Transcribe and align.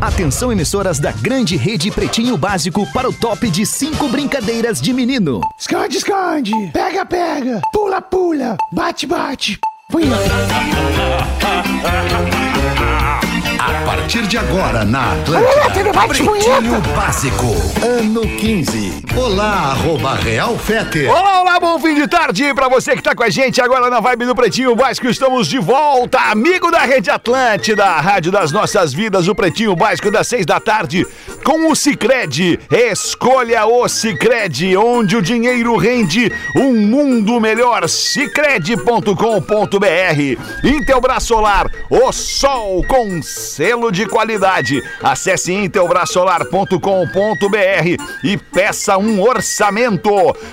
Atenção 0.00 0.52
emissoras 0.52 0.98
da 0.98 1.10
grande 1.10 1.56
rede 1.56 1.90
Pretinho 1.90 2.36
Básico 2.36 2.86
para 2.92 3.08
o 3.08 3.12
top 3.12 3.48
de 3.48 3.64
cinco 3.64 4.08
brincadeiras 4.08 4.78
de 4.78 4.92
menino. 4.92 5.40
Esconde, 5.58 5.96
esconde. 5.96 6.52
Pega, 6.70 7.06
pega. 7.06 7.62
Pula, 7.72 8.02
pula. 8.02 8.58
Bate, 8.72 9.06
bate. 9.06 9.58
Punha. 9.90 10.16
A 13.58 13.84
partir 13.84 14.26
de 14.26 14.36
agora 14.36 14.84
na 14.84 15.12
Atlântida, 15.12 15.92
bate 15.92 16.22
Pretinho 16.22 16.80
Básico, 16.94 17.46
ano 17.82 18.20
15. 18.20 19.04
Olá, 19.16 19.70
arroba 19.72 20.14
Real 20.14 20.58
Fete. 20.58 21.06
Olá, 21.06 21.40
olá, 21.40 21.58
bom 21.58 21.78
fim 21.78 21.94
de 21.94 22.06
tarde 22.06 22.52
pra 22.52 22.68
você 22.68 22.94
que 22.94 23.02
tá 23.02 23.14
com 23.14 23.22
a 23.22 23.30
gente 23.30 23.60
agora 23.60 23.88
na 23.88 23.98
vibe 23.98 24.26
do 24.26 24.34
Pretinho 24.34 24.76
Básico. 24.76 25.06
Estamos 25.08 25.48
de 25.48 25.58
volta, 25.58 26.18
amigo 26.30 26.70
da 26.70 26.80
Rede 26.80 27.10
Atlântida, 27.10 27.84
a 27.84 28.00
rádio 28.00 28.30
das 28.30 28.52
nossas 28.52 28.92
vidas, 28.92 29.26
o 29.26 29.34
Pretinho 29.34 29.74
Básico 29.74 30.10
das 30.10 30.28
seis 30.28 30.44
da 30.44 30.60
tarde, 30.60 31.06
com 31.42 31.70
o 31.70 31.74
Cicred. 31.74 32.60
Escolha 32.70 33.64
o 33.64 33.88
Cicred, 33.88 34.76
onde 34.76 35.16
o 35.16 35.22
dinheiro 35.22 35.76
rende 35.76 36.30
um 36.54 36.74
mundo 36.74 37.40
melhor. 37.40 37.88
Cicred.com.br. 37.88 39.06
Intelbras 40.62 41.22
Solar, 41.22 41.70
o 41.88 42.12
sol 42.12 42.84
com 42.86 43.22
selo 43.46 43.90
de 43.90 44.06
qualidade. 44.06 44.82
Acesse 45.02 45.52
intelbrasolar.com.br 45.52 48.24
e 48.24 48.36
peça 48.36 48.98
um 48.98 49.22
orçamento. 49.22 50.10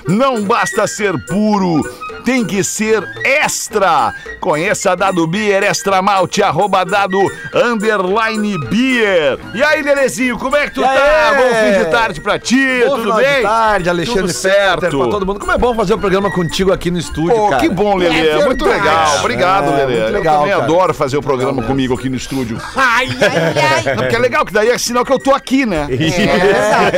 Não 0.08 0.44
basta 0.44 0.88
ser 0.88 1.14
puro, 1.26 1.82
tem 2.26 2.46
que 2.46 2.64
ser 2.64 3.04
extra. 3.24 4.14
Conheça 4.40 4.92
a 4.92 4.96
Dado 4.96 5.26
Beer 5.28 5.64
Extra 5.64 6.02
Malte, 6.02 6.42
arroba 6.44 6.84
dado 6.84 7.20
underline 7.54 8.58
beer. 8.70 9.38
E 9.54 9.64
aí, 9.64 9.82
Lelezinho, 9.82 10.38
como 10.38 10.56
é 10.56 10.68
que 10.68 10.74
tu 10.76 10.82
E 10.82 10.84
tá? 10.84 10.92
aí? 10.92 11.38
Bom 11.38 11.50
fim 11.78 11.84
de 11.84 11.92
tarde 11.92 12.22
pra 12.22 12.38
ti, 12.40 12.82
Bom 12.86 12.90
tudo 12.92 13.02
final 13.04 13.18
bem? 13.18 13.36
de 13.38 13.42
tarde, 13.42 13.90
Alexandre 13.90 14.22
Tudo 14.22 14.34
certo. 14.34 14.80
pra 14.80 14.90
todo 14.90 15.26
mundo. 15.26 15.40
Como 15.40 15.52
é 15.52 15.58
bom 15.58 15.74
fazer 15.76 15.94
o 15.94 15.98
programa 16.00 16.30
contigo 16.32 16.72
aqui 16.72 16.92
no 16.92 16.98
estúdio, 17.00 17.36
Pô, 17.36 17.50
cara. 17.50 17.62
que 17.62 17.70
bom, 17.70 17.96
Lelê. 17.96 18.30
É 18.30 18.46
muito 18.46 18.66
legal. 18.66 19.20
Obrigado, 19.20 19.66
É, 19.74 19.86
muito 19.86 20.12
legal, 20.14 20.34
eu 20.36 20.40
também 20.40 20.52
cara. 20.54 20.64
adoro 20.64 20.94
fazer 20.94 21.18
o 21.18 21.22
programa 21.22 21.64
comigo 21.64 21.94
aqui 21.94 22.10
no 22.10 22.16
estúdio. 22.16 22.60
Ai, 22.76 23.08
ai, 23.22 23.86
ai. 23.86 23.94
Não, 23.96 24.04
porque 24.04 24.16
é 24.16 24.20
legal 24.20 24.46
que 24.46 24.54
daí 24.54 24.70
é 24.70 24.78
sinal 24.78 25.06
que 25.06 25.12
eu 25.14 25.20
tô 25.20 25.34
aqui, 25.34 25.66
né? 25.66 25.88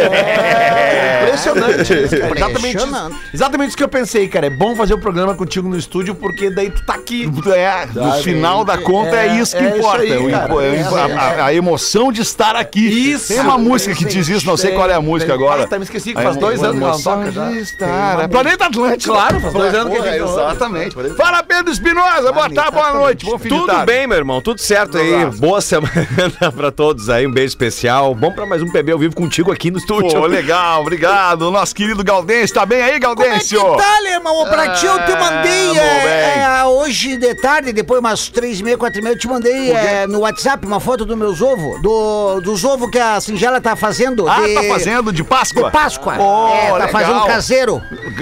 É, 0.06 1.24
impressionante. 1.26 1.94
exatamente, 1.94 2.04
isso, 2.06 2.16
Impressionante. 2.16 3.16
exatamente 3.34 3.68
isso 3.70 3.78
que 3.78 3.84
eu 3.84 3.88
pensei, 3.90 4.28
cara. 4.28 4.48
É 4.48 4.50
bom 4.50 4.76
fazer 4.76 4.94
o 4.94 4.98
programa 5.06 5.36
contigo 5.36 5.70
no 5.70 5.78
estúdio, 5.78 6.16
porque 6.16 6.50
daí 6.50 6.72
tu 6.72 6.84
tá 6.84 6.96
aqui. 6.96 7.30
É, 7.56 7.86
no 7.94 8.10
Sabe? 8.12 8.24
final 8.24 8.66
da 8.66 8.78
conta 8.78 9.16
é, 9.16 9.28
É, 9.28 9.36
isso 9.40 9.56
que 9.56 9.64
é 9.64 9.68
isso 9.70 9.78
importa. 9.78 10.02
aí, 10.02 10.18
O 10.18 10.32
cara. 10.32 10.64
é 10.66 11.42
a, 11.42 11.46
a- 11.46 11.54
emoção 11.54 12.12
de 12.12 12.22
estar 12.22 12.56
aqui. 12.56 12.80
Isso. 13.12 13.28
Tem 13.28 13.40
uma 13.40 13.58
música 13.58 13.94
que 13.96 14.04
diz 14.06 14.28
isso, 14.28 14.46
não 14.48 14.58
sei 14.58 14.72
qual 14.72 14.90
é 14.90 14.94
a 14.96 15.02
música 15.02 15.32
Tem- 15.32 15.42
agora. 15.44 15.64
Ah, 15.64 15.68
tá, 15.68 15.78
me 15.78 15.84
esqueci 15.84 16.14
que 16.14 16.22
faz 16.22 16.36
dois 16.36 16.62
anos 16.64 16.76
que 16.76 16.80
não 16.82 16.88
emoção 16.90 17.18
toca 17.20 17.32
já. 17.32 17.50
de 17.52 17.60
estar. 17.60 18.20
É 18.24 18.28
Planeta 18.28 18.66
Atlântico. 18.66 19.14
Claro, 19.14 19.40
faz 19.40 19.54
dois 19.54 19.74
anos 19.76 19.94
que 19.94 20.00
a 20.00 20.12
gente 20.12 20.20
não- 20.22 20.34
Exatamente. 20.34 20.96
Fala, 21.16 21.44
Pedro 21.44 21.72
Espinosa. 21.72 22.32
Boa 22.32 22.50
tarde, 22.50 22.72
boa 22.72 22.94
noite. 22.94 23.26
Bom 23.26 23.38
fim 23.38 23.50
de 23.50 23.56
Tudo 23.56 23.86
bem, 23.86 24.08
meu 24.08 24.18
irmão? 24.18 24.42
Tudo 24.42 24.60
certo 24.60 24.98
aí. 24.98 25.26
Boa 25.38 25.62
semana 25.62 26.52
pra 26.56 26.72
todos 26.72 27.10
aí. 27.10 27.28
Um 27.28 27.32
beijo 27.32 27.50
especial. 27.50 28.14
Bom 28.16 28.32
pra 28.32 28.46
mais 28.46 28.62
um 28.62 28.72
PB 28.72 28.92
ao 28.92 29.00
vivo 29.00 29.16
contigo 29.16 29.52
aqui 29.52 29.70
no 29.72 29.78
estúdio. 29.78 30.10
Pô, 30.20 30.26
legal, 30.26 30.82
obrigado. 30.82 31.50
Nosso 31.52 31.76
querido 31.76 32.04
Gaudêncio, 32.04 32.56
tá 32.56 32.66
bem 32.66 32.82
aí, 32.82 33.00
Como 33.00 33.22
é 33.24 33.40
que 33.40 33.56
tá, 33.56 34.02
irmão? 34.10 34.42
Ô, 34.42 34.46
Pra 34.48 34.70
ti 34.74 34.88
eu 34.96 35.06
te 35.06 35.12
mandei 35.20 35.78
é, 35.80 36.40
é, 36.60 36.66
hoje 36.66 37.18
de 37.18 37.34
tarde, 37.36 37.72
depois 37.74 38.00
umas 38.00 38.30
três 38.30 38.60
e 38.60 38.64
meia, 38.64 38.78
quatro 38.78 39.00
e 39.00 39.04
meia, 39.04 39.14
eu 39.14 39.20
te 39.20 39.28
mandei 39.28 39.72
é, 39.72 40.08
no 40.08 40.20
WhatsApp 40.20 40.66
uma 40.66 40.80
foto 40.80 41.06
dos 41.06 41.18
meus 41.18 41.42
ovos, 41.42 41.82
do, 41.82 42.40
dos 42.42 42.64
ovos 42.64 42.90
que 42.90 43.00
a 43.00 43.20
Singela 43.20 43.60
tá 43.60 43.76
fazendo. 43.76 44.28
Ah, 44.28 44.42
de, 44.42 44.54
tá 44.54 44.64
fazendo 44.64 45.12
de 45.12 45.24
Páscoa? 45.24 45.66
De 45.66 45.72
Páscoa. 45.72 46.14
Pô, 46.16 46.48
é, 46.50 46.68
tá 46.68 46.74
legal. 46.74 46.90
fazendo 46.90 47.26
caseiro. 47.26 47.82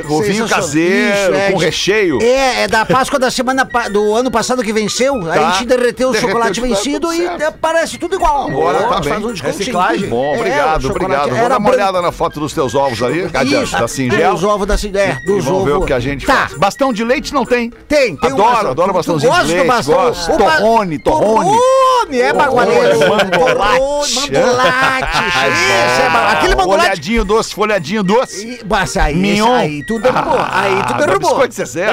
Ovinho 0.09 0.47
caseiro, 0.47 1.33
Isso, 1.33 1.33
é, 1.33 1.52
com 1.52 1.58
de- 1.58 1.65
recheio. 1.65 2.21
É, 2.21 2.64
é 2.64 2.67
da 2.67 2.86
Páscoa 2.86 3.19
da 3.19 3.30
semana 3.31 3.67
do 3.92 4.15
ano 4.15 4.31
passado 4.31 4.64
que 4.64 4.73
venceu. 4.73 5.19
Tá. 5.23 5.33
a 5.33 5.52
gente 5.53 5.65
derreteu 5.65 6.09
o 6.09 6.11
Derreteu 6.11 6.30
chocolate 6.30 6.55
chocolate, 6.55 6.83
vencido 6.83 7.14
e 7.14 7.17
certo. 7.17 7.42
é, 7.42 7.52
parece 7.52 7.98
tudo 7.98 8.15
igual. 8.15 8.48
Agora 8.48 8.83
tá 8.83 8.99
bem. 8.99 9.14
um. 9.14 9.33
Reciclagem. 9.33 10.09
Bom, 10.09 10.33
É, 10.33 10.37
obrigado, 10.37 10.89
obrigado. 10.89 11.30
Vou 11.36 11.49
dar 11.49 11.58
uma 11.58 11.69
olhada 11.69 12.02
na 12.02 12.11
foto 12.11 12.39
dos 12.39 12.53
teus 12.53 12.75
ovos 12.75 13.02
ali. 13.02 13.27
Da 13.27 13.87
Singela. 13.87 14.33
Os 14.33 14.43
ovos 14.43 14.67
da 14.67 14.77
Singela. 14.77 15.19
Dos 15.25 15.43
vamos 15.45 15.64
ver 15.65 15.71
ovos. 15.71 15.83
o 15.83 15.87
que 15.87 15.93
a 15.93 15.99
gente 15.99 16.25
tá. 16.25 16.48
faz. 16.48 16.53
Bastão 16.63 16.93
de 16.93 17.03
leite 17.03 17.33
não 17.33 17.45
tem. 17.45 17.69
Tem, 17.89 18.15
tem 18.15 18.31
Adoro, 18.31 18.41
um 18.41 18.51
bastão. 18.53 18.71
adoro 18.71 18.87
Tu- 18.87 18.93
tu 18.93 18.93
bastãozinho 18.93 19.33
de 19.33 19.53
leite, 19.53 19.67
bastão? 19.67 19.95
gosto. 19.95 20.37
Torrone, 20.37 20.99
torrone. 20.99 21.49
Torrone, 21.57 22.21
é 22.21 22.31
bagualeiro. 22.33 22.99
Mandolate. 22.99 24.15
Mandolate. 24.15 25.17
Isso, 25.27 26.01
é 26.01 26.09
ba- 26.09 26.31
Aquele 26.31 26.55
mandolate. 26.55 26.81
Folhadinho 26.83 27.25
doce, 27.25 27.53
folhadinho 27.53 28.01
doce. 28.03 28.47
E- 28.47 28.61
Mas 28.69 28.95
aí, 28.95 29.13
Mignon. 29.15 29.53
aí 29.55 29.83
tu 29.85 29.99
derrubou. 29.99 30.39
Aí 30.39 30.75
tu 30.87 30.93
Ah, 30.93 30.97
derrubou. 30.97 31.29
Biscoito 31.31 31.53
Zezé. 31.53 31.85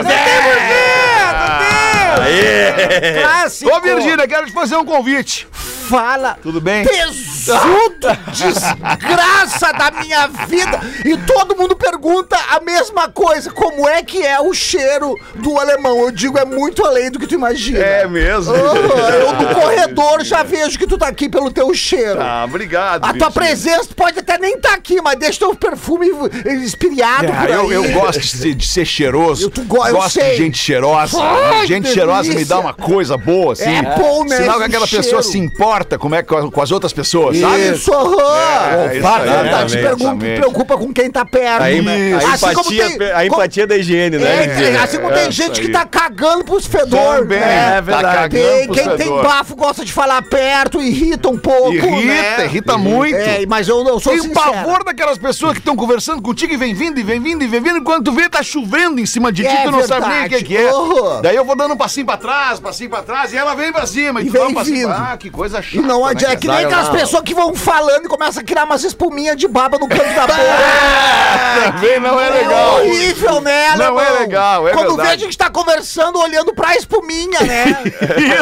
Aê! 2.22 3.22
Clássico. 3.22 3.70
Ô, 3.75 3.81
Virgínia, 3.81 4.26
quero 4.28 4.47
te 4.47 4.52
fazer 4.52 4.76
um 4.76 4.84
convite. 4.84 5.48
Fala. 5.91 6.39
Tudo 6.41 6.61
bem? 6.61 6.84
Tesudo, 6.84 8.06
desgraça 8.33 9.73
da 9.73 9.91
minha 10.01 10.28
vida. 10.47 10.81
E 11.05 11.17
todo 11.27 11.56
mundo 11.56 11.75
pergunta 11.75 12.37
a 12.51 12.61
mesma 12.61 13.09
coisa. 13.09 13.51
Como 13.51 13.89
é 13.89 14.00
que 14.03 14.25
é 14.25 14.41
o 14.41 14.55
cheiro 14.55 15.15
do 15.34 15.59
alemão? 15.59 15.99
Eu 16.00 16.12
digo, 16.12 16.39
é 16.39 16.45
muito 16.45 16.87
além 16.87 17.11
do 17.11 17.19
que 17.19 17.27
tu 17.27 17.34
imagina. 17.34 17.81
É 17.81 18.06
mesmo? 18.06 18.55
Ah, 18.55 19.11
eu 19.11 19.33
no 19.33 19.55
corredor 19.61 20.23
já 20.25 20.43
vejo 20.45 20.79
que 20.79 20.87
tu 20.87 20.97
tá 20.97 21.09
aqui 21.09 21.29
pelo 21.29 21.50
teu 21.50 21.75
cheiro. 21.75 22.21
Ah, 22.21 22.45
obrigado. 22.49 23.05
A 23.05 23.09
tua 23.12 23.29
Virgínia. 23.29 23.31
presença 23.33 23.87
tu 23.89 23.95
pode 23.97 24.19
até 24.19 24.39
nem 24.39 24.55
estar 24.55 24.75
aqui, 24.75 25.00
mas 25.03 25.19
deixa 25.19 25.41
teu 25.41 25.55
perfume 25.56 26.06
espiriado 26.65 27.33
Ah, 27.33 27.41
por 27.41 27.47
aí. 27.50 27.53
eu, 27.53 27.73
eu 27.73 27.93
gosto 27.93 28.21
de 28.21 28.29
ser, 28.29 28.55
de 28.55 28.67
ser 28.67 28.84
cheiroso. 28.84 29.47
Eu- 29.47 29.50
tu 29.50 29.62
go- 29.65 29.87
eu 29.87 29.95
gosto 29.97 30.21
sei. 30.21 30.31
de 30.31 30.37
gente 30.37 30.59
cheirosa. 30.59 31.19
Ai, 31.21 31.67
gente 31.67 31.89
cheirosa 31.93 32.23
me 32.29 32.34
delícia. 32.34 32.55
dá 32.55 32.61
uma 32.61 32.75
coisa 32.75 33.17
boa, 33.17 33.55
assim. 33.55 33.65
É 33.65 33.83
bom, 33.99 34.25
né, 34.25 34.37
Sinal 34.37 34.56
que 34.59 34.62
esse 34.62 34.71
aquela 34.71 34.87
cheiro. 34.87 35.05
pessoa 35.05 35.23
se 35.23 35.39
importa 35.39 35.80
como 35.99 36.15
é, 36.15 36.23
com, 36.23 36.37
a- 36.37 36.51
com 36.51 36.63
as 36.63 36.71
outras 36.71 36.93
pessoas, 36.93 37.39
sabe? 37.39 37.71
Isso. 37.73 37.91
É, 37.93 38.97
isso 38.97 39.07
aí, 39.07 39.51
Tá, 39.51 39.67
te 39.67 40.35
preocupa 40.37 40.77
com 40.77 40.93
quem 40.93 41.11
tá 41.11 41.25
perto. 41.25 41.63
A, 41.63 41.69
né? 41.69 42.15
a 42.15 42.33
Assim 42.33 42.51
empatia, 42.51 42.99
tem- 42.99 43.11
a 43.13 43.27
empatia 43.27 43.67
da 43.67 43.77
higiene, 43.77 44.19
né? 44.19 44.45
É, 44.45 44.49
tem- 44.49 44.77
assim 44.77 44.99
como 44.99 45.13
tem 45.13 45.31
gente 45.31 45.61
que 45.61 45.69
tá 45.71 45.85
cagando 45.85 46.45
pros 46.45 46.67
fedor. 46.67 47.19
Também, 47.21 47.41
né? 47.41 47.77
é 47.79 47.81
verdade. 47.81 48.17
Tá 48.17 48.29
Tem- 48.29 48.69
quem 48.69 48.85
tem 48.89 48.97
fedor. 48.99 49.23
bafo 49.23 49.57
gosta 49.57 49.85
de 49.85 49.93
falar 49.93 50.23
perto, 50.23 50.81
irrita 50.83 51.29
um 51.29 51.39
pouco. 51.39 51.73
Irrita, 51.73 52.39
né? 52.39 52.45
irrita 52.45 52.79
muito. 52.79 53.15
É, 53.17 53.45
mas 53.47 53.69
eu, 53.69 53.79
eu 53.87 53.99
sou 54.01 54.12
Tem 54.12 54.23
sincero. 54.23 54.53
pavor 54.53 54.85
daquelas 54.85 55.19
pessoas 55.19 55.53
que 55.53 55.59
estão 55.59 55.77
conversando 55.77 56.23
contigo 56.23 56.53
e 56.53 56.57
vem 56.57 56.75
vindo, 56.75 56.99
e 56.99 57.03
vem 57.03 57.21
vindo, 57.21 57.43
e 57.43 57.47
vem 57.47 57.61
vindo, 57.61 57.79
e 57.79 57.83
quando 57.83 58.05
tu 58.05 58.12
vê, 58.12 58.29
tá 58.29 58.43
chovendo 58.43 59.01
em 59.01 59.07
cima 59.07 59.33
de 59.33 59.43
ti, 59.43 59.49
É 59.49 59.62
tu 59.65 59.71
não 59.71 59.83
sabe 59.87 60.07
nem 60.09 60.21
o 60.21 60.23
que, 60.25 60.29
verdade. 60.31 60.45
que 60.45 60.57
é. 60.57 60.73
Uhum. 60.73 61.23
Daí 61.23 61.37
eu 61.37 61.45
vou 61.45 61.57
dando 61.57 61.75
um 61.75 61.77
passinho 61.77 62.07
pra 62.07 62.17
trás, 62.17 62.59
passinho 62.61 62.91
pra 62.91 63.03
trás, 63.03 63.33
e 63.33 63.37
ela 63.37 63.55
vem 63.55 63.73
pra 63.73 63.87
cima. 63.87 64.21
E 64.23 64.27
tu 64.27 64.33
dá 64.33 64.43
um 64.43 64.47
vem 64.47 64.55
passinho 64.55 64.91
Ah, 64.91 65.17
que 65.19 65.31
coisa 65.31 65.61
chata. 65.62 65.69
E 65.72 65.78
não 65.81 66.04
adianta. 66.04 66.28
né, 66.28 66.34
É 66.34 66.36
que 66.36 66.48
nem 66.48 66.64
aquelas 66.64 66.88
pessoas 66.88 67.22
que 67.22 67.34
vão 67.34 67.54
falando 67.54 68.04
e 68.04 68.08
começam 68.08 68.42
a 68.42 68.44
criar 68.44 68.64
umas 68.64 68.84
espuminhas 68.84 69.36
de 69.36 69.47
baba 69.48 69.78
no 69.78 69.88
canto 69.88 70.14
da 70.14 70.26
boca. 70.26 71.72
Também 71.72 72.00
não 72.00 72.20
é 72.20 72.26
É 72.26 72.31
legal. 72.31 72.75
horrível, 72.81 73.41
né, 73.41 73.76
Não 73.76 73.98
alemão? 73.98 74.00
é 74.00 74.10
legal, 74.20 74.69
é 74.69 74.72
Quando 74.72 74.86
vê, 74.88 74.92
a 74.92 74.97
verdade. 75.04 75.22
gente 75.22 75.38
tá 75.38 75.50
conversando 75.50 76.19
olhando 76.19 76.53
pra 76.54 76.76
espuminha, 76.76 77.41
né? 77.41 77.76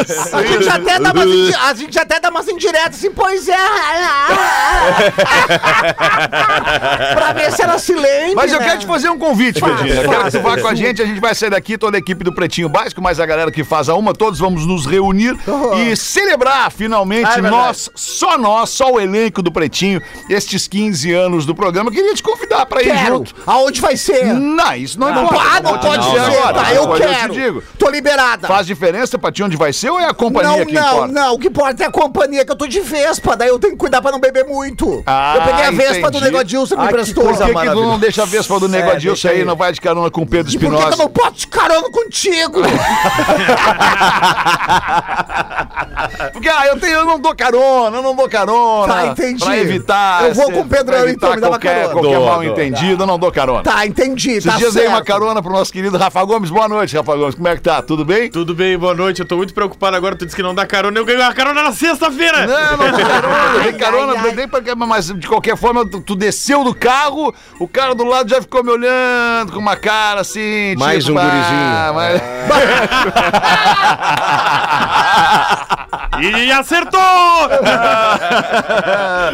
Isso, 0.09 0.35
A 0.35 0.43
gente, 0.43 0.69
até 0.69 0.99
dá 0.99 1.11
umas, 1.11 1.55
a 1.55 1.73
gente 1.73 1.99
até 1.99 2.19
dá 2.19 2.29
umas 2.29 2.47
indiretas 2.47 2.95
assim, 2.97 3.11
pois 3.11 3.47
é. 3.47 3.57
pra 7.13 7.33
ver 7.33 7.51
se 7.51 7.61
ela 7.61 7.77
se 7.79 7.93
lembra. 7.93 8.35
Mas 8.35 8.53
eu 8.53 8.59
né? 8.59 8.65
quero 8.67 8.79
te 8.79 8.85
fazer 8.85 9.09
um 9.09 9.17
convite, 9.17 9.61
Pedrinho. 9.61 9.93
Eu 9.95 10.09
quero 10.09 10.23
que 10.25 10.31
tu 10.31 10.41
vá 10.41 10.57
com 10.59 10.67
a 10.67 10.75
gente. 10.75 11.01
A 11.01 11.05
gente 11.05 11.19
vai 11.19 11.33
sair 11.35 11.49
daqui, 11.49 11.77
toda 11.77 11.97
a 11.97 11.99
equipe 11.99 12.23
do 12.23 12.33
Pretinho 12.33 12.69
Básico, 12.69 13.01
mais 13.01 13.19
a 13.19 13.25
galera 13.25 13.51
que 13.51 13.63
faz 13.63 13.89
a 13.89 13.95
uma. 13.95 14.13
Todos 14.13 14.39
vamos 14.39 14.65
nos 14.65 14.85
reunir 14.85 15.35
e 15.77 15.95
celebrar 15.95 16.71
finalmente 16.71 17.18
Ah, 17.25 17.35
é 17.37 17.41
nós, 17.41 17.89
só 17.95 18.37
nós, 18.37 18.69
só 18.69 18.91
o 18.91 18.99
elenco 18.99 19.41
do 19.41 19.51
Pretinho, 19.51 20.01
estes 20.29 20.67
15 20.67 21.11
anos 21.13 21.45
do 21.45 21.55
programa. 21.55 21.89
Eu 21.89 21.93
queria 21.93 22.13
te 22.13 22.23
convidar 22.23 22.65
pra 22.65 22.81
ir 22.81 22.85
Quero. 22.91 23.17
junto. 23.17 23.35
Aonde 23.45 23.81
vai 23.81 23.97
ser? 23.97 24.25
Não, 24.33 24.75
isso 24.75 24.99
não, 24.99 25.13
Não, 25.13 25.23
importa. 25.25 25.49
ah, 25.55 25.59
não 25.61 25.77
te 25.77 25.87
pode 25.87 26.03
dizer 26.05 26.19
ser. 26.19 26.37
agora. 26.37 26.53
Tá, 26.53 26.73
eu 26.73 26.93
quero. 26.93 27.33
te 27.33 27.39
digo. 27.41 27.63
Tô 27.77 27.89
liberada. 27.89 28.47
Faz 28.47 28.67
diferença 28.67 29.17
pra 29.17 29.31
ti 29.31 29.43
onde 29.43 29.57
vai 29.57 29.73
ser 29.73 29.89
ou 29.89 29.99
é 29.99 30.05
a 30.05 30.13
companhia 30.13 30.57
não, 30.59 30.65
que 30.65 30.73
não, 30.73 30.91
importa? 30.91 31.07
não. 31.13 31.33
O 31.33 31.39
que 31.39 31.47
importa 31.47 31.83
é 31.83 31.87
a 31.87 31.91
companhia 31.91 32.45
que 32.45 32.51
eu 32.51 32.55
tô 32.55 32.67
de 32.67 32.79
Vespa. 32.79 33.35
Daí 33.35 33.49
eu 33.49 33.59
tenho 33.59 33.73
que 33.73 33.79
cuidar 33.79 34.01
pra 34.01 34.11
não 34.11 34.19
beber 34.19 34.45
muito. 34.45 35.03
Ah, 35.05 35.33
eu 35.35 35.41
peguei 35.43 35.65
a 35.65 35.71
Vespa 35.71 36.09
do 36.11 36.17
entendi. 36.17 36.25
Nego 36.25 36.37
Adilson, 36.39 36.75
me 36.75 36.81
Ah, 36.81 36.87
que 36.87 36.91
emprestou. 36.93 37.23
Por 37.23 37.37
que, 37.37 37.45
que 37.53 37.69
tu 37.71 37.81
não 37.81 37.99
deixa 37.99 38.23
a 38.23 38.25
Vespa 38.25 38.59
do 38.59 38.67
Nego 38.67 38.89
É, 38.89 39.29
aí 39.29 39.41
e 39.41 39.45
não 39.45 39.55
vai 39.55 39.71
de 39.71 39.81
carona 39.81 40.09
com 40.09 40.21
o 40.21 40.25
Pedro 40.27 40.51
E 40.51 40.57
por 40.57 40.59
que, 40.59 40.65
que 40.67 40.73
eu 40.73 40.79
Espinosa? 40.79 41.03
não 41.03 41.09
posso 41.09 41.31
de 41.33 41.47
carona 41.47 41.89
contigo? 41.89 42.59
Porque, 46.33 46.49
ah, 46.49 46.67
eu, 46.67 46.79
tenho, 46.79 46.97
eu 46.99 47.05
não 47.09 47.19
dou 47.19 47.35
carona, 47.35 47.97
eu 47.97 48.03
não 48.03 48.15
dou 48.15 48.29
carona. 48.29 48.93
Tá, 48.93 49.07
entendi. 49.07 49.43
Pra 49.43 49.57
evitar. 49.57 50.27
Eu 50.27 50.35
vou 50.35 50.51
com 50.51 50.61
o 50.61 50.67
Pedrão, 50.67 51.01
pra 51.01 51.11
então, 51.11 51.35
me 51.35 51.41
dá 51.41 51.47
uma 51.47 51.59
qualquer, 51.59 51.87
carona. 51.87 52.01
Qualquer 52.01 52.19
mal 52.19 52.43
entendido, 52.43 53.03
eu 53.03 53.07
não 53.07 53.17
dou 53.17 53.31
carona. 53.31 53.63
tá, 53.63 53.85
entendi. 53.85 54.31
Esses 54.31 54.51
tá 54.51 54.57
dias 54.57 54.73
dei 54.73 54.87
uma 54.87 54.97
certo. 54.97 55.07
carona 55.07 55.41
pro 55.41 55.51
nosso 55.51 55.73
querido 55.73 55.97
Rafa 55.97 56.23
Gomes. 56.23 56.49
Boa 56.49 56.67
noite, 56.67 56.95
Rafa 56.95 57.15
Gomes. 57.15 57.35
Como 57.35 57.47
é 57.47 57.55
que 57.55 57.61
tá? 57.61 57.81
Tudo 57.81 58.05
bem? 58.05 58.29
Tudo 58.29 58.53
bem, 58.53 58.77
boa 58.77 58.93
noite. 58.93 59.21
Eu 59.21 59.25
tô 59.25 59.37
muito 59.37 59.53
preocupado 59.53 59.95
agora. 59.95 60.15
Tu 60.15 60.25
disse 60.25 60.35
que 60.35 60.43
não 60.43 60.53
dá 60.53 60.65
carona. 60.65 60.97
Eu 60.97 61.05
ganhei 61.05 61.21
uma 61.21 61.33
carona 61.33 61.63
na 61.63 61.71
sexta-feira. 61.71 62.45
Não, 62.45 62.77
não 62.77 62.95
dei 62.95 63.05
carona, 63.05 63.55
eu 63.55 63.63
dei 63.63 63.73
carona, 63.73 64.13
ai, 64.13 64.19
ai. 64.19 64.35
dei 64.35 64.75
mas 64.75 65.07
de 65.07 65.27
qualquer 65.27 65.57
forma, 65.57 65.89
tu, 65.89 66.01
tu 66.01 66.15
desceu 66.15 66.63
do 66.63 66.73
carro, 66.73 67.33
o 67.59 67.67
cara 67.67 67.95
do 67.95 68.03
lado 68.03 68.29
já 68.29 68.41
ficou 68.41 68.63
me 68.63 68.71
olhando 68.71 69.51
com 69.51 69.59
uma 69.59 69.75
cara 69.75 70.21
assim. 70.21 70.75
Mais 70.77 71.07
um 71.07 71.17
ah, 71.17 71.91
mas- 71.93 72.19
E 76.21 76.51
acertou! 76.51 76.99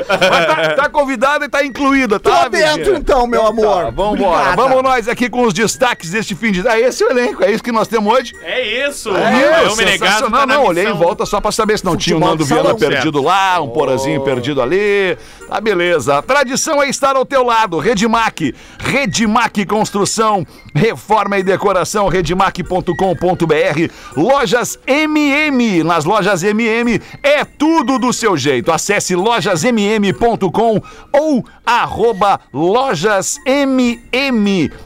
Mas 0.07 0.45
tá, 0.45 0.75
tá 0.75 0.89
convidada 0.89 1.45
e 1.45 1.49
tá 1.49 1.63
incluída, 1.65 2.19
tá? 2.19 2.43
Tô 2.43 2.49
dentro 2.49 2.95
então, 2.95 3.27
meu 3.27 3.45
amor. 3.45 3.85
Tá, 3.85 3.89
vambora. 3.89 4.11
Obrigada. 4.11 4.55
Vamos 4.55 4.83
nós 4.83 5.07
aqui 5.07 5.29
com 5.29 5.43
os 5.43 5.53
destaques 5.53 6.09
deste 6.11 6.35
fim 6.35 6.51
de. 6.51 6.67
Ah, 6.67 6.79
esse 6.79 7.03
é 7.03 7.07
o 7.07 7.11
elenco, 7.11 7.43
é 7.43 7.51
isso 7.51 7.63
que 7.63 7.71
nós 7.71 7.87
temos 7.87 8.13
hoje. 8.13 8.33
É 8.43 8.87
isso. 8.87 9.09
É, 9.15 9.31
Menegado 9.31 9.75
sensacional. 9.75 10.31
tá 10.31 10.45
na 10.45 10.55
não, 10.55 10.65
olhei 10.65 10.87
em 10.87 10.93
volta 10.93 11.25
só 11.25 11.41
pra 11.41 11.51
saber 11.51 11.77
se 11.77 11.85
não 11.85 11.95
tinha 11.97 12.15
o 12.15 12.19
Futebol 12.19 12.37
Nando 12.37 12.45
Viana 12.45 12.75
perdido 12.75 13.21
lá, 13.21 13.59
um 13.61 13.69
porazinho 13.69 14.21
perdido 14.21 14.61
ali. 14.61 15.17
Tá 15.47 15.59
beleza. 15.61 16.17
A 16.17 16.21
tradição 16.21 16.81
é 16.81 16.89
estar 16.89 17.15
ao 17.15 17.25
teu 17.25 17.43
lado. 17.43 17.77
Redmac. 17.79 18.53
Redmac 18.79 19.65
Construção, 19.65 20.45
Reforma 20.73 21.37
e 21.37 21.43
Decoração, 21.43 22.07
redmac.com.br. 22.07 23.93
Lojas 24.15 24.79
MM. 24.87 25.83
Nas 25.83 26.05
lojas 26.05 26.43
MM 26.43 26.74
é 27.23 27.43
tudo 27.45 27.97
do 27.99 28.11
seu 28.11 28.35
jeito. 28.37 28.71
Acesse 28.71 29.15
lojasmm.com 29.15 30.81
ou 31.11 31.45
arroba 31.65 32.39
lojasmm 32.53 34.01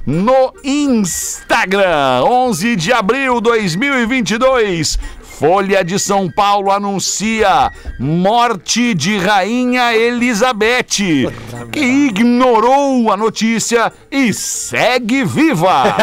no 0.06 0.54
Instagram. 0.64 2.24
11 2.24 2.76
de 2.76 2.94
abril 2.94 3.42
2022. 3.42 5.00
Folha 5.40 5.86
de 5.86 5.98
São 5.98 6.30
Paulo 6.30 6.70
anuncia 6.70 7.72
morte 7.98 8.94
de 8.94 9.18
Rainha 9.18 9.96
Elizabeth, 9.96 11.32
que 11.72 11.80
ignorou 11.80 13.10
a 13.10 13.16
notícia 13.16 13.90
e 14.12 14.34
segue 14.34 15.24
viva. 15.24 15.96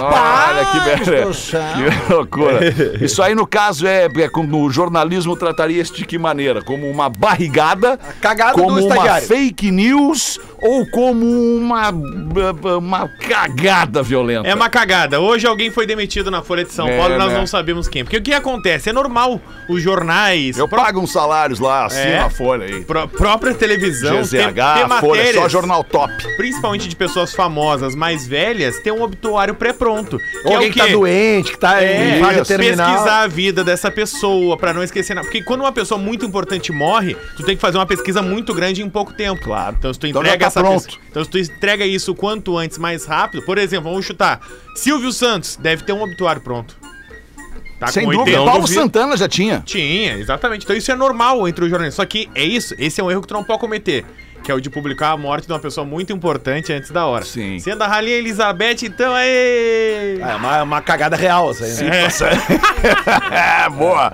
Olha 0.00 0.64
que, 0.66 1.04
que 2.08 2.12
loucura. 2.12 2.58
Isso 3.00 3.22
aí, 3.22 3.36
no 3.36 3.46
caso, 3.46 3.86
é, 3.86 4.06
é 4.06 4.28
como 4.28 4.64
o 4.64 4.68
jornalismo 4.68 5.36
trataria 5.36 5.80
isso 5.80 5.94
de 5.94 6.04
que 6.04 6.18
maneira? 6.18 6.60
Como 6.60 6.90
uma 6.90 7.08
barrigada, 7.08 7.96
cagada 8.20 8.54
do 8.56 8.64
como 8.64 8.84
uma 8.84 9.20
fake 9.20 9.70
news 9.70 10.40
ou 10.60 10.84
como 10.90 11.24
uma, 11.24 11.90
uma 12.78 13.08
cagada 13.08 14.02
violenta? 14.02 14.48
É 14.48 14.54
uma 14.54 14.68
cagada. 14.68 15.20
Hoje 15.20 15.46
alguém 15.46 15.70
foi 15.70 15.86
demitido 15.86 16.32
na 16.32 16.42
Folha 16.42 16.64
de 16.64 16.72
São 16.72 16.88
É, 16.88 16.98
Paulo 16.98 17.14
e 17.14 17.18
nós 17.18 17.32
né? 17.32 17.38
não 17.38 17.46
sabemos 17.46 17.86
quem. 17.86 18.02
Porque 18.02 18.16
o 18.16 18.22
que 18.22 18.32
acontece? 18.32 18.71
É 18.88 18.92
normal. 18.92 19.40
Os 19.68 19.82
jornais, 19.82 20.56
Eu 20.58 20.68
pago 20.68 21.00
uns 21.00 21.12
salários 21.12 21.58
lá, 21.60 21.86
assino 21.86 22.02
É. 22.12 22.18
a 22.18 22.30
folha 22.30 22.66
aí. 22.66 22.84
pró- 22.84 23.06
própria 23.06 23.54
televisão, 23.54 24.22
GZH, 24.22 24.30
tem, 24.30 24.88
tem 24.88 25.00
folha, 25.00 25.20
matérias, 25.22 25.34
só 25.42 25.48
jornal 25.48 25.84
top. 25.84 26.12
principalmente 26.36 26.88
de 26.88 26.96
pessoas 26.96 27.32
famosas 27.34 27.94
mais 27.94 28.26
velhas, 28.26 28.78
tem 28.80 28.92
um 28.92 29.02
obituário 29.02 29.54
pré-pronto. 29.54 30.18
Que 30.18 30.48
Ou 30.48 30.52
é 30.52 30.54
alguém 30.56 30.70
o 30.70 30.72
que 30.72 30.78
tá 30.78 30.86
doente, 30.86 31.52
que 31.52 31.58
tá 31.58 31.82
É, 31.82 32.18
em 32.18 32.22
pesquisar 32.46 33.22
a 33.22 33.26
vida 33.26 33.62
dessa 33.64 33.90
pessoa 33.90 34.56
pra 34.56 34.72
não 34.72 34.82
esquecer 34.82 35.14
nada. 35.14 35.26
Porque 35.26 35.42
quando 35.42 35.60
uma 35.62 35.72
pessoa 35.72 35.98
muito 35.98 36.24
importante 36.26 36.70
morre, 36.72 37.14
tu 37.36 37.42
tem 37.44 37.54
que 37.56 37.60
fazer 37.60 37.78
uma 37.78 37.86
pesquisa 37.86 38.20
muito 38.22 38.52
grande 38.54 38.82
em 38.82 38.90
pouco 38.90 39.12
tempo. 39.12 39.42
Claro. 39.42 39.76
Então 39.78 39.92
se 39.92 39.98
tu 40.00 40.06
Então 40.06 40.22
entrega 40.22 40.44
já 40.44 40.50
tá 40.50 40.60
essa 40.60 40.60
pronto. 40.60 40.84
pessoa- 40.84 41.02
Então 41.10 41.24
se 41.24 41.30
tu 41.30 41.38
entrega 41.38 41.84
isso 41.86 42.12
o 42.12 42.14
quanto 42.14 42.58
antes, 42.58 42.78
mais 42.78 43.04
rápido, 43.06 43.42
por 43.44 43.58
exemplo, 43.58 43.90
vamos 43.90 44.04
chutar. 44.04 44.40
Silvio 44.74 45.12
Santos 45.12 45.56
deve 45.56 45.84
ter 45.84 45.92
um 45.92 46.02
obituário 46.02 46.40
pronto. 46.42 46.76
Tá 47.86 47.92
Sem 47.92 48.04
com 48.04 48.12
dúvida. 48.12 48.38
80 48.38 48.44
Paulo 48.44 48.60
duvido. 48.62 48.80
Santana 48.80 49.16
já 49.16 49.28
tinha. 49.28 49.62
Tinha, 49.64 50.14
exatamente. 50.16 50.64
Então 50.64 50.76
isso 50.76 50.90
é 50.92 50.94
normal 50.94 51.48
entre 51.48 51.64
os 51.64 51.70
jornalistas. 51.70 51.96
Só 51.96 52.06
que 52.06 52.28
é 52.34 52.44
isso, 52.44 52.74
esse 52.78 53.00
é 53.00 53.04
um 53.04 53.10
erro 53.10 53.20
que 53.22 53.28
tu 53.28 53.34
não 53.34 53.42
pode 53.44 53.58
cometer. 53.60 54.04
Que 54.44 54.50
é 54.50 54.54
o 54.56 54.60
de 54.60 54.68
publicar 54.68 55.10
a 55.12 55.16
morte 55.16 55.46
de 55.46 55.52
uma 55.52 55.60
pessoa 55.60 55.86
muito 55.86 56.12
importante 56.12 56.72
antes 56.72 56.90
da 56.90 57.06
hora. 57.06 57.24
Sim. 57.24 57.60
Sendo 57.60 57.82
a 57.82 57.86
Rainha 57.86 58.16
Elizabeth, 58.16 58.78
então 58.82 59.14
aí. 59.14 60.18
É 60.20 60.34
uma, 60.36 60.62
uma 60.64 60.80
cagada 60.80 61.14
real, 61.14 61.52
essa 61.52 61.64
aí, 61.64 61.88
né? 61.88 62.08
É, 63.30 63.68
boa. 63.70 64.10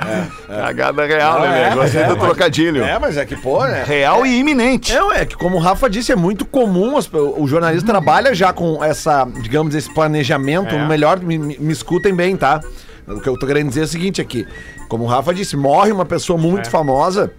Cagada 0.47 1.07
real, 1.07 1.41
Não, 1.41 1.49
né, 1.49 1.69
é? 1.71 1.75
Gostei 1.75 2.05
do 2.05 2.13
é, 2.13 2.15
mas- 2.15 2.25
trocadilho. 2.25 2.85
É, 2.85 2.99
mas 2.99 3.17
é 3.17 3.25
que, 3.25 3.37
pô, 3.37 3.65
né? 3.65 3.85
Real 3.87 4.27
e 4.27 4.39
iminente. 4.39 4.93
É, 4.95 5.21
é 5.21 5.25
que 5.25 5.35
como 5.35 5.57
o 5.57 5.61
Rafa 5.61 5.89
disse, 5.89 6.13
é 6.13 6.17
muito 6.17 6.45
comum, 6.45 6.99
as- 6.99 7.09
o 7.13 7.47
jornalista 7.49 7.87
trabalha 7.91 8.35
já 8.35 8.53
com 8.53 8.85
essa, 8.85 9.27
digamos, 9.41 9.75
esse 9.75 9.93
planejamento, 9.95 10.75
É. 10.75 10.83
o 10.83 10.87
melhor, 10.87 11.21
me, 11.21 11.39
me- 11.39 11.57
me 11.59 11.73
escutem 11.73 12.15
bem, 12.15 12.37
tá? 12.37 12.61
O 13.09 13.21
que 13.21 13.29
eu 13.29 13.39
tô 13.39 13.47
querendo 13.47 13.69
dizer 13.69 13.81
é 13.81 13.85
o 13.85 13.89
seguinte 13.89 14.21
aqui, 14.21 14.47
como 14.89 15.05
o 15.05 15.07
Rafa 15.07 15.33
disse, 15.33 15.57
morre 15.57 15.91
uma 15.91 16.05
pessoa 16.05 16.39
muito 16.39 16.71
famosa, 16.71 17.33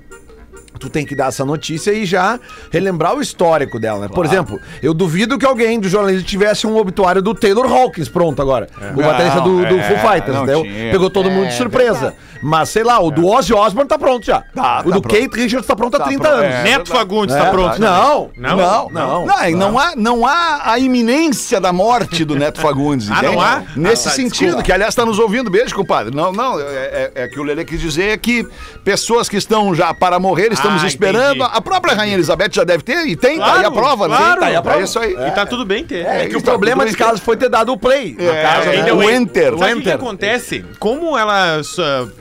tu 0.80 0.90
tem 0.90 1.06
que 1.06 1.16
dar 1.16 1.28
essa 1.28 1.44
notícia 1.46 1.92
e 1.92 2.06
já 2.06 2.40
relembrar 2.72 3.16
o 3.16 3.22
histórico 3.22 3.80
dela, 3.80 4.00
né? 4.02 4.08
Por 4.08 4.26
exemplo, 4.26 4.60
eu 4.82 4.94
duvido 4.94 5.38
que 5.38 5.46
alguém 5.46 5.80
do 5.80 5.90
jornalismo 5.90 6.26
tivesse 6.26 6.66
um 6.66 6.76
obituário 6.78 7.22
do 7.22 7.34
Taylor 7.36 7.72
Hawkins 7.72 8.08
pronto 8.10 8.42
agora, 8.42 8.68
o 8.96 9.02
baterista 9.02 9.42
do, 9.42 9.66
do 9.66 9.78
é, 9.78 9.84
Foo 9.84 9.98
Fighters, 10.12 10.36
não 10.38 10.46
tinha. 10.64 10.92
Pegou 10.92 11.10
todo 11.10 11.30
mundo 11.30 11.48
de 11.48 11.54
surpresa. 11.56 12.14
Mas, 12.42 12.70
sei 12.70 12.86
lá, 12.86 13.02
o 13.02 13.12
do 13.12 13.28
Ozzy 13.28 13.54
Osbourne 13.54 13.90
tá 13.90 14.00
pronto 14.00 14.26
já. 14.26 14.40
Tá, 14.56 14.80
o 14.80 14.84
tá 14.90 14.96
do 14.96 15.02
pronto. 15.02 15.10
Kate 15.10 15.36
Richards 15.36 15.68
tá 15.68 15.76
pronto 15.76 15.96
há 15.96 16.00
Tá 16.00 16.06
30 16.06 16.24
pronto, 16.24 16.36
anos. 16.42 16.56
é. 16.56 16.64
Neto 16.64 16.90
Fagundes 16.90 17.36
É, 17.36 17.40
tá 17.44 17.50
pronto. 17.52 17.82
Não, 17.82 18.30
Não? 18.38 18.56
não, 18.56 18.58
Não. 18.58 18.90
não. 18.90 19.26
Não, 19.26 19.58
não 19.58 19.78
há, 19.80 19.94
não 19.98 20.26
há 20.26 20.72
a 20.72 20.80
iminência 20.80 21.60
da 21.60 21.74
morte 21.74 22.24
do 22.24 22.36
Neto 22.38 22.62
Fagundes, 22.62 23.12
Ah, 23.12 23.22
não 23.22 23.42
há? 23.42 23.64
Nesse 23.76 24.08
Ah, 24.08 24.12
tá, 24.12 24.16
sentido, 24.16 24.32
desculpa. 24.40 24.64
que 24.64 24.72
aliás 24.72 24.92
está 24.94 25.06
nos 25.06 25.20
ouvindo. 25.20 25.50
Beijo, 25.50 25.76
compadre. 25.76 26.16
Não, 26.16 26.32
não, 26.32 26.58
é, 26.62 26.64
é- 26.64 27.12
é 27.24 27.28
que 27.28 27.38
o 27.40 27.44
Lele 27.44 27.66
quis 27.66 27.82
dizer 27.82 28.10
é 28.10 28.18
que 28.18 28.48
pessoas 28.86 29.28
que 29.28 29.36
estão 29.36 29.76
já 29.76 29.94
para 29.94 30.18
morrer, 30.18 30.54
estamos 30.78 30.84
Ah, 30.84 30.88
esperando. 30.88 31.38
entendi. 31.44 31.52
A 31.58 31.62
própria 31.62 31.94
Rainha 31.96 32.14
Elizabeth 32.16 32.50
já 32.54 32.64
deve 32.64 32.84
ter, 32.84 33.06
e 33.08 33.16
tem, 33.16 33.38
tá 33.40 33.46
aí 33.46 33.52
a 33.52 33.54
Claro, 33.72 33.72
prova, 33.74 34.08
né? 34.08 34.18
claro. 34.18 34.40
Tá 34.40 34.46
aí 34.48 34.56
a 34.56 34.62
prova. 34.62 34.78
É 34.78 34.82
É 34.82 34.84
isso 34.86 35.00
aí. 35.00 35.14
E 35.14 35.32
tá 35.32 35.46
tudo 35.46 35.66
bem 35.66 35.84
ter. 35.84 36.06
É 36.06 36.28
que 36.28 36.36
o 36.36 36.42
tá 36.42 36.52
problema 36.52 36.84
desse 36.86 36.98
caso 36.98 37.22
foi 37.22 37.36
ter 37.38 37.50
dado 37.50 37.72
o 37.72 37.78
play. 37.78 38.16
É, 38.20 38.42
caso, 38.44 38.70
é, 38.70 38.84
né? 38.84 38.94
O 38.94 39.04
en- 39.10 39.16
enter. 39.16 39.58
Sabe 39.58 39.74
o 39.76 39.82
que, 39.82 39.92
acontece? 39.92 40.66
Como 40.80 41.18
ela 41.18 41.62
so- 41.64 42.12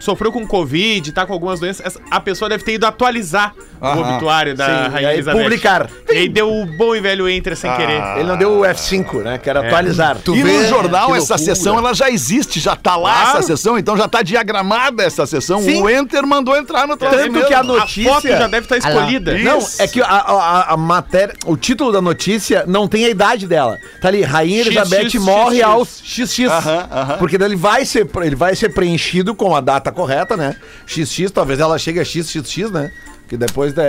sofreu 0.00 0.30
com 0.30 0.46
Covid, 0.46 1.12
tá 1.12 1.24
com 1.26 1.32
algumas 1.32 1.58
doenças, 1.60 1.96
a 2.10 2.20
pessoa 2.20 2.48
deve 2.48 2.62
ter 2.62 2.74
ido 2.74 2.86
atualizar 2.86 3.54
o 3.80 3.84
Aham. 3.86 4.00
obituário 4.12 4.54
da 4.56 4.64
Sim, 4.66 4.72
Rainha 4.92 5.00
e 5.00 5.06
aí 5.06 5.14
Elizabeth. 5.16 5.42
publicar. 5.42 5.90
E 6.10 6.16
aí 6.18 6.28
deu 6.28 6.50
o 6.52 6.66
bom 6.66 6.94
e 6.94 7.00
velho 7.00 7.28
enter 7.28 7.56
sem 7.56 7.70
querer. 7.76 8.02
Ele 8.16 8.24
não 8.24 8.36
deu 8.36 8.60
o 8.60 8.62
F5, 8.62 9.22
né? 9.22 9.38
Que 9.38 9.50
era 9.50 9.60
atualizar. 9.66 10.16
E 10.26 10.42
no 10.44 10.64
jornal, 10.68 11.10
Que 11.12 11.18
essa 11.18 11.34
loucura. 11.34 11.54
sessão 11.54 11.78
ela 11.78 11.92
já 11.94 12.10
existe, 12.10 12.60
já 12.60 12.74
tá 12.76 12.96
lá 12.96 13.12
Claro. 13.22 13.38
essa 13.38 13.42
sessão, 13.48 13.78
então 13.78 13.96
já 13.96 14.08
tá 14.08 14.22
diagramada 14.22 15.02
essa 15.02 15.26
sessão. 15.26 15.60
Sim. 15.62 15.82
O 15.82 15.88
Enter 15.90 16.26
mandou 16.26 16.56
entrar 16.56 16.86
no 16.86 16.96
troço 16.96 17.16
Tanto 17.16 17.32
mesmo. 17.32 17.46
que 17.48 17.54
a 17.54 17.60
A 17.60 17.62
notícia... 17.62 18.12
foto 18.12 18.28
já 18.28 18.46
deve 18.46 18.64
estar 18.66 18.76
escolhida. 18.78 19.36
Isso. 19.36 19.44
Não, 19.44 19.84
é 19.84 19.88
que 19.88 20.00
a, 20.00 20.06
a- 20.06 20.72
a 20.72 20.76
matéria, 20.76 21.34
o 21.46 21.56
título 21.56 21.92
da 21.92 22.00
notícia 22.00 22.64
não 22.66 22.86
tem 22.88 23.04
a 23.04 23.08
idade 23.10 23.46
dela. 23.46 23.78
Tá 24.00 24.08
ali, 24.08 24.22
Rainha 24.22 24.64
X, 24.64 24.66
Elizabeth 24.76 25.10
X, 25.10 25.22
morre 25.22 25.56
X, 25.58 25.64
aos 25.64 25.88
XX. 26.04 26.40
Aham, 26.50 26.88
aham. 26.90 27.16
Porque 27.18 27.36
daí 27.38 27.48
ele 27.48 27.56
vai 27.56 27.84
ser 27.84 28.08
ele 28.22 28.36
vai 28.36 28.54
ser 28.54 28.70
preenchido 28.72 29.34
com 29.34 29.54
a 29.54 29.60
data 29.60 29.90
correta, 29.92 30.36
né? 30.36 30.56
XX, 30.86 31.30
talvez 31.30 31.58
ela 31.60 31.76
chegue 31.78 32.00
a 32.00 32.04
XXX, 32.04 32.70
né? 32.70 32.90
Que 33.34 33.38
depois 33.38 33.72
da 33.72 33.82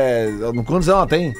no 0.55 0.63
quantos 0.63 0.89
anos 0.89 1.01
ela 1.01 1.05
tem? 1.05 1.31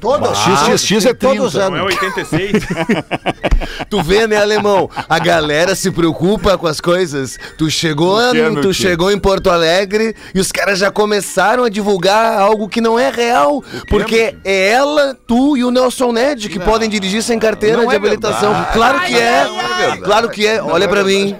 Todas. 0.00 0.38
XXX 0.38 1.06
é 1.06 1.14
30. 1.14 1.18
Todos 1.18 1.46
os 1.46 1.54
Não 1.54 1.62
é 1.76 1.80
anos. 1.80 1.94
86? 1.94 2.52
Tu 3.88 4.02
vê, 4.02 4.26
né, 4.26 4.36
alemão? 4.36 4.88
A 5.08 5.18
galera 5.18 5.74
se 5.74 5.90
preocupa 5.90 6.56
com 6.56 6.66
as 6.66 6.80
coisas. 6.80 7.38
Tu 7.58 7.70
chegou, 7.70 8.20
é, 8.20 8.28
tu 8.30 8.34
meu 8.34 8.60
tio? 8.62 8.74
chegou 8.74 9.10
em 9.10 9.18
Porto 9.18 9.50
Alegre 9.50 10.14
e 10.34 10.40
os 10.40 10.52
caras 10.52 10.78
já 10.78 10.90
começaram 10.90 11.64
a 11.64 11.68
divulgar 11.68 12.38
algo 12.38 12.68
que 12.68 12.80
não 12.80 12.98
é 12.98 13.10
real. 13.10 13.62
Porque 13.88 14.36
é 14.44 14.70
ela, 14.70 15.16
tu 15.26 15.56
e 15.56 15.64
o 15.64 15.70
Nelson 15.70 16.12
Ned 16.12 16.48
que 16.48 16.58
podem 16.58 16.88
dirigir 16.88 17.22
sem 17.22 17.38
carteira 17.38 17.78
Não 17.78 17.86
de 17.86 17.94
é 17.94 17.96
habilitação. 17.96 18.52
verdade. 18.52 18.72
Claro 18.72 19.00
que 19.00 19.16
é. 19.16 19.44
Não 19.44 19.60
é 19.60 19.76
verdade. 19.78 20.00
Claro 20.02 20.28
que 20.30 20.46
é. 20.46 20.62
Olha 20.62 20.88
pra 20.88 21.02
mim. 21.04 21.36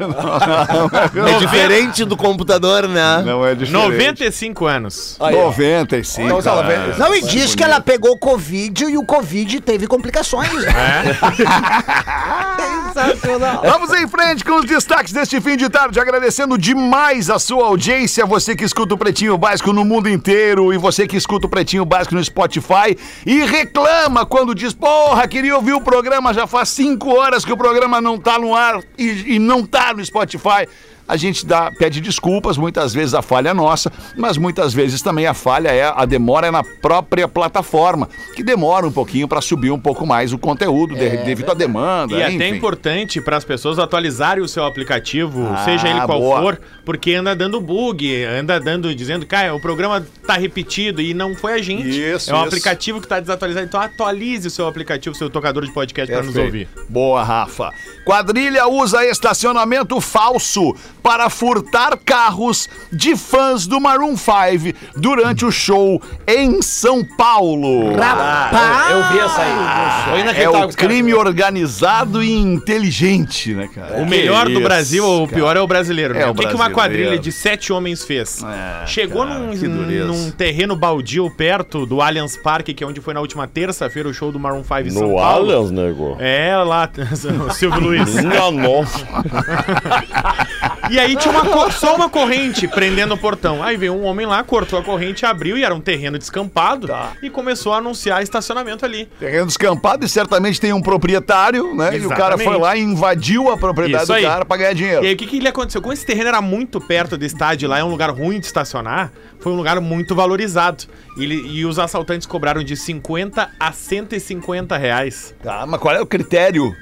É 1.35 1.39
diferente 1.39 2.05
do 2.05 2.17
computador, 2.17 2.89
né? 2.89 3.23
Não 3.25 3.45
é 3.47 3.55
diferente. 3.55 3.73
95 3.91 4.67
anos. 4.67 5.17
95. 5.19 6.39
Então, 6.39 6.55
Não, 6.99 7.15
e 7.15 7.23
diz 7.23 7.55
que 7.55 7.63
ela 7.63 7.81
pegou 7.81 8.19
Covid 8.19 8.40
Covid 8.41 8.85
e 8.85 8.97
o 8.97 9.05
Covid 9.05 9.61
teve 9.61 9.87
complicações. 9.87 10.51
né? 10.51 10.73
Sensacional. 12.91 13.63
Vamos 13.63 13.93
em 13.93 14.09
frente 14.09 14.45
com 14.45 14.57
os 14.57 14.65
destaques 14.65 15.13
deste 15.13 15.41
fim 15.41 15.57
de 15.57 15.69
tarde, 15.69 16.01
agradecendo 16.01 16.57
demais 16.57 17.29
a 17.29 17.39
sua 17.39 17.67
audiência, 17.67 18.25
você 18.25 18.57
que 18.57 18.65
escuta 18.65 18.95
o 18.95 18.99
Pretinho 18.99 19.37
Básico 19.37 19.73
no 19.73 19.85
mundo 19.85 20.09
inteiro 20.09 20.73
e 20.73 20.79
você 20.79 21.07
que 21.07 21.17
escuta 21.17 21.47
o 21.47 21.51
Pretinho 21.51 21.85
Básico 21.85 22.15
no 22.15 22.25
Spotify 22.25 22.97
e 23.25 23.45
reclama 23.45 24.25
quando 24.25 24.55
diz, 24.55 24.73
porra, 24.73 25.29
queria 25.29 25.55
ouvir 25.55 25.75
o 25.75 25.81
programa, 25.81 26.33
já 26.33 26.47
faz 26.47 26.71
cinco 26.71 27.11
horas 27.11 27.45
que 27.45 27.53
o 27.53 27.57
programa 27.57 28.01
não 28.01 28.19
tá 28.19 28.39
no 28.39 28.57
ar 28.57 28.81
e, 28.99 29.35
e 29.35 29.39
não 29.39 29.65
tá 29.65 29.93
no 29.95 30.05
Spotify. 30.05 30.67
A 31.11 31.17
gente 31.17 31.45
dá, 31.45 31.73
pede 31.73 32.01
desculpas, 32.01 32.57
muitas 32.57 32.95
vezes 32.95 33.15
a 33.15 33.21
falha 33.23 33.49
é 33.49 33.55
nossa, 33.55 33.91
mas 34.17 34.39
muitas 34.39 34.73
vezes 34.73 35.03
também 35.03 35.27
a 35.27 35.35
falha 35.35 35.69
é 35.71 35.93
a 35.95 36.05
demora 36.05 36.47
é 36.47 36.51
na 36.53 36.63
própria 36.63 37.27
plataforma, 37.27 38.09
que 38.37 38.43
demora 38.45 38.87
um 38.87 38.93
pouquinho 38.93 39.27
para 39.27 39.41
subir 39.41 39.71
um 39.73 39.79
pouco 39.79 40.07
mais 40.07 40.33
o 40.33 40.39
conteúdo 40.39 40.95
de- 40.95 41.17
devido 41.25 41.51
à 41.51 41.55
demanda. 41.55 42.15
E 42.15 42.23
até 42.23 42.33
enfim. 42.35 42.43
é 42.45 42.49
importante 42.49 43.21
para 43.21 43.37
as 43.37 43.45
pessoas 43.45 43.79
atualizarem 43.81 44.43
o 44.43 44.49
seu 44.49 44.65
aplicativo, 44.65 45.49
Ah, 45.53 45.65
seja 45.65 45.89
ele 45.89 46.01
qual 46.03 46.21
boa. 46.21 46.41
for, 46.43 46.61
porque 46.85 47.13
anda 47.15 47.35
dando 47.35 47.61
bug, 47.61 48.25
anda 48.25 48.61
dando, 48.61 48.95
dizendo, 48.95 49.27
cara, 49.27 49.53
o 49.55 49.61
programa 49.61 50.07
tá 50.27 50.35
repetido 50.35 51.03
e 51.03 51.13
não 51.13 51.35
foi 51.35 51.55
a 51.55 51.59
gente. 51.63 51.89
Isso, 51.89 52.31
é 52.31 52.35
o 52.35 52.37
isso. 52.37 52.47
aplicativo 52.47 53.01
que 53.01 53.09
tá 53.09 53.19
desatualizado. 53.19 53.67
Então 53.67 53.81
atualize 53.81 54.47
o 54.47 54.51
seu 54.51 54.69
aplicativo, 54.69 55.15
seu 55.17 55.29
tocador 55.29 55.65
de 55.65 55.73
podcast 55.73 56.13
para 56.13 56.23
nos 56.25 56.37
ouvir. 56.37 56.69
Boa, 56.89 57.25
Rafa. 57.25 57.73
Quadrilha 58.05 58.69
usa 58.69 59.05
estacionamento 59.05 60.01
falso 60.01 60.75
para 61.03 61.31
furtar 61.31 61.97
carros 62.05 62.69
de 62.93 63.17
fãs 63.17 63.67
do 63.67 63.81
Maroon 63.81 64.17
5 64.17 64.77
durante 64.97 65.45
o 65.45 65.51
show 65.51 66.01
em 66.27 66.63
São 66.63 67.05
Paulo. 67.05 67.97
Rapaz! 67.97 68.91
Eu 68.91 69.09
vi 69.13 69.19
essa 69.19 69.41
aí. 69.43 70.25
Foi 70.33 70.43
É 70.43 70.49
o 70.49 70.69
crime 70.69 71.15
organizado 71.15 72.23
e 72.23 72.33
inteligente, 72.33 73.55
né, 73.55 73.69
cara? 73.73 74.03
O 74.03 74.07
melhor 74.07 74.49
do 74.49 74.61
Brasil, 74.61 75.05
ou 75.05 75.25
o 75.25 75.29
pior 75.29 75.57
é 75.57 75.61
o 75.61 75.67
brasileiro, 75.67 76.15
né? 76.15 76.23
É 76.23 76.27
o 76.27 76.31
o 76.31 76.35
que, 76.35 76.47
que 76.47 76.55
uma 76.55 76.71
quadrilha 76.71 77.19
de 77.19 77.33
sete 77.33 77.73
homens 77.73 78.05
fez? 78.05 78.43
É, 78.43 78.87
Chegou 78.87 79.27
cara, 79.27 79.39
num, 79.39 80.07
num 80.07 80.31
terreno 80.31 80.77
baldio 80.77 81.31
perto 81.31 81.85
do 81.87 82.01
Allianz 82.01 82.37
Parque, 82.37 82.73
que 82.75 82.83
é 82.83 82.87
onde 82.87 83.01
foi 83.01 83.15
na 83.15 83.21
última 83.21 83.47
terça-feira 83.47 84.09
o 84.09 84.15
show 84.15 84.33
do 84.33 84.39
Maroon 84.39 84.63
5 84.63 84.81
em 84.81 84.91
São 84.91 85.09
No 85.09 85.17
Paulo. 85.17 85.53
Allianz, 85.53 85.71
nego. 85.71 86.17
É, 86.19 86.57
lá, 86.57 86.89
Silvio 87.55 87.81
Luiz. 87.81 88.15
Minha 88.15 88.51
nossa. 88.51 89.07
E 90.91 90.99
aí 90.99 91.15
tinha 91.17 91.33
uma 91.33 91.71
só 91.71 91.95
uma 91.95 92.09
corrente 92.09 92.67
prendendo 92.67 93.15
o 93.15 93.19
portão. 93.19 93.63
Aí 93.63 93.77
veio 93.77 93.95
um 93.95 94.03
homem 94.05 94.27
lá, 94.27 94.43
cortou 94.43 94.79
a 94.79 94.83
corrente, 94.83 95.25
abriu 95.25 95.57
e 95.57 95.63
era 95.65 95.75
um 95.75 95.81
terreno 95.81 96.19
descampado 96.19 96.89
Tá. 96.89 97.13
e 97.23 97.31
começou 97.31 97.73
a 97.73 97.77
anunciar 97.79 98.23
estacionamento 98.23 98.85
ali. 98.85 99.07
Terreno 99.19 99.47
descampado 99.47 100.05
e 100.05 100.09
certamente 100.09 100.61
tem 100.61 100.73
um 100.73 100.83
proprietário, 100.83 101.75
né? 101.75 101.97
E 101.97 102.05
o 102.05 102.09
cara 102.09 102.35
Exatamente. 102.35 102.45
foi 102.49 102.59
lá 102.59 102.77
e 102.77 102.81
invadiu 102.81 103.51
a 103.51 103.57
propriedade 103.57 104.03
Isso 104.05 104.13
do 104.13 104.17
aí. 104.17 104.25
cara 104.25 104.45
pra 104.45 104.57
ganhar 104.57 104.73
dinheiro. 104.75 105.05
E 105.05 105.09
aí 105.09 105.15
o 105.15 105.17
que, 105.17 105.27
que 105.27 105.39
lhe 105.39 105.49
aconteceu? 105.49 105.81
Como 105.81 105.93
esse 105.93 106.05
terreno 106.05 106.29
era 106.29 106.41
muito 106.43 106.81
perto 106.81 107.17
do 107.17 107.25
estádio 107.25 107.69
lá, 107.69 107.79
é 107.79 107.85
um 107.85 107.89
lugar 107.89 108.11
ruim 108.11 108.41
de 108.41 108.47
estacionar, 108.47 109.13
foi 109.39 109.53
um 109.53 109.57
lugar 109.57 109.81
muito 109.81 110.15
valorizado. 110.15 110.85
E, 111.17 111.23
ele- 111.23 111.47
e 111.49 111.65
os 111.65 111.79
assaltantes 111.79 112.27
cobraram 112.27 112.63
de 112.65 112.77
50 112.77 113.49
a 113.61 113.73
150 113.73 114.77
reais. 114.77 115.35
Tá, 115.43 115.65
mas 115.67 115.81
qual 115.81 115.95
é 115.95 116.01
o 116.01 116.07
critério 116.07 116.75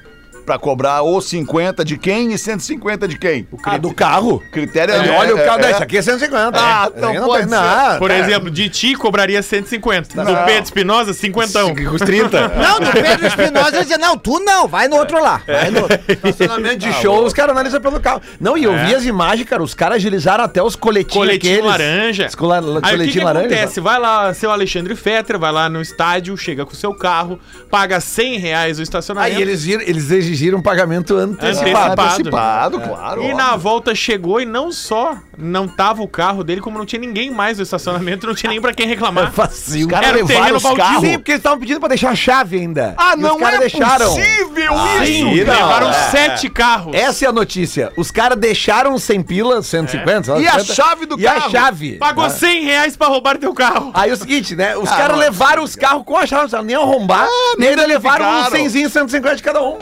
pra 0.48 0.58
cobrar 0.58 1.02
os 1.02 1.26
50 1.28 1.84
de 1.84 1.98
quem 1.98 2.32
e 2.32 2.38
150 2.38 3.06
de 3.06 3.18
quem? 3.18 3.46
O 3.52 3.58
Ah, 3.62 3.76
do 3.76 3.92
carro. 3.92 4.42
Critério 4.50 4.94
Ele 4.94 5.08
é, 5.08 5.12
olha 5.18 5.34
o 5.34 5.38
é- 5.38 5.44
carro, 5.44 5.62
é- 5.62 5.70
isso 5.72 5.82
aqui 5.82 5.98
é 5.98 6.02
150. 6.02 6.58
Ah, 6.58 6.90
É, 6.96 7.00
não 7.00 7.10
tem- 7.12 7.20
pode 7.20 7.46
não, 7.50 7.98
Por 7.98 8.10
é. 8.10 8.18
exemplo, 8.18 8.50
de 8.50 8.66
ti 8.70 8.94
cobraria 8.94 9.42
150. 9.42 10.24
Do 10.24 10.32
Não. 10.32 10.44
Pedro 10.46 10.64
Espinosa, 10.64 11.12
50. 11.12 11.66
Os 11.92 12.00
30. 12.00 12.48
Não, 12.48 12.80
do 12.80 12.90
Pedro 12.92 13.26
Espinosa 13.26 13.72
dizia, 13.82 13.98
não, 13.98 14.16
tu 14.16 14.40
não, 14.40 14.66
vai 14.66 14.88
no 14.88 14.96
outro 14.96 15.22
lá. 15.22 15.42
Vai 15.46 15.70
no 15.70 15.82
outro. 15.82 15.98
Estacionamento 16.08 16.78
de 16.78 16.92
show, 16.94 17.22
os 17.26 17.34
caras 17.34 17.50
analisam 17.52 17.78
pelo 17.82 18.00
carro. 18.00 18.22
Não, 18.40 18.56
e 18.56 18.64
eu 18.64 18.72
É. 18.74 18.86
vi 18.86 18.94
as 18.94 19.04
imagens, 19.04 19.46
cara, 19.46 19.62
os 19.62 19.74
caras 19.74 19.96
agilizaram 19.96 20.44
até 20.44 20.62
os 20.62 20.74
coletinhos 20.74 21.26
Coletinho 21.26 21.52
aqueles. 21.64 21.70
laranja. 21.70 22.26
Os 22.26 22.34
cola- 22.34 22.56
Aí 22.56 22.62
o 22.62 22.64
que, 22.80 22.80
coletinho 22.90 23.12
que 23.12 23.20
laranja. 23.20 23.46
acontece? 23.46 23.80
Vai 23.80 23.98
lá, 23.98 24.32
seu 24.32 24.50
Alexandre 24.50 24.96
Fetter, 24.96 25.38
vai 25.38 25.52
lá 25.52 25.68
no 25.68 25.82
estádio, 25.82 26.34
chega 26.38 26.64
com 26.64 26.72
o 26.72 26.76
seu 26.76 26.94
carro, 26.94 27.38
paga 27.70 28.00
100 28.00 28.38
reais 28.38 28.78
o 28.78 28.82
estacionamento. 28.82 29.36
Aí 29.36 29.42
eles, 29.42 29.64
viram- 29.64 29.82
eles 29.82 30.10
exigiram 30.38 30.58
um 30.58 30.62
pagamento 30.62 31.16
antecipado. 31.16 31.92
Antecipado. 31.92 32.02
Antecipado, 32.02 32.80
claro. 32.80 33.20
E 33.20 33.24
óbvio. 33.24 33.36
na 33.36 33.56
volta 33.56 33.94
chegou 33.94 34.40
e 34.40 34.44
não 34.46 34.70
só 34.70 35.16
não 35.36 35.66
tava 35.68 36.02
o 36.02 36.08
carro 36.08 36.42
dele, 36.44 36.60
como 36.60 36.78
não 36.78 36.86
tinha 36.86 37.00
ninguém 37.00 37.30
mais 37.30 37.58
no 37.58 37.62
estacionamento, 37.62 38.26
não 38.26 38.34
tinha 38.34 38.50
nem 38.50 38.60
pra 38.60 38.72
quem 38.72 38.86
reclamar. 38.86 39.32
Facinho. 39.32 39.86
Os 39.86 39.92
caras 39.92 40.08
Era 40.08 40.16
levaram 40.18 40.56
os 40.56 40.62
carros. 40.62 41.00
Sim, 41.00 41.18
porque 41.18 41.32
eles 41.32 41.40
estavam 41.40 41.58
pedindo 41.58 41.80
pra 41.80 41.88
deixar 41.88 42.10
a 42.10 42.14
chave 42.14 42.58
ainda. 42.58 42.94
Ah, 42.96 43.14
E 43.16 43.20
não 43.20 43.34
os 43.36 43.40
caras 43.40 43.56
é 43.56 43.60
deixaram. 43.60 44.06
possível 44.06 44.72
Sim, 45.04 45.30
isso, 45.32 45.46
cara. 45.46 45.58
levaram 45.58 45.92
sete 46.10 46.48
carros. 46.48 46.94
Essa 46.94 47.24
é 47.24 47.28
a 47.28 47.32
notícia. 47.32 47.92
Os 47.96 48.10
caras 48.10 48.38
deixaram 48.38 48.98
100 48.98 49.22
pila, 49.22 49.62
150, 49.62 50.24
sei 50.24 50.34
lá, 50.34 50.40
E 50.40 50.46
a 50.48 50.52
50, 50.60 50.74
chave 50.74 51.06
do 51.06 51.18
e 51.20 51.26
a 51.26 51.34
carro? 51.34 51.50
chave. 51.50 51.92
Pagou 51.98 52.28
100 52.30 52.64
reais 52.64 52.96
pra 52.96 53.06
roubar 53.08 53.38
teu 53.38 53.52
carro. 53.54 53.90
Aí 53.94 54.10
é 54.10 54.12
o 54.12 54.16
seguinte, 54.16 54.54
né? 54.56 54.76
Os 54.76 54.90
Ah, 54.90 54.96
caras 54.96 55.12
não, 55.12 55.18
levaram 55.18 55.62
os 55.62 55.74
carros 55.76 56.02
com 56.04 56.16
a 56.16 56.26
chave, 56.26 56.50
não 56.52 56.62
nem 56.62 56.76
arrombar, 56.76 57.26
nem 57.58 57.70
ainda 57.70 57.86
levaram 57.86 58.24
um 58.26 58.28
danificaram. 58.44 58.70
100, 58.70 58.88
150 58.88 59.36
de 59.36 59.42
cada 59.42 59.62
um. 59.62 59.78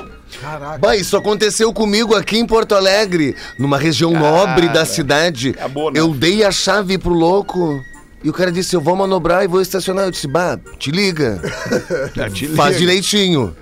Bah, 0.81 0.97
isso 0.97 1.17
aconteceu 1.17 1.73
comigo 1.73 2.15
aqui 2.15 2.39
em 2.39 2.47
Porto 2.47 2.75
Alegre, 2.75 3.35
numa 3.59 3.79
região 3.79 4.11
nobre 4.13 4.69
da 4.69 4.85
cidade. 4.85 5.51
Acabou, 5.51 5.91
né? 5.91 5.99
Eu 6.01 6.13
dei 6.15 6.45
a 6.45 6.51
chave 6.51 6.99
pro 6.99 7.13
louco. 7.13 7.83
E 8.25 8.31
o 8.31 8.33
cara 8.33 8.51
disse: 8.51 8.75
Eu 8.75 8.81
vou 8.81 8.97
manobrar 8.97 9.45
e 9.45 9.47
vou 9.49 9.61
estacionar. 9.61 10.05
Eu 10.07 10.11
disse: 10.11 10.27
Bah, 10.27 10.59
te 10.79 10.91
liga. 10.91 11.41
Faz 12.57 12.79
direitinho. 12.79 13.57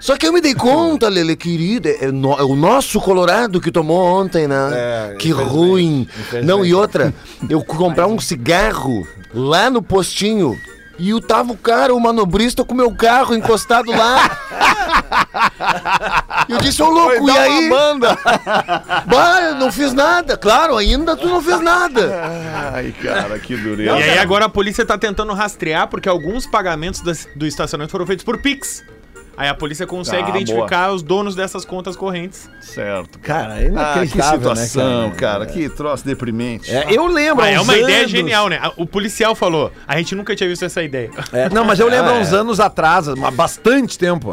Só 0.00 0.16
que 0.16 0.26
eu 0.26 0.32
me 0.32 0.40
dei 0.40 0.52
conta, 0.52 1.08
Lele, 1.08 1.36
querida, 1.36 1.88
é, 1.88 2.10
no- 2.10 2.32
é 2.36 2.42
o 2.42 2.56
nosso 2.56 3.00
Colorado 3.00 3.60
que 3.60 3.70
tomou 3.70 3.98
ontem, 4.04 4.48
né? 4.48 4.56
que 5.16 5.30
ruim. 5.30 6.08
Não, 6.44 6.64
e 6.64 6.74
outra, 6.74 7.14
eu 7.48 7.62
comprar 7.62 8.08
um 8.08 8.18
cigarro 8.18 9.06
lá 9.32 9.70
no 9.70 9.80
postinho 9.80 10.58
e 10.98 11.12
o 11.14 11.20
tava 11.20 11.52
o 11.52 11.56
cara, 11.56 11.94
o 11.94 12.00
manobrista, 12.00 12.64
com 12.64 12.74
o 12.74 12.76
meu 12.76 12.94
carro 12.94 13.34
encostado 13.34 13.90
lá. 13.90 14.38
Eu 16.48 16.58
disse, 16.58 16.82
ô 16.82 16.90
louco, 16.90 17.28
e 17.28 17.38
aí? 17.38 17.68
banda. 17.68 18.18
Bah, 19.06 19.40
eu 19.42 19.54
não 19.54 19.72
fiz 19.72 19.92
nada. 19.92 20.36
Claro, 20.36 20.76
ainda 20.76 21.16
tu 21.16 21.28
não 21.28 21.42
fez 21.42 21.60
nada. 21.60 22.70
Ai, 22.74 22.92
cara, 23.02 23.38
que 23.38 23.56
dureza. 23.56 23.98
E 23.98 24.02
aí 24.10 24.18
agora 24.18 24.46
a 24.46 24.48
polícia 24.48 24.84
tá 24.84 24.98
tentando 24.98 25.32
rastrear, 25.32 25.88
porque 25.88 26.08
alguns 26.08 26.46
pagamentos 26.46 27.02
do 27.34 27.46
estacionamento 27.46 27.90
foram 27.90 28.06
feitos 28.06 28.24
por 28.24 28.38
Pix. 28.38 28.84
Aí 29.36 29.48
a 29.48 29.54
polícia 29.54 29.86
consegue 29.86 30.24
Ah, 30.26 30.30
identificar 30.30 30.92
os 30.92 31.02
donos 31.02 31.34
dessas 31.34 31.64
contas 31.64 31.96
correntes. 31.96 32.48
Certo. 32.60 33.18
Cara, 33.18 33.54
é 33.54 33.56
Ah, 33.56 33.60
que 33.62 33.68
inacreditável, 33.68 34.38
situação, 34.40 35.08
né, 35.08 35.14
cara. 35.16 35.46
Que 35.46 35.68
troço 35.68 36.04
deprimente. 36.04 36.70
É, 36.70 36.86
eu 36.90 37.06
lembro. 37.06 37.42
Ah, 37.44 37.50
é 37.50 37.58
uns 37.58 37.64
uma 37.64 37.76
ideia 37.76 37.98
anos- 38.00 38.10
genial, 38.10 38.48
né? 38.48 38.60
O 38.76 38.86
policial 38.86 39.34
falou, 39.34 39.72
a 39.86 39.96
gente 39.96 40.14
nunca 40.14 40.36
tinha 40.36 40.48
visto 40.48 40.64
essa 40.64 40.82
ideia. 40.82 41.10
É, 41.32 41.48
não, 41.48 41.64
mas 41.64 41.80
eu 41.80 41.88
lembro 41.90 42.10
há 42.12 42.14
uns 42.18 42.32
anos 42.32 42.60
atrás, 42.60 43.08
há 43.08 43.30
bastante 43.30 43.98
tempo, 43.98 44.32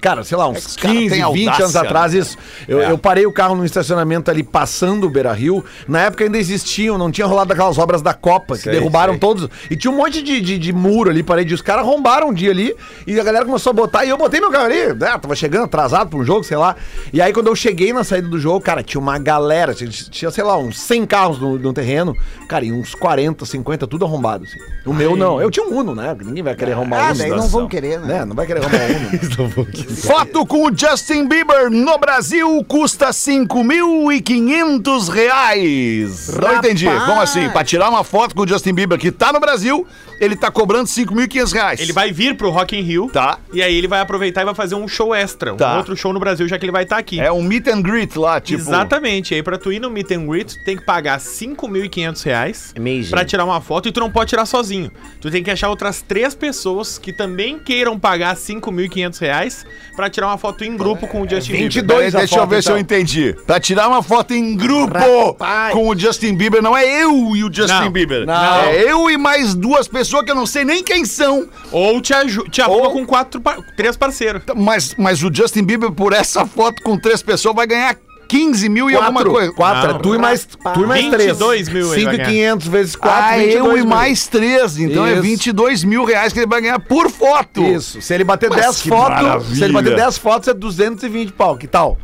cara, 0.00 0.24
sei 0.24 0.36
lá, 0.36 0.48
uns 0.48 0.66
os 0.66 0.76
caras 0.76 0.96
15, 0.98 1.10
têm 1.10 1.32
20 1.32 1.44
audácia, 1.48 1.64
anos 1.64 1.76
atrás, 1.76 2.12
né? 2.12 2.18
isso. 2.18 2.36
Eu, 2.68 2.80
eu 2.80 2.98
parei 2.98 3.26
o 3.26 3.32
carro 3.32 3.54
no 3.54 3.64
estacionamento 3.64 4.30
ali, 4.30 4.42
passando 4.42 5.06
o 5.06 5.10
Beira 5.10 5.32
Rio. 5.32 5.64
Na 5.86 6.00
época 6.02 6.24
ainda 6.24 6.38
existiam, 6.38 6.98
não 6.98 7.10
tinha 7.10 7.26
rolado 7.26 7.52
aquelas 7.52 7.78
obras 7.78 8.02
da 8.02 8.12
Copa, 8.14 8.56
que 8.56 8.62
Sei, 8.62 8.72
derrubaram 8.72 9.12
sei. 9.14 9.20
todos. 9.20 9.48
E 9.70 9.76
tinha 9.76 9.90
um 9.92 9.96
monte 9.96 10.22
de, 10.22 10.40
de, 10.40 10.58
de 10.58 10.72
muro 10.72 11.08
ali, 11.10 11.22
parede. 11.22 11.54
Os 11.54 11.62
caras 11.62 11.84
arrombaram 11.84 12.28
um 12.30 12.34
dia 12.34 12.50
ali 12.50 12.74
e 13.06 13.18
a 13.18 13.22
galera 13.24 13.44
começou 13.44 13.70
a 13.70 13.74
botar. 13.74 14.04
E 14.04 14.08
eu 14.08 14.18
botei 14.18 14.39
meu 14.40 14.50
carro 14.50 14.64
ali, 14.66 14.94
né? 14.94 15.18
Tava 15.18 15.34
chegando 15.34 15.64
atrasado 15.64 16.16
um 16.16 16.24
jogo, 16.24 16.44
sei 16.44 16.56
lá. 16.56 16.74
E 17.12 17.20
aí 17.20 17.32
quando 17.32 17.46
eu 17.48 17.56
cheguei 17.56 17.92
na 17.92 18.02
saída 18.04 18.28
do 18.28 18.38
jogo, 18.38 18.60
cara, 18.60 18.82
tinha 18.82 19.00
uma 19.00 19.18
galera, 19.18 19.74
tinha, 19.74 19.90
tinha, 19.90 20.30
sei 20.30 20.44
lá, 20.44 20.56
uns 20.56 20.78
100 20.80 21.06
carros 21.06 21.38
no, 21.40 21.58
no 21.58 21.72
terreno. 21.72 22.16
Cara, 22.48 22.64
e 22.64 22.72
uns 22.72 22.94
40, 22.94 23.44
50, 23.44 23.86
tudo 23.86 24.04
arrombado, 24.04 24.44
assim. 24.44 24.58
O 24.84 24.92
meu 24.92 25.14
não. 25.16 25.40
Eu 25.40 25.50
tinha 25.50 25.66
um 25.66 25.78
Uno, 25.78 25.94
né? 25.94 26.16
Ninguém 26.20 26.42
vai 26.42 26.54
querer 26.54 26.72
arrombar 26.72 27.08
Ah, 27.08 27.12
um 27.12 27.16
daí 27.16 27.30
não 27.30 27.48
vão 27.48 27.68
querer, 27.68 28.00
né? 28.00 28.18
né? 28.18 28.24
Não 28.24 28.34
vai 28.34 28.46
querer 28.46 28.60
arrumar 28.64 28.78
um. 28.78 29.94
Foto 30.02 30.44
com 30.46 30.66
o 30.66 30.76
Justin 30.76 31.26
Bieber 31.28 31.70
no 31.70 31.98
Brasil 31.98 32.64
custa 32.68 33.10
5.500 33.10 35.08
reais. 35.08 36.28
Não 36.28 36.40
Rapaz. 36.48 36.58
entendi. 36.58 36.86
Como 36.86 37.20
assim? 37.20 37.48
Pra 37.50 37.64
tirar 37.64 37.88
uma 37.88 38.04
foto 38.04 38.34
com 38.34 38.42
o 38.42 38.48
Justin 38.48 38.72
Bieber 38.74 38.98
que 38.98 39.10
tá 39.10 39.32
no 39.32 39.40
Brasil, 39.40 39.86
ele 40.20 40.36
tá 40.36 40.50
cobrando 40.50 40.86
5.500 40.86 41.52
reais. 41.52 41.80
Ele 41.80 41.92
vai 41.92 42.12
vir 42.12 42.36
pro 42.36 42.50
Rock 42.50 42.76
in 42.76 42.82
Rio. 42.82 43.08
Tá. 43.12 43.38
E 43.52 43.62
aí 43.62 43.74
ele 43.74 43.88
vai 43.88 44.00
aproveitar 44.00 44.42
e 44.42 44.44
vai 44.44 44.54
fazer 44.54 44.74
um 44.74 44.86
show 44.86 45.14
extra, 45.14 45.54
Tá. 45.54 45.74
um 45.74 45.78
outro 45.78 45.96
show 45.96 46.12
no 46.12 46.20
Brasil, 46.20 46.46
já 46.46 46.58
que 46.58 46.64
ele 46.64 46.72
vai 46.72 46.82
estar 46.84 46.98
aqui. 46.98 47.18
É 47.20 47.32
um 47.32 47.42
meet 47.42 47.66
and 47.68 47.82
greet 47.82 48.16
lá, 48.18 48.40
tipo. 48.40 48.60
Exatamente. 48.60 49.34
Aí 49.34 49.42
pra 49.42 49.56
tu 49.58 49.72
ir 49.72 49.80
no 49.80 49.90
Meet 49.90 50.10
and 50.12 50.26
Greet, 50.26 50.58
tu 50.58 50.64
tem 50.64 50.76
que 50.76 50.84
pagar 50.84 51.18
5.500 51.18 52.22
reais 52.22 52.74
Amazing. 52.76 53.10
pra 53.10 53.24
tirar 53.24 53.44
uma 53.44 53.60
foto 53.60 53.88
e 53.88 53.92
tu 53.92 54.00
não 54.00 54.10
pode 54.10 54.30
tirar 54.30 54.44
sozinho. 54.46 54.90
Tu 55.20 55.30
tem 55.30 55.42
que 55.42 55.50
achar 55.50 55.68
outras 55.68 56.02
três 56.02 56.34
pessoas 56.34 56.98
que 56.98 57.12
também 57.12 57.58
queiram 57.58 57.98
pagar 57.98 58.36
5.500 58.36 59.18
reais 59.20 59.66
pra 59.96 60.10
tirar 60.10 60.26
uma 60.28 60.38
foto 60.38 60.64
em 60.64 60.76
grupo 60.76 61.06
com 61.06 61.22
o 61.22 61.28
Justin 61.28 61.52
Bieber. 61.52 61.70
22 61.70 61.86
Peraí, 61.98 62.14
a 62.14 62.18
deixa 62.18 62.36
eu 62.38 62.46
ver 62.46 62.62
se 62.62 62.70
eu 62.70 62.78
então. 62.78 62.96
entendi. 62.98 63.36
Pra 63.46 63.58
tirar 63.60 63.88
uma 63.88 64.02
foto 64.02 64.34
em 64.34 64.54
grupo 64.56 64.92
Rapaz. 65.32 65.72
com 65.72 65.88
o 65.88 65.98
Justin 65.98 66.34
Bieber, 66.34 66.62
não 66.62 66.76
é 66.76 66.84
eu 67.02 67.34
e 67.36 67.44
o 67.44 67.52
Justin 67.52 67.72
Não, 67.84 67.90
Bieber. 67.90 68.26
não. 68.26 68.34
É 68.64 68.82
eu 68.90 69.10
e 69.10 69.16
mais 69.16 69.54
duas 69.54 69.86
pessoas 69.88 70.09
que 70.24 70.30
eu 70.30 70.34
não 70.34 70.46
sei 70.46 70.64
nem 70.64 70.82
quem 70.82 71.04
são. 71.04 71.48
Ou 71.72 72.00
te, 72.00 72.12
te 72.50 72.60
arruma 72.60 72.88
Ou- 72.88 72.92
com 72.92 73.06
quatro, 73.06 73.40
três 73.76 73.96
parceiros. 73.96 74.42
Mas, 74.56 74.94
mas 74.98 75.22
o 75.22 75.30
Justin 75.32 75.62
Bieber, 75.64 75.90
por 75.90 76.12
essa 76.12 76.44
foto 76.46 76.82
com 76.82 76.98
três 76.98 77.22
pessoas, 77.22 77.54
vai 77.54 77.66
ganhar 77.66 77.96
15 78.28 78.68
mil 78.68 78.88
e 78.88 78.94
alguma 78.94 79.12
Quatro, 79.22 79.32
coisa. 79.32 79.52
quatro, 79.52 79.90
é 79.90 79.98
tu 79.98 80.14
e 80.14 80.18
mais, 80.18 80.44
tu 80.46 80.82
e 80.82 80.86
mais 80.86 81.08
três. 81.10 81.30
22 81.38 81.68
mil 81.68 81.94
ele 81.94 82.04
vai 82.04 82.14
5,500 82.14 82.66
vezes 82.68 82.96
4, 82.96 83.20
Ah, 83.24 83.36
22 83.38 83.54
eu 83.56 83.72
e 83.72 83.74
mil. 83.80 83.86
mais 83.86 84.26
três. 84.28 84.78
Então 84.78 85.04
é 85.06 85.12
Isso. 85.14 85.22
22 85.22 85.82
mil 85.84 86.04
reais 86.04 86.32
que 86.32 86.38
ele 86.38 86.46
vai 86.46 86.60
ganhar 86.60 86.78
por 86.78 87.10
foto. 87.10 87.60
Isso. 87.62 88.00
Se 88.00 88.14
ele 88.14 88.22
bater 88.22 88.48
Mas 88.50 88.60
10 88.60 88.82
que 88.82 88.88
fotos, 88.88 89.46
se 89.58 89.64
ele 89.64 89.72
bater 89.72 89.96
10 89.96 90.16
fotos 90.18 90.46
é 90.48 90.54
220 90.54 91.32
pau. 91.32 91.56
Que 91.56 91.66
tal? 91.66 91.98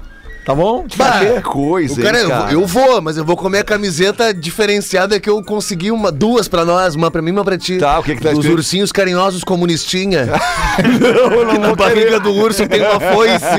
Tá 0.47 0.55
bom? 0.55 0.87
Bater. 0.95 1.35
Que 1.35 1.41
coisa, 1.43 2.01
O 2.01 2.05
cara, 2.05 2.19
hein, 2.19 2.23
eu, 2.23 2.29
cara. 2.31 2.53
eu 2.53 2.65
vou, 2.67 3.03
mas 3.03 3.17
eu 3.17 3.25
vou 3.25 3.37
comer 3.37 3.59
a 3.59 3.65
camiseta 3.65 4.33
diferenciada 4.33 5.19
que 5.19 5.29
eu 5.29 5.43
consegui 5.43 5.91
uma, 5.91 6.13
duas 6.13 6.47
pra 6.47 6.65
nós, 6.65 6.95
uma 6.95 7.11
pra 7.11 7.21
mim 7.21 7.31
e 7.31 7.33
uma 7.33 7.45
pra 7.45 7.59
ti. 7.59 7.79
Tá, 7.79 7.99
o 7.99 8.03
que 8.05 8.15
que 8.15 8.23
tá 8.23 8.29
Os 8.31 8.39
escrito? 8.39 8.55
ursinhos 8.55 8.93
carinhosos 8.93 9.43
comunistinha. 9.43 10.29
que 11.51 11.59
na 11.59 11.75
barriga 11.75 12.21
do 12.21 12.33
urso 12.33 12.65
tem 12.69 12.81
uma 12.81 13.01
foice 13.01 13.45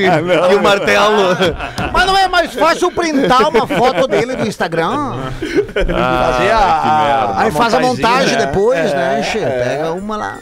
e 0.50 0.56
um 0.56 0.62
martelo. 0.62 1.36
Mas 1.92 2.06
não 2.06 2.16
é 2.16 2.26
mais 2.26 2.54
fácil 2.54 2.90
printar 2.90 3.46
uma 3.50 3.66
foto 3.66 4.08
dele 4.08 4.34
do 4.34 4.48
Instagram? 4.48 5.18
Fazer 5.74 6.50
a, 6.52 7.34
Aí 7.36 7.50
faz 7.50 7.74
a 7.74 7.80
montagem 7.80 8.38
né? 8.38 8.46
depois, 8.46 8.94
né? 8.94 9.22
Che? 9.22 9.40
Pega 9.40 9.92
uma 9.92 10.16
lá. 10.16 10.38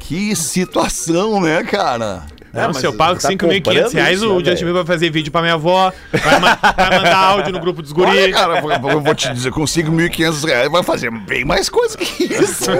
Que 0.00 0.34
situação, 0.34 1.40
né, 1.40 1.62
cara? 1.62 2.22
Não, 2.56 2.68
mas 2.68 2.76
se 2.78 2.86
eu 2.86 2.92
pago 2.94 3.20
tá 3.20 3.28
5.500 3.28 3.62
comprando 3.64 3.92
reais, 3.92 4.16
isso, 4.18 4.30
o 4.32 4.38
né, 4.38 4.44
Justin? 4.44 4.64
Bieber 4.64 4.84
vai 4.84 4.94
fazer 4.94 5.10
vídeo 5.10 5.30
pra 5.30 5.40
minha 5.42 5.54
avó, 5.54 5.92
vai, 6.12 6.40
ma- 6.40 6.58
vai 6.76 6.90
mandar 6.98 7.16
áudio 7.16 7.52
no 7.52 7.60
grupo 7.60 7.82
dos 7.82 7.92
Olha, 7.92 8.06
guris. 8.20 8.34
cara, 8.34 8.60
eu- 8.60 9.00
vou 9.00 9.14
te 9.14 9.32
dizer, 9.32 9.50
com 9.50 9.62
5.500 9.64 10.44
reais 10.44 10.70
vai 10.70 10.82
fazer 10.82 11.10
bem 11.10 11.44
mais 11.44 11.68
coisa 11.68 11.96
que 11.98 12.24
isso. 12.24 12.70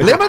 Lembra 0.00 0.28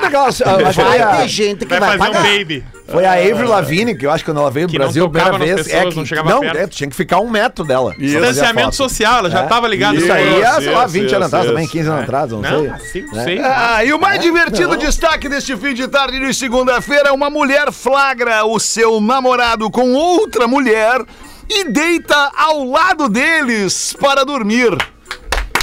foi 0.73 0.83
Vai 0.83 1.17
ter 1.21 1.27
gente 1.27 1.59
que 1.59 1.65
Vai 1.65 1.79
vai, 1.79 1.97
fazer 1.97 2.09
um 2.09 2.13
pagar. 2.13 2.23
baby. 2.37 2.63
Foi 2.91 3.05
a 3.05 3.13
Avril 3.13 3.47
Lavigne, 3.49 3.95
que 3.95 4.05
eu 4.05 4.11
acho 4.11 4.23
que 4.23 4.31
quando 4.31 4.39
ela 4.39 4.51
veio 4.51 4.67
no 4.67 4.71
Que 4.71 4.77
não 4.79 4.85
Brasil 4.85 5.05
a 5.05 5.09
primeira 5.09 5.31
tocava 5.31 5.45
nas 5.45 5.55
vez. 5.55 5.67
pessoas, 5.67 5.81
é 5.81 5.85
não 5.95 6.03
que, 6.03 6.05
chegava 6.09 6.29
não, 6.29 6.39
perto. 6.41 6.57
é, 6.57 6.67
tu 6.67 6.75
tinha 6.75 6.89
que 6.89 6.95
ficar 6.95 7.19
um 7.19 7.29
metro 7.29 7.63
dela. 7.65 7.93
pra 7.93 7.99
fazer 8.03 8.17
a 8.17 8.19
Distanciamento 8.21 8.65
foto. 8.67 8.75
social, 8.75 9.17
ela 9.19 9.29
já 9.29 9.43
tava 9.43 9.67
ligada 9.67 9.95
Isso 9.97 10.11
aí 10.11 10.41
é, 10.41 10.51
sei 10.61 10.71
lá, 10.71 10.83
isso, 10.85 10.93
20 10.93 11.03
anos 11.15 11.27
isso, 11.27 11.35
atrás 11.35 11.45
também, 11.47 11.63
isso. 11.63 11.71
15 11.73 11.89
anos 11.89 12.03
atrás, 12.03 12.31
não, 12.31 12.41
Não, 12.41 12.49
sei. 12.61 12.69
assim, 12.69 13.01
não 13.07 13.13
Né? 13.13 13.23
sei. 13.23 13.39
Ah, 13.39 13.85
e 13.85 13.93
o 13.93 13.99
mais 13.99 14.21
divertido 14.21 14.75
destaque 14.77 15.29
deste 15.29 15.55
fim 15.57 15.73
de 15.73 15.87
tarde 15.87 16.19
de 16.19 16.33
segunda-feira: 16.33 17.13
uma 17.13 17.29
mulher 17.29 17.71
flagra 17.71 18.45
o 18.45 18.59
seu 18.59 18.99
namorado 18.99 19.69
com 19.69 19.93
outra 19.93 20.47
mulher 20.47 21.01
e 21.49 21.65
deita 21.65 22.31
ao 22.35 22.63
lado 22.63 23.09
deles 23.09 23.95
para 23.99 24.23
dormir. 24.23 24.75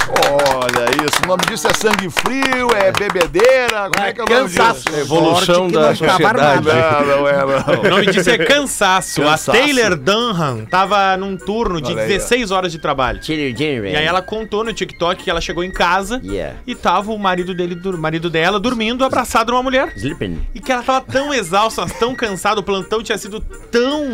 Olha 0.09 0.85
isso, 1.05 1.21
o 1.23 1.27
nome 1.27 1.43
disso 1.47 1.67
é 1.67 1.73
sangue 1.73 2.09
frio, 2.09 2.69
é 2.75 2.91
bebedeira, 2.91 3.89
como 3.93 4.05
é 4.05 4.13
que 4.13 4.21
é 4.21 4.23
o 4.23 4.27
nome 4.27 4.41
Cansaço. 4.49 4.83
disso? 4.85 4.99
Evolução 4.99 5.67
que 5.67 5.73
da 5.73 5.95
sociedade. 5.95 6.65
Não, 6.67 7.05
não 7.17 7.27
é, 7.27 7.37
não. 7.37 7.81
O 7.87 7.89
nome 7.89 8.05
disso 8.07 8.29
é 8.29 8.37
cansaço. 8.37 9.21
Cansaço. 9.21 9.51
A 9.51 9.53
Taylor 9.53 9.95
Dunham 9.97 10.65
tava 10.69 11.15
num 11.17 11.35
turno 11.37 11.81
de 11.81 11.91
Olha 11.91 12.03
aí, 12.03 12.05
ó. 12.05 12.17
16 12.17 12.51
horas 12.51 12.71
de 12.71 12.79
trabalho. 12.79 13.19
E 13.27 13.95
aí 13.95 14.05
ela 14.05 14.21
contou 14.21 14.63
no 14.63 14.73
TikTok 14.73 15.23
que 15.23 15.29
ela 15.29 15.41
chegou 15.41 15.63
em 15.63 15.71
casa 15.71 16.21
Yeah. 16.23 16.57
e 16.65 16.75
tava 16.75 17.11
o 17.11 17.17
marido 17.19 17.53
dele, 17.53 17.75
marido 17.97 18.29
dela, 18.29 18.59
dormindo 18.59 19.03
abraçado 19.05 19.51
numa 19.51 19.63
mulher. 19.63 19.93
Sleeping. 19.95 20.41
E 20.53 20.59
que 20.59 20.71
ela 20.71 20.83
tava 20.83 21.01
tão 21.01 21.33
exausta, 21.33 21.85
tão 21.99 22.15
cansada, 22.15 22.59
o 22.59 22.63
plantão 22.63 23.01
tinha 23.03 23.17
sido 23.17 23.39
tão 23.71 24.05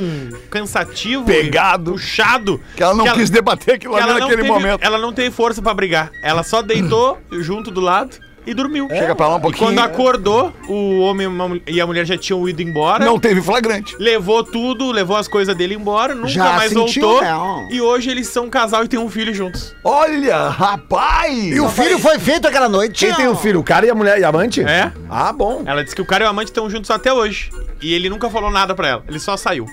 cansativo, 0.49 1.25
Pegado. 1.25 1.91
puxado, 1.93 2.61
Que 2.75 2.83
ela 2.83 2.93
não 2.93 3.05
quis 3.13 3.29
debater 3.29 3.75
aquilo 3.75 3.93
que 3.95 3.99
ali 4.01 4.09
ela 4.11 4.19
naquele 4.19 4.41
teve, 4.41 4.47
momento. 4.53 4.79
ela 4.83 4.97
não 4.97 5.11
teve 5.13 5.31
força 5.31 5.61
pra 5.61 5.73
brigar. 5.83 6.11
Ela 6.21 6.43
só 6.43 6.61
deitou 6.61 7.17
junto 7.41 7.69
do 7.69 7.81
lado 7.81 8.17
e 8.45 8.53
dormiu. 8.53 8.87
Chega 8.89 9.15
pra 9.15 9.27
lá 9.27 9.35
um 9.35 9.39
E 9.39 9.41
pouquinho. 9.41 9.67
quando 9.67 9.79
acordou, 9.79 10.53
o 10.67 10.99
homem 11.01 11.27
e 11.67 11.79
a 11.79 11.85
mulher 11.87 12.05
já 12.05 12.17
tinham 12.17 12.47
ido 12.47 12.61
embora. 12.61 13.03
Não 13.05 13.17
teve 13.19 13.41
flagrante. 13.41 13.95
Levou 13.99 14.43
tudo, 14.43 14.91
levou 14.91 15.15
as 15.17 15.27
coisas 15.27 15.55
dele 15.55 15.75
embora, 15.75 16.13
nunca 16.15 16.27
Já 16.29 16.53
mais 16.53 16.71
sentiu, 16.71 17.03
voltou. 17.07 17.21
né? 17.21 17.67
E 17.71 17.81
hoje 17.81 18.09
eles 18.09 18.27
são 18.27 18.45
um 18.45 18.49
casal 18.49 18.83
e 18.83 18.87
têm 18.87 18.99
um 18.99 19.09
filho 19.09 19.33
juntos. 19.33 19.73
Olha, 19.83 20.49
rapaz! 20.49 21.37
E 21.55 21.59
o 21.59 21.69
filho 21.69 21.99
foi 21.99 22.17
feito 22.19 22.47
aquela 22.47 22.67
noite. 22.69 23.05
Quem 23.05 23.13
tem 23.15 23.27
o 23.27 23.35
filho? 23.35 23.59
O 23.59 23.63
cara 23.63 23.85
e 23.85 23.89
a 23.89 23.95
mulher 23.95 24.19
e 24.19 24.23
a 24.23 24.29
amante? 24.29 24.61
É. 24.61 24.91
Ah, 25.09 25.31
bom. 25.31 25.63
Ela 25.65 25.83
disse 25.83 25.95
que 25.95 26.01
o 26.01 26.05
cara 26.05 26.23
e 26.23 26.27
o 26.27 26.29
amante 26.29 26.47
estão 26.49 26.69
juntos 26.69 26.89
até 26.91 27.13
hoje. 27.13 27.49
E 27.81 27.93
ele 27.93 28.09
nunca 28.09 28.29
falou 28.29 28.49
nada 28.51 28.73
pra 28.75 28.87
ela. 28.87 29.03
Ele 29.07 29.19
só 29.19 29.35
saiu. 29.37 29.65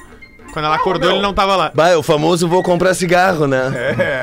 Quando 0.53 0.65
ela 0.65 0.77
acordou, 0.77 1.11
ele 1.13 1.21
não 1.23 1.33
tava 1.33 1.57
lá. 1.57 1.71
Bah, 1.75 1.89
é 1.91 1.97
o 1.97 2.03
famoso 2.03 2.49
vou 2.49 2.63
comprar 2.63 2.93
cigarro, 2.95 3.47
né? 3.47 3.71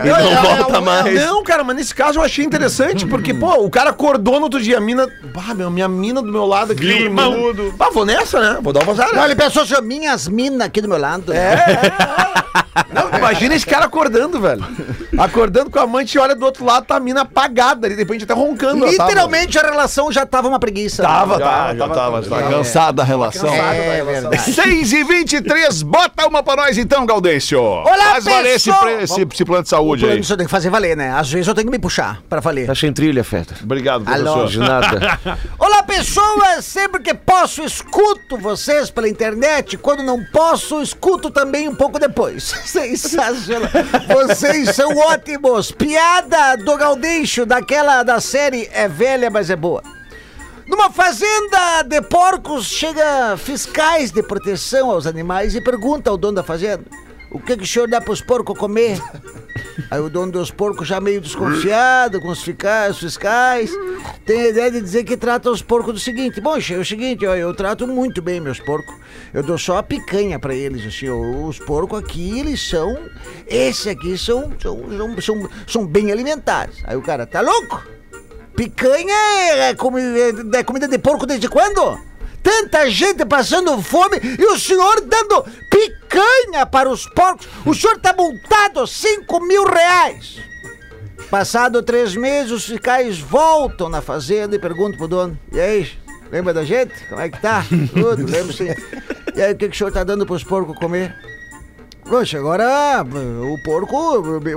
E 0.03 0.07
Eu- 0.07 0.17
não 0.17 0.31
eu- 0.31 0.41
volta 0.57 0.73
eu- 0.77 0.81
mais. 0.81 1.15
Não, 1.25 1.43
cara, 1.43 1.63
mas 1.63 1.75
nesse 1.75 1.95
caso 1.95 2.19
eu 2.19 2.23
achei 2.23 2.43
interessante, 2.45 3.05
porque, 3.05 3.33
pô, 3.33 3.53
o 3.63 3.69
cara 3.69 3.89
acordou 3.91 4.35
no 4.35 4.43
outro 4.43 4.61
dia, 4.61 4.77
a 4.77 4.81
mina. 4.81 5.07
Bah, 5.33 5.53
meu, 5.55 5.69
minha 5.69 5.87
mina 5.87 6.21
do 6.21 6.31
meu 6.31 6.45
lado 6.45 6.73
aqui. 6.73 7.07
Mudo. 7.09 7.73
Bah, 7.77 7.89
vou 7.93 8.05
nessa, 8.05 8.39
né? 8.39 8.59
Vou 8.61 8.73
dar 8.73 8.81
uma 8.83 8.93
vazada. 8.93 9.15
Não, 9.15 9.23
ele 9.25 9.35
pensou 9.35 9.63
assim, 9.63 9.81
minhas 9.81 10.27
minas 10.27 10.61
aqui 10.61 10.81
do 10.81 10.87
meu 10.87 10.97
lado. 10.97 11.31
Não, 12.93 13.17
imagina 13.17 13.55
esse 13.55 13.65
cara 13.65 13.85
acordando, 13.85 14.39
velho. 14.39 14.63
Acordando 15.17 15.69
com 15.69 15.79
a 15.79 15.83
amante 15.83 16.15
e 16.15 16.19
olha 16.19 16.35
do 16.35 16.45
outro 16.45 16.63
lado, 16.65 16.85
tá 16.85 16.95
a 16.97 16.99
mina 16.99 17.21
apagada 17.21 17.87
ali, 17.87 17.95
de 17.95 18.01
repente 18.01 18.23
até 18.23 18.33
roncando. 18.33 18.81
tava. 18.85 18.91
Literalmente 18.91 19.57
a 19.57 19.61
relação 19.61 20.11
já 20.11 20.25
tava 20.25 20.47
uma 20.47 20.59
preguiça. 20.59 21.01
Tava, 21.03 21.39
Já, 21.39 21.45
tava, 21.45 21.73
já 21.75 21.87
tava. 21.87 21.95
tava, 21.95 22.21
tá 22.23 22.49
cansado 22.49 22.95
da 22.97 23.03
relação. 23.03 23.53
É 23.53 24.03
verdade. 24.03 24.53
6 24.53 24.93
e 24.93 25.03
23 25.03 25.81
bota 25.83 26.27
uma 26.27 26.43
pra 26.43 26.55
nós 26.55 26.77
então, 26.77 27.05
Gaudêncio. 27.05 27.59
Olá, 27.61 28.11
Faz 28.11 28.25
valer 28.25 28.55
esse, 28.55 28.69
esse, 29.01 29.21
esse 29.21 29.45
plano 29.45 29.63
de 29.63 29.67
O 29.67 29.69
saúde 29.69 30.01
plano 30.01 30.15
aí. 30.15 30.21
isso 30.21 30.33
eu 30.33 30.37
tenho 30.37 30.47
que 30.47 30.51
fazer 30.51 30.69
valer, 30.69 30.95
né? 30.95 31.11
Às 31.11 31.31
vezes 31.31 31.47
eu 31.47 31.53
tenho 31.55 31.65
que 31.67 31.71
me 31.71 31.79
puxar 31.79 32.21
pra 32.29 32.39
valer. 32.39 32.67
Tá 32.67 32.75
sem 32.75 32.91
trilha, 32.93 33.23
Feta. 33.23 33.55
Obrigado, 33.63 34.07
Alô. 34.07 34.33
professor. 34.33 34.47
De 34.47 34.59
nada. 34.59 35.19
Olá, 35.59 35.83
pessoas! 35.83 36.65
Sempre 36.65 37.01
que 37.01 37.13
posso, 37.13 37.63
escuto 37.63 38.37
vocês 38.37 38.89
pela 38.89 39.07
internet. 39.09 39.77
Quando 39.77 40.03
não 40.03 40.23
posso, 40.31 40.81
escuto 40.81 41.29
também 41.29 41.67
um 41.67 41.75
pouco 41.75 41.99
depois. 41.99 42.53
Sensacional. 42.67 43.69
Vocês 44.07 44.75
são 44.75 44.95
ótimos. 44.97 45.71
Piada 45.71 46.57
do 46.57 46.75
Gaudeixo, 46.75 47.45
daquela 47.45 48.03
da 48.03 48.19
série 48.19 48.69
É 48.71 48.87
Velha, 48.87 49.29
mas 49.29 49.49
é 49.49 49.55
boa. 49.55 49.81
Numa 50.67 50.91
fazenda 50.91 51.81
de 51.83 52.01
porcos, 52.01 52.65
chega 52.65 53.37
fiscais 53.37 54.11
de 54.11 54.21
proteção 54.21 54.91
aos 54.91 55.07
animais 55.07 55.55
e 55.55 55.61
pergunta 55.61 56.09
ao 56.09 56.17
dono 56.17 56.35
da 56.35 56.43
fazenda: 56.43 56.83
O 57.29 57.39
que, 57.39 57.57
que 57.57 57.63
o 57.63 57.67
senhor 57.67 57.87
dá 57.89 57.99
pros 57.99 58.21
porcos 58.21 58.57
comer? 58.57 58.99
Aí 59.91 59.99
o 59.99 60.09
dono 60.09 60.31
dos 60.31 60.49
porcos, 60.49 60.87
já 60.87 60.99
meio 60.99 61.21
desconfiado 61.21 62.19
com 62.19 62.29
os 62.29 62.41
fiscais, 62.41 62.95
os 62.95 62.99
fiscais, 62.99 63.71
tem 64.25 64.41
a 64.41 64.47
ideia 64.49 64.71
de 64.71 64.81
dizer 64.81 65.03
que 65.03 65.15
trata 65.15 65.49
os 65.51 65.61
porcos 65.61 65.93
do 65.93 65.99
seguinte: 65.99 66.41
Bom, 66.41 66.55
é 66.57 66.75
o 66.77 66.85
seguinte, 66.85 67.25
ó, 67.25 67.35
eu 67.35 67.53
trato 67.53 67.87
muito 67.87 68.21
bem 68.21 68.39
meus 68.39 68.59
porcos. 68.59 68.95
Eu 69.33 69.43
dou 69.43 69.57
só 69.57 69.77
a 69.77 69.83
picanha 69.83 70.39
pra 70.39 70.55
eles, 70.55 70.85
assim, 70.85 71.09
ó, 71.09 71.15
os 71.47 71.59
porcos 71.59 71.99
aqui, 71.99 72.39
eles 72.39 72.61
são. 72.67 72.97
Esse 73.47 73.89
aqui 73.89 74.17
são, 74.17 74.51
são, 74.59 74.81
são, 74.97 75.21
são, 75.21 75.49
são 75.67 75.85
bem 75.87 76.11
alimentados. 76.11 76.77
Aí 76.83 76.95
o 76.97 77.01
cara, 77.01 77.25
tá 77.27 77.41
louco? 77.41 77.81
Picanha 78.55 79.13
é, 79.53 79.75
comi- 79.75 80.01
é 80.55 80.63
comida 80.63 80.87
de 80.87 80.97
porco 80.97 81.25
desde 81.27 81.47
quando? 81.47 81.99
Tanta 82.47 82.89
gente 82.89 83.25
passando 83.25 83.81
fome 83.81 84.21
e 84.39 84.45
o 84.45 84.57
senhor 84.57 85.01
dando 85.01 85.43
picanha 85.69 86.65
para 86.65 86.87
os 86.87 87.05
porcos. 87.05 87.45
O 87.65 87.73
senhor 87.73 87.99
tá 87.99 88.13
multado 88.13 88.87
5 88.87 89.41
mil 89.41 89.65
reais. 89.65 90.39
Passado 91.29 91.83
três 91.83 92.15
meses, 92.15 92.51
os 92.51 92.65
fiscais 92.65 93.19
voltam 93.19 93.89
na 93.89 93.99
fazenda 93.99 94.55
e 94.55 94.59
perguntam 94.59 94.97
pro 94.97 95.09
dono: 95.09 95.37
E 95.51 95.59
aí, 95.59 95.91
lembra 96.31 96.53
da 96.53 96.63
gente? 96.63 96.93
Como 97.09 97.19
é 97.19 97.27
que 97.27 97.41
tá? 97.41 97.65
Tudo, 97.93 98.25
lembro 98.25 98.53
sim. 98.53 98.69
E 99.35 99.41
aí, 99.41 99.51
o 99.51 99.57
que, 99.57 99.67
que 99.67 99.75
o 99.75 99.77
senhor 99.77 99.91
tá 99.91 100.05
dando 100.05 100.25
pros 100.25 100.45
porcos 100.45 100.77
comer? 100.77 101.13
Poxa, 102.09 102.37
agora 102.37 103.05
o 103.51 103.57
porco, 103.61 103.95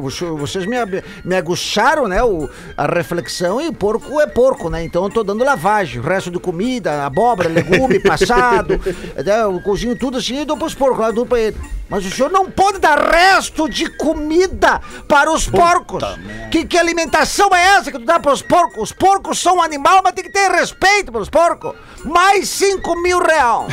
o 0.01 0.11
senhor- 0.11 0.37
vocês 0.39 0.65
me, 0.67 0.77
me 1.25 1.35
aguçaram, 1.37 2.07
né, 2.07 2.23
o, 2.23 2.49
a 2.77 2.87
reflexão 2.87 3.61
e 3.61 3.73
porco 3.73 4.21
é 4.21 4.27
porco, 4.27 4.71
né? 4.71 4.85
Então 4.85 5.03
eu 5.05 5.11
tô 5.11 5.25
dando 5.25 5.43
lavagem, 5.43 6.01
o 6.01 6.03
resto 6.05 6.31
de 6.31 6.39
comida, 6.39 7.05
abóbora, 7.05 7.49
legume, 7.49 7.99
passado, 8.03 8.81
né, 9.25 9.43
eu 9.43 9.61
cozinho 9.63 9.97
tudo 9.97 10.19
assim 10.19 10.41
e 10.41 10.45
dou 10.45 10.57
pros 10.57 10.75
porcos, 10.75 11.01
lá 11.01 11.11
dou 11.11 11.27
pra 11.27 11.41
ele. 11.41 11.57
Mas 11.89 12.07
o 12.07 12.11
senhor 12.11 12.31
não 12.31 12.49
pode 12.49 12.79
dar 12.79 12.97
resto 13.11 13.69
de 13.69 13.91
comida 13.97 14.81
para 15.09 15.33
os 15.33 15.49
porcos. 15.49 16.05
Que, 16.53 16.65
que 16.65 16.79
alimentação 16.79 17.51
é 17.53 17.79
essa 17.79 17.91
que 17.91 17.99
tu 17.99 18.05
dá 18.05 18.21
para 18.21 18.33
os 18.33 18.43
porcos? 18.43 18.85
Os 18.85 18.93
porcos 18.93 19.41
são 19.41 19.57
um 19.57 19.63
animal, 19.63 20.01
mas 20.05 20.13
tem 20.13 20.23
que 20.23 20.31
ter 20.31 20.49
respeito 20.53 21.11
pelos 21.11 21.29
porcos. 21.29 21.75
Mais 22.05 22.49
5 22.49 23.03
mil 23.03 23.19
real. 23.21 23.67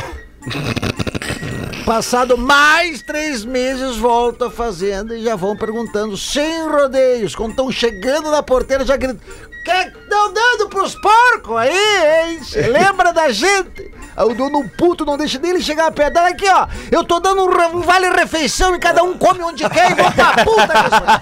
Passado 1.88 2.36
mais 2.36 3.00
três 3.00 3.46
meses, 3.46 3.96
volto 3.96 4.44
à 4.44 4.50
fazenda 4.50 5.16
e 5.16 5.24
já 5.24 5.34
vão 5.34 5.56
perguntando, 5.56 6.18
sem 6.18 6.68
rodeios, 6.68 7.34
quando 7.34 7.52
estão 7.52 7.72
chegando 7.72 8.30
na 8.30 8.42
porteira, 8.42 8.84
já 8.84 8.94
gritam: 8.94 9.18
Que 9.64 9.70
estão 9.70 10.34
dando 10.34 10.68
pros 10.68 10.94
porcos 10.96 11.56
aí, 11.56 12.28
hein? 12.28 12.44
Cê 12.44 12.60
Lembra 12.68 13.10
da 13.10 13.30
gente? 13.30 13.90
O 14.24 14.34
dono 14.34 14.68
puto 14.76 15.04
não 15.04 15.16
deixa 15.16 15.38
dele 15.38 15.60
chegar 15.60 15.90
perto. 15.92 16.18
Olha 16.18 16.28
aqui, 16.28 16.48
ó. 16.48 16.66
Eu 16.90 17.04
tô 17.04 17.20
dando 17.20 17.44
um, 17.44 17.48
re- 17.48 17.84
vale-refeição 17.84 18.74
e 18.74 18.78
cada 18.78 19.02
um 19.02 19.16
come 19.16 19.42
onde 19.42 19.68
quer 19.68 19.92
e 19.92 19.94
vou 19.94 20.10
pra 20.12 20.44
puta. 20.44 20.66
pessoal. 20.66 21.20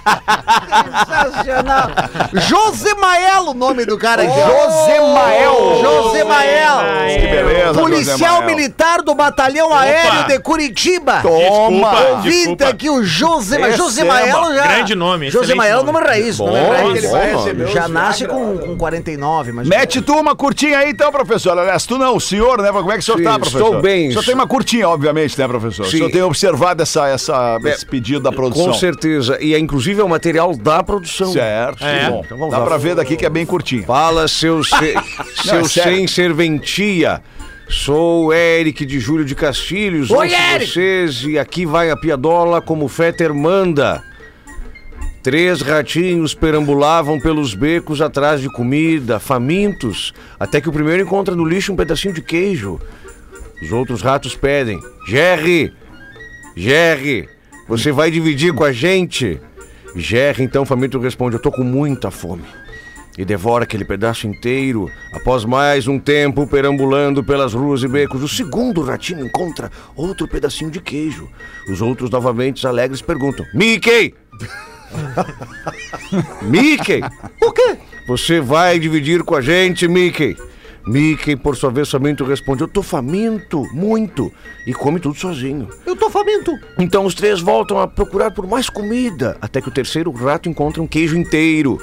Sensacional. 1.07 1.89
Josemael, 2.33 3.43
o 3.49 3.55
nome 3.55 3.85
do 3.85 3.99
cara 3.99 4.23
aqui. 4.23 4.33
ó. 4.33 4.71
Josemael. 4.71 5.81
Josemael. 5.83 6.77
Que 7.21 7.27
beleza, 7.27 7.75
Policial 7.75 8.43
militar 8.43 9.03
do 9.03 9.15
Batalhão 9.15 9.73
Aéreo 9.75 10.25
de 10.29 10.39
Curitiba. 10.41 11.21
Toma. 11.23 12.21
Desculpa. 12.23 12.69
aqui, 12.69 12.91
o 12.91 13.03
Josema, 13.05 13.69
Esse 13.69 13.79
Josemael 13.79 14.55
já. 14.55 14.67
Grande 14.67 14.95
nome, 14.95 15.31
Josemael, 15.31 15.79
excelente 15.81 15.93
nome 15.93 16.07
raiz. 16.07 16.39
nome 16.39 16.53
Bom, 16.53 16.71
raiz. 16.73 16.97
ele 16.99 17.09
vai 17.09 17.35
receber 17.35 17.67
Já 17.69 17.89
nasce 17.89 18.27
com, 18.27 18.59
com 18.59 18.77
49, 18.77 19.53
mas. 19.53 19.69
Mete 19.69 20.01
tu 20.01 20.15
uma 20.19 20.35
curtinha 20.35 20.79
aí 20.79 20.91
então, 20.91 21.11
professor. 21.11 21.59
Aliás, 21.59 21.85
tu 21.87 21.99
não, 21.99 22.17
o 22.17 22.21
senhor, 22.21 22.61
né? 22.63 22.71
Como 22.87 22.93
é 22.93 22.99
que 22.99 23.03
o 23.03 23.05
senhor 23.05 23.19
Sim, 23.19 23.25
tá, 23.25 23.37
professor? 23.37 23.65
estou 23.65 23.83
bem. 23.83 24.07
O 24.07 24.13
senhor 24.13 24.25
tem 24.25 24.35
uma 24.35 24.47
curtinha, 24.47 24.89
obviamente, 24.89 25.37
né, 25.37 25.49
professor? 25.49 25.87
O 25.87 25.91
Sim. 25.91 25.97
senhor 25.97 26.11
tem 26.13 26.23
observado 26.23 26.81
essa, 26.85 27.09
essa, 27.09 27.59
esse 27.65 27.85
pedido 27.85 28.21
da 28.21 28.31
produção. 28.31 28.67
Com 28.67 28.75
certeza. 28.75 29.43
E 29.43 29.55
é 29.55 29.59
inclusive 29.59 30.01
é 30.01 30.05
o 30.05 30.09
material 30.09 30.57
da 30.57 30.85
produção. 30.85 31.33
Certo. 31.33 31.85
É. 31.85 32.09
Bom, 32.09 32.23
Então 32.25 32.39
vamos 32.39 32.55
dá 32.55 32.61
pra 32.61 32.77
ver 32.77 32.95
daqui 32.95 33.17
que 33.17 33.27
é 33.27 33.29
bem 33.29 33.45
curtinho. 33.45 33.83
Fala, 33.83 34.29
seu, 34.29 34.63
se... 34.63 34.71
seu 35.43 35.59
é 35.59 35.65
sério. 35.65 35.69
sem 35.69 36.07
serventia. 36.07 37.21
Sou 37.69 38.27
o 38.27 38.33
Eric 38.33 38.87
de 38.87 39.01
Júlio 39.01 39.25
de 39.25 39.35
Castilhos. 39.35 40.09
Oi, 40.13 40.33
Eric! 40.33 40.71
vocês 40.71 41.25
e 41.25 41.41
aqui 41.41 41.67
vai 41.67 41.91
a 41.91 41.97
piadola 41.97 42.63
como 42.63 42.85
o 42.85 42.89
Fetter 42.89 43.35
manda. 43.35 44.01
Três 45.27 45.61
ratinhos 45.61 46.35
perambulavam 46.35 47.19
pelos 47.19 47.53
becos 47.53 48.01
atrás 48.01 48.41
de 48.41 48.49
comida, 48.49 49.19
famintos, 49.19 50.15
até 50.39 50.61
que 50.61 50.69
o 50.69 50.73
primeiro 50.73 51.03
encontra 51.03 51.35
no 51.35 51.45
lixo 51.45 51.73
um 51.73 51.77
pedacinho 51.77 52.15
de 52.15 52.23
queijo. 52.23 52.81
Os 53.61 53.73
outros 53.73 54.03
ratos 54.03 54.37
pedem: 54.37 54.79
Jerry, 55.09 55.75
Jerry, 56.57 57.29
você 57.67 57.91
vai 57.91 58.09
dividir 58.09 58.55
com 58.55 58.63
a 58.63 58.71
gente? 58.71 59.41
Jerry, 59.97 60.45
então, 60.45 60.65
faminto, 60.65 61.01
responde: 61.01 61.35
Eu 61.35 61.43
tô 61.43 61.51
com 61.51 61.65
muita 61.65 62.09
fome. 62.09 62.45
E 63.19 63.25
devora 63.25 63.65
aquele 63.65 63.85
pedaço 63.85 64.29
inteiro. 64.29 64.89
Após 65.13 65.45
mais 65.45 65.89
um 65.89 65.99
tempo 65.99 66.47
perambulando 66.47 67.25
pelas 67.25 67.53
ruas 67.53 67.83
e 67.83 67.89
becos, 67.89 68.23
o 68.23 68.29
segundo 68.29 68.81
ratinho 68.81 69.27
encontra 69.27 69.73
outro 69.97 70.29
pedacinho 70.29 70.71
de 70.71 70.81
queijo. 70.81 71.29
Os 71.69 71.83
outros, 71.83 72.11
novamente 72.11 72.65
alegres, 72.65 73.03
perguntam: 73.03 73.45
Mickey! 73.53 74.15
Mickey! 76.43 77.01
O 77.43 77.53
quê? 77.53 77.79
Você 78.07 78.41
vai 78.41 78.79
dividir 78.79 79.23
com 79.23 79.35
a 79.35 79.41
gente, 79.41 79.89
Mickey? 79.89 80.37
Mickey, 80.87 81.35
por 81.35 81.57
sua 81.57 81.71
vez, 81.71 81.89
somente 81.89 82.23
responde: 82.23 82.63
Eu 82.63 82.69
tô 82.69 82.81
faminto, 82.81 83.65
muito. 83.73 84.33
E 84.65 84.73
come 84.73 85.01
tudo 85.01 85.19
sozinho. 85.19 85.69
Eu 85.85 85.97
tô 85.97 86.09
faminto. 86.09 86.53
Então 86.79 87.05
os 87.05 87.15
três 87.15 87.41
voltam 87.41 87.81
a 87.81 87.89
procurar 87.89 88.31
por 88.31 88.47
mais 88.47 88.71
comida, 88.71 89.37
até 89.41 89.61
que 89.61 89.69
o 89.69 89.73
terceiro 89.73 90.13
rato 90.13 90.49
encontra 90.49 90.81
um 90.81 90.87
queijo 90.87 91.17
inteiro. 91.17 91.79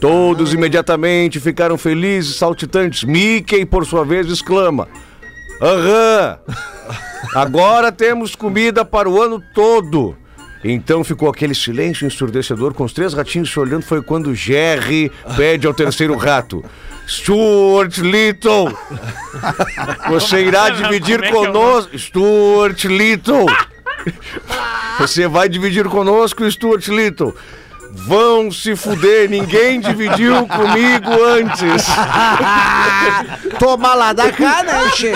Todos 0.00 0.52
imediatamente 0.52 1.38
ficaram 1.38 1.78
felizes, 1.78 2.34
saltitantes. 2.34 3.04
Mickey, 3.04 3.64
por 3.64 3.86
sua 3.86 4.04
vez, 4.04 4.26
exclama: 4.26 4.88
Aham! 5.62 6.38
Agora 7.34 7.92
temos 7.92 8.34
comida 8.34 8.84
para 8.84 9.08
o 9.08 9.22
ano 9.22 9.40
todo. 9.54 10.16
Então 10.62 11.04
ficou 11.04 11.28
aquele 11.28 11.54
silêncio 11.54 12.06
ensurdecedor 12.06 12.74
com 12.74 12.84
os 12.84 12.92
três 12.92 13.14
ratinhos 13.14 13.50
se 13.50 13.58
olhando. 13.58 13.82
Foi 13.82 14.02
quando 14.02 14.34
Jerry 14.34 15.10
pede 15.36 15.66
ao 15.66 15.74
terceiro 15.74 16.16
rato: 16.16 16.64
Stuart 17.06 17.98
Little, 17.98 18.76
você 20.08 20.44
irá 20.44 20.70
dividir 20.70 21.22
é 21.22 21.22
que 21.22 21.28
é 21.28 21.32
conosco. 21.32 21.98
Stuart 21.98 22.84
Little, 22.84 23.46
você 24.98 25.28
vai 25.28 25.48
dividir 25.48 25.84
conosco, 25.88 26.50
Stuart 26.50 26.86
Little. 26.88 27.34
Vão 28.06 28.50
se 28.50 28.74
fuder, 28.74 29.28
ninguém 29.28 29.80
dividiu 29.80 30.46
comigo 30.46 31.10
antes. 31.24 31.84
Toma 33.58 33.94
lá 33.94 34.12
da 34.12 34.30
cá, 34.32 34.62
né, 34.62 34.90
che? 34.94 35.12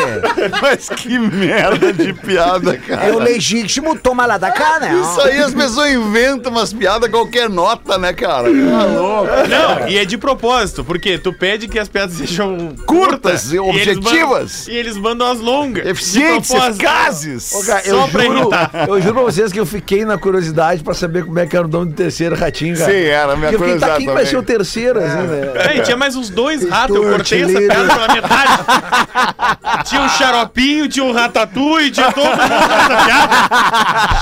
Mas 0.60 0.88
que 0.88 1.18
merda 1.18 1.92
de 1.92 2.12
piada, 2.12 2.76
cara. 2.76 3.06
É 3.06 3.12
o 3.12 3.18
legítimo 3.18 3.96
toma 3.98 4.26
lá 4.26 4.36
da 4.36 4.50
cá, 4.50 4.78
né? 4.80 4.94
Isso 5.00 5.20
aí 5.22 5.38
as 5.38 5.54
pessoas 5.54 5.90
inventam 5.92 6.52
umas 6.52 6.72
piadas 6.72 7.10
qualquer 7.10 7.48
nota, 7.48 7.96
né, 7.98 8.12
cara? 8.12 8.48
Tá 8.50 8.84
louco. 8.86 9.30
Não, 9.48 9.88
e 9.88 9.96
é 9.98 10.04
de 10.04 10.18
propósito, 10.18 10.84
porque 10.84 11.18
tu 11.18 11.32
pede 11.32 11.68
que 11.68 11.78
as 11.78 11.88
piadas 11.88 12.14
sejam 12.16 12.74
Curtas 12.86 13.52
e 13.52 13.56
eles 13.56 13.96
objetivas. 13.96 14.66
mandam- 14.66 14.74
E 14.74 14.76
eles 14.76 14.96
mandam 14.96 15.30
as 15.30 15.40
longas. 15.40 15.86
Eficientes, 15.86 16.50
eficazes. 16.50 17.52
Ô, 17.54 17.64
cara, 17.64 17.82
Só 17.84 17.90
eu, 17.90 18.08
pra 18.08 18.24
juro, 18.24 18.50
eu 18.88 19.00
juro 19.00 19.14
pra 19.14 19.22
vocês 19.22 19.52
que 19.52 19.60
eu 19.60 19.66
fiquei 19.66 20.04
na 20.04 20.18
curiosidade 20.18 20.82
pra 20.82 20.94
saber 20.94 21.24
como 21.24 21.38
é 21.38 21.46
que 21.46 21.56
era 21.56 21.66
o 21.66 21.70
nome 21.70 21.86
do 21.86 21.94
terceiro 21.94 22.34
ratinho, 22.36 22.71
cara. 22.74 22.92
Sim, 22.92 23.04
era 23.04 23.32
a 23.32 23.36
minha 23.36 23.50
eu 23.52 23.58
fiquei, 23.58 23.78
tá, 23.78 23.96
quem 23.96 24.06
vai 24.06 24.26
ser 24.26 24.36
o 24.36 24.42
terceiro, 24.42 24.98
assim, 24.98 25.26
né? 25.26 25.76
É, 25.76 25.80
tinha 25.80 25.96
mais 25.96 26.16
uns 26.16 26.30
dois 26.30 26.68
ratos, 26.68 26.96
eu 26.96 27.02
cortei 27.02 27.42
essa 27.42 27.58
piada 27.58 27.94
pela 27.94 28.08
metade. 28.14 28.52
tinha 29.84 30.00
um 30.00 30.08
xaropinho, 30.08 30.88
tinha 30.88 31.04
um 31.04 31.12
ratatouille, 31.12 31.90
tinha 31.90 32.12
todo 32.12 32.26
mundo 32.26 32.38
nessa 32.38 33.04
piada. 33.04 33.36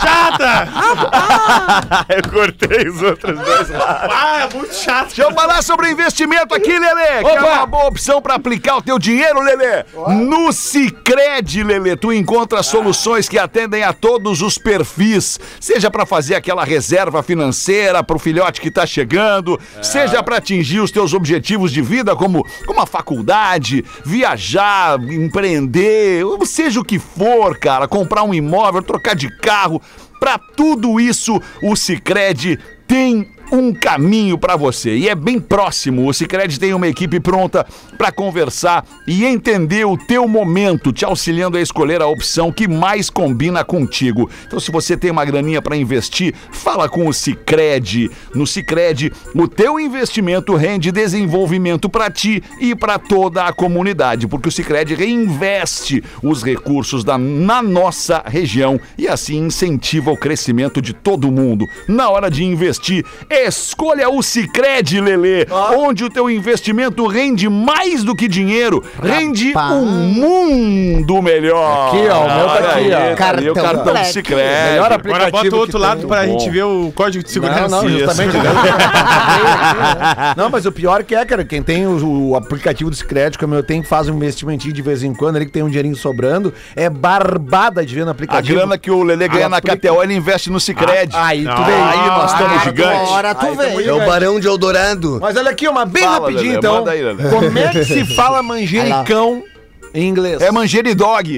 Chata! 0.00 0.68
Eu 2.08 2.30
cortei 2.30 2.88
os 2.88 3.02
outros 3.02 3.38
dois. 3.38 3.70
Ah, 3.72 4.48
é 4.50 4.56
muito 4.56 4.74
chato. 4.74 5.08
Deixa 5.08 5.22
eu 5.22 5.32
falar 5.32 5.62
sobre 5.62 5.90
investimento 5.90 6.54
aqui, 6.54 6.78
Lelê. 6.78 7.22
Que 7.22 7.30
é 7.30 7.40
uma 7.40 7.66
boa 7.66 7.86
opção 7.86 8.20
pra 8.20 8.34
aplicar 8.34 8.76
o 8.76 8.82
teu 8.82 8.98
dinheiro, 8.98 9.40
Lelê. 9.40 9.84
No 10.26 10.52
Cicred, 10.52 11.62
Lelê, 11.62 11.96
tu 11.96 12.12
encontra 12.12 12.62
soluções 12.62 13.28
que 13.28 13.38
atendem 13.38 13.82
a 13.84 13.92
todos 13.92 14.42
os 14.42 14.58
perfis. 14.58 15.38
Seja 15.60 15.90
pra 15.90 16.06
fazer 16.06 16.34
aquela 16.34 16.64
reserva 16.64 17.22
financeira 17.22 18.02
pro 18.02 18.18
filhote 18.30 18.60
que 18.60 18.70
tá 18.70 18.86
chegando, 18.86 19.58
seja 19.82 20.22
pra 20.22 20.36
atingir 20.36 20.78
os 20.78 20.92
teus 20.92 21.12
objetivos 21.12 21.72
de 21.72 21.82
vida, 21.82 22.14
como, 22.14 22.46
como 22.64 22.80
a 22.80 22.86
faculdade, 22.86 23.84
viajar, 24.04 25.00
empreender, 25.02 26.24
seja 26.44 26.78
o 26.78 26.84
que 26.84 26.98
for, 26.98 27.58
cara, 27.58 27.88
comprar 27.88 28.22
um 28.22 28.32
imóvel, 28.32 28.82
trocar 28.82 29.16
de 29.16 29.28
carro. 29.38 29.82
Pra 30.20 30.38
tudo 30.38 31.00
isso, 31.00 31.40
o 31.60 31.74
Cicred 31.74 32.58
tem 32.86 33.28
um 33.52 33.72
caminho 33.72 34.38
pra 34.38 34.56
você 34.56 34.96
e 34.96 35.08
é 35.08 35.14
bem 35.14 35.40
próximo. 35.40 36.08
O 36.08 36.14
Sicredi 36.14 36.58
tem 36.58 36.72
uma 36.74 36.88
equipe 36.88 37.20
pronta 37.20 37.66
pra 37.98 38.12
conversar 38.12 38.84
e 39.06 39.24
entender 39.24 39.84
o 39.84 39.96
teu 39.96 40.26
momento, 40.28 40.92
te 40.92 41.04
auxiliando 41.04 41.56
a 41.56 41.60
escolher 41.60 42.00
a 42.00 42.06
opção 42.06 42.52
que 42.52 42.68
mais 42.68 43.10
combina 43.10 43.64
contigo. 43.64 44.30
Então, 44.46 44.60
se 44.60 44.70
você 44.70 44.96
tem 44.96 45.10
uma 45.10 45.24
graninha 45.24 45.60
pra 45.60 45.76
investir, 45.76 46.34
fala 46.50 46.88
com 46.88 47.06
o 47.06 47.12
Sicredi. 47.12 48.10
No 48.34 48.46
Sicredi, 48.46 49.12
o 49.34 49.46
teu 49.46 49.78
investimento 49.78 50.54
rende 50.54 50.92
desenvolvimento 50.92 51.88
pra 51.88 52.10
ti 52.10 52.42
e 52.60 52.74
pra 52.74 52.98
toda 52.98 53.44
a 53.44 53.52
comunidade, 53.52 54.26
porque 54.26 54.48
o 54.48 54.52
Sicredi 54.52 54.94
reinveste 54.94 56.02
os 56.22 56.42
recursos 56.42 57.04
da, 57.04 57.18
na 57.18 57.62
nossa 57.62 58.22
região 58.26 58.80
e 58.96 59.08
assim 59.08 59.38
incentiva 59.38 60.10
o 60.10 60.16
crescimento 60.16 60.80
de 60.80 60.92
todo 60.92 61.30
mundo. 61.30 61.66
Na 61.88 62.08
hora 62.08 62.30
de 62.30 62.44
investir, 62.44 63.04
escolha 63.46 64.08
o 64.10 64.22
Sicredi, 64.22 65.00
Lelê, 65.00 65.46
onde 65.76 66.04
o 66.04 66.10
teu 66.10 66.28
investimento 66.30 67.06
rende 67.06 67.48
mais 67.48 68.02
do 68.04 68.14
que 68.14 68.28
dinheiro, 68.28 68.82
rende 69.02 69.52
um 69.56 69.84
mundo 69.86 71.22
melhor. 71.22 71.88
Aqui, 71.88 72.08
ó, 72.08 72.20
o 72.24 72.36
meu 72.36 72.46
tá 72.46 72.54
aqui, 72.70 72.90
ó. 72.92 72.98
tá 73.10 73.14
Cartão 73.16 73.54
cartão 73.54 73.84
do 73.84 73.90
Black. 73.90 74.12
Sicredi. 74.12 74.42
Melhor 74.70 74.84
Agora 74.86 74.94
aplicativo 74.96 75.30
bota 75.30 75.56
o 75.56 75.58
outro 75.58 75.78
que 75.78 75.82
lado 75.82 75.98
tem. 76.00 76.08
pra 76.08 76.26
Bom. 76.26 76.38
gente 76.38 76.50
ver 76.50 76.64
o 76.64 76.92
código 76.94 77.24
de 77.24 77.30
segurança. 77.30 77.68
Não, 77.68 77.82
não, 77.82 77.88
justamente. 77.88 78.36
não, 80.36 80.50
mas 80.50 80.66
o 80.66 80.72
pior 80.72 81.02
que 81.04 81.14
é, 81.14 81.24
cara, 81.24 81.44
quem 81.44 81.62
tem 81.62 81.86
o, 81.86 82.30
o 82.30 82.36
aplicativo 82.36 82.90
do 82.90 82.96
crédito, 83.04 83.38
como 83.38 83.54
eu 83.54 83.62
tenho, 83.62 83.82
que 83.82 83.88
faz 83.88 84.08
um 84.08 84.14
investimentinho 84.14 84.72
de 84.72 84.82
vez 84.82 85.02
em 85.02 85.14
quando, 85.14 85.36
ali 85.36 85.46
que 85.46 85.52
tem 85.52 85.62
um 85.62 85.68
dinheirinho 85.68 85.96
sobrando, 85.96 86.52
é 86.76 86.88
barbada 86.88 87.84
de 87.84 87.94
ver 87.94 88.02
no 88.04 88.08
A 88.08 88.12
aplicativo. 88.12 88.58
grana 88.58 88.78
que 88.78 88.90
o 88.90 89.02
Lelê 89.02 89.28
ganha 89.28 89.48
na 89.48 89.58
aplica- 89.58 89.76
KTO, 89.76 90.02
ele 90.02 90.14
investe 90.14 90.50
no 90.50 90.60
Sicredi. 90.60 91.14
Aí 91.16 91.42
tu 91.42 91.48
Não. 91.48 91.64
vem. 91.64 91.74
Aí 91.74 92.06
nós 92.08 92.32
estamos 92.32 92.56
Ah, 92.56 92.64
gigantes. 92.64 93.10
Agora 93.30 93.52
tu 93.52 93.56
vem. 93.58 93.86
É 93.86 93.92
o 93.92 93.98
Barão 94.06 94.40
de 94.40 94.46
Eldorado. 94.46 95.18
Mas 95.20 95.36
olha 95.36 95.50
aqui, 95.50 95.68
uma 95.68 95.84
bem 95.86 96.02
Fala, 96.02 96.14
rapidinho, 96.20 96.42
Lelê, 96.42 96.58
então. 96.58 96.74
manda 96.74 96.90
aí, 96.92 97.02
Lelê. 97.02 97.28
Como 97.30 97.58
é 97.58 97.68
que 97.68 97.84
se 97.84 98.04
fala 98.14 98.42
manjericão 98.42 99.42
em 99.94 100.08
inglês? 100.08 100.40
É 100.40 100.50
manjericão. 100.50 101.14
Ai, 101.20 101.30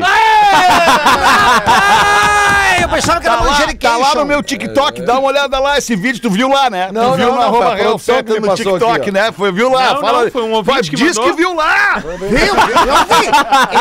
pensava 2.93 3.21
que 3.21 3.27
Tá 3.27 3.33
era 3.33 3.43
lá, 3.43 3.51
manjerication. 3.51 4.01
tá 4.01 4.09
lá 4.09 4.15
no 4.15 4.27
meu 4.27 4.43
TikTok, 4.43 5.03
dá 5.03 5.19
uma 5.19 5.29
olhada 5.29 5.59
lá, 5.59 5.79
esse 5.79 5.97
vídeo, 5.97 6.21
tu 6.21 6.31
viu 6.31 6.49
lá, 6.49 6.69
né? 6.71 6.91
Não, 6.93 7.13
tu 7.13 7.17
viu 7.17 7.27
não, 7.27 7.33
no 7.35 7.41
não, 7.41 7.47
arroba 7.49 7.65
foi 7.65 7.73
a 7.73 7.75
Real 7.77 7.99
que 7.99 8.41
me 8.41 8.49
no 8.49 8.55
TikTok, 8.55 8.93
aqui, 8.97 9.11
né? 9.11 9.33
Foi, 9.33 9.53
viu 9.53 9.71
lá? 9.71 9.95
Não, 9.95 10.01
fala, 10.01 10.25
não, 10.25 10.31
foi 10.31 10.43
um 10.43 10.53
ouvinte 10.53 10.91
que 10.91 10.97
diz 10.97 11.19
que 11.19 11.33
viu 11.33 11.55
lá! 11.55 11.99
Viu? 11.99 12.19
Eu 12.21 12.55
vi. 12.55 13.27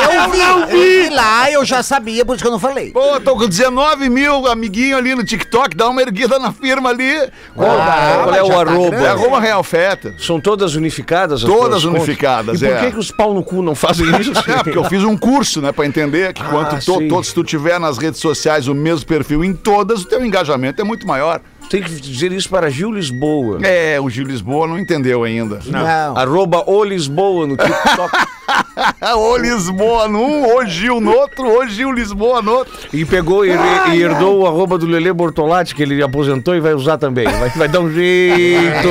Eu 0.06 0.32
vi. 0.32 0.40
Eu 0.42 0.68
vi 1.08 1.10
lá, 1.10 1.52
eu 1.52 1.66
já 1.66 1.84
sabia, 1.84 2.26
por 2.26 2.34
isso 2.36 2.44
que 2.44 2.48
eu 2.48 2.52
não 2.52 2.60
falei. 2.60 2.92
Pô, 2.92 3.20
tô 3.20 3.36
com 3.36 3.48
19 3.48 4.10
mil 4.10 4.48
amiguinhos 4.48 4.98
ali 4.98 5.16
no 5.16 5.24
TikTok, 5.24 5.76
dá 5.76 5.90
uma 5.90 6.02
erguida 6.02 6.40
na 6.40 6.52
firma 6.52 6.90
ali. 6.90 7.30
Qual, 7.56 7.70
Ah, 7.72 8.32
é 8.36 8.44
o 8.44 8.48
tá 8.50 8.62
arroba? 8.62 8.96
É 8.96 9.08
arroba 9.10 9.40
Real 9.40 9.64
Fetter. 9.64 10.16
São 10.20 10.40
todas 10.40 10.76
unificadas? 10.76 11.44
as 11.44 11.50
Todas 11.50 11.84
unificadas, 11.84 12.62
E 12.62 12.66
por 12.68 12.74
é. 12.76 12.80
que, 12.86 12.92
que 12.92 13.00
os 13.00 13.12
pau 13.12 13.34
no 13.34 13.44
cu 13.44 13.62
não 13.62 13.76
fazem 13.76 14.06
isso? 14.20 14.32
É, 14.50 14.64
porque 14.64 14.78
eu 14.78 14.84
fiz 14.86 15.04
um 15.04 15.18
curso, 15.18 15.62
né, 15.62 15.72
pra 15.72 15.86
entender 15.86 16.34
que 16.34 16.44
quanto 16.44 16.76
to, 16.84 16.98
sim. 17.00 17.08
to- 17.08 17.24
se 17.24 17.34
tu 17.34 17.44
tiver 17.44 17.80
nas 17.80 17.98
redes 17.98 18.20
sociais 18.20 18.68
o 18.68 18.76
mesmo 18.76 19.01
perfil 19.04 19.44
em 19.44 19.54
todas, 19.54 20.04
o 20.04 20.08
teu 20.08 20.24
engajamento 20.26 20.82
é 20.82 20.84
muito 20.84 21.06
maior. 21.08 21.42
Tem 21.72 21.82
que 21.82 21.90
dizer 22.02 22.34
isso 22.34 22.50
para 22.50 22.70
Gil 22.70 22.92
Lisboa. 22.92 23.60
É, 23.64 23.98
o 23.98 24.10
Gil 24.10 24.26
Lisboa 24.26 24.68
não 24.68 24.78
entendeu 24.78 25.24
ainda. 25.24 25.62
Não. 25.66 26.18
Arroba 26.18 26.70
o 26.70 26.84
Lisboa 26.84 27.48
no 27.48 27.56
TikTok. 27.56 28.12
Ô 29.16 29.38
Lisboa 29.38 30.08
num, 30.10 30.46
ô 30.54 30.66
Gil 30.66 31.00
no 31.00 31.12
outro, 31.12 31.48
ô 31.48 31.66
Gil 31.66 31.92
Lisboa 31.92 32.42
no 32.42 32.52
outro. 32.52 32.74
e 32.92 33.06
pegou 33.06 33.46
e, 33.46 33.52
e 33.94 34.02
herdou 34.02 34.42
o 34.42 34.48
arroba 34.48 34.78
do 34.78 34.86
Lele 34.86 35.14
Bortolatti, 35.14 35.74
que 35.74 35.84
ele 35.84 36.02
aposentou 36.04 36.56
e 36.56 36.60
vai 36.60 36.74
usar 36.74 36.98
também. 36.98 37.26
Vai, 37.26 37.50
vai 37.50 37.68
dar 37.70 37.80
um 37.80 37.92
jeito. 37.92 38.88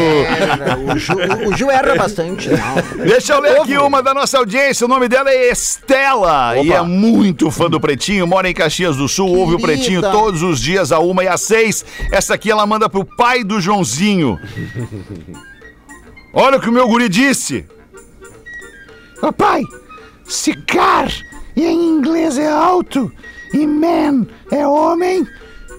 O 0.94 0.98
Gil, 0.98 1.48
o 1.48 1.56
Gil 1.56 1.70
erra 1.70 1.94
bastante. 1.94 2.48
Não. 2.48 3.04
Deixa 3.04 3.34
eu 3.34 3.40
ler 3.40 3.60
aqui 3.60 3.76
uma 3.76 4.02
da 4.02 4.14
nossa 4.14 4.38
audiência. 4.38 4.86
O 4.86 4.88
nome 4.88 5.08
dela 5.08 5.30
é 5.30 5.50
Estela 5.50 6.56
e 6.58 6.72
é 6.72 6.82
muito 6.82 7.50
fã 7.50 7.68
do 7.68 7.78
Pretinho. 7.80 8.26
Mora 8.26 8.48
em 8.48 8.54
Caxias 8.54 8.96
do 8.96 9.08
Sul, 9.08 9.28
ouve 9.28 9.56
o. 9.56 9.60
Pretinho 9.60 10.00
todos 10.00 10.42
os 10.42 10.58
dias, 10.60 10.90
a 10.90 10.98
uma 11.00 11.22
e 11.22 11.28
às 11.28 11.42
seis. 11.42 11.84
Essa 12.10 12.34
aqui 12.34 12.50
ela 12.50 12.66
manda 12.70 12.88
pro 12.88 13.04
pai 13.04 13.42
do 13.42 13.60
Joãozinho. 13.60 14.38
Olha 16.32 16.56
o 16.56 16.60
que 16.60 16.68
o 16.68 16.72
meu 16.72 16.86
guri 16.86 17.08
disse. 17.08 17.66
Papai, 19.20 19.64
se 20.24 20.54
car 20.54 21.10
em 21.56 21.88
inglês 21.88 22.38
é 22.38 22.48
alto 22.48 23.10
e 23.52 23.66
man 23.66 24.24
é 24.52 24.64
homem, 24.64 25.26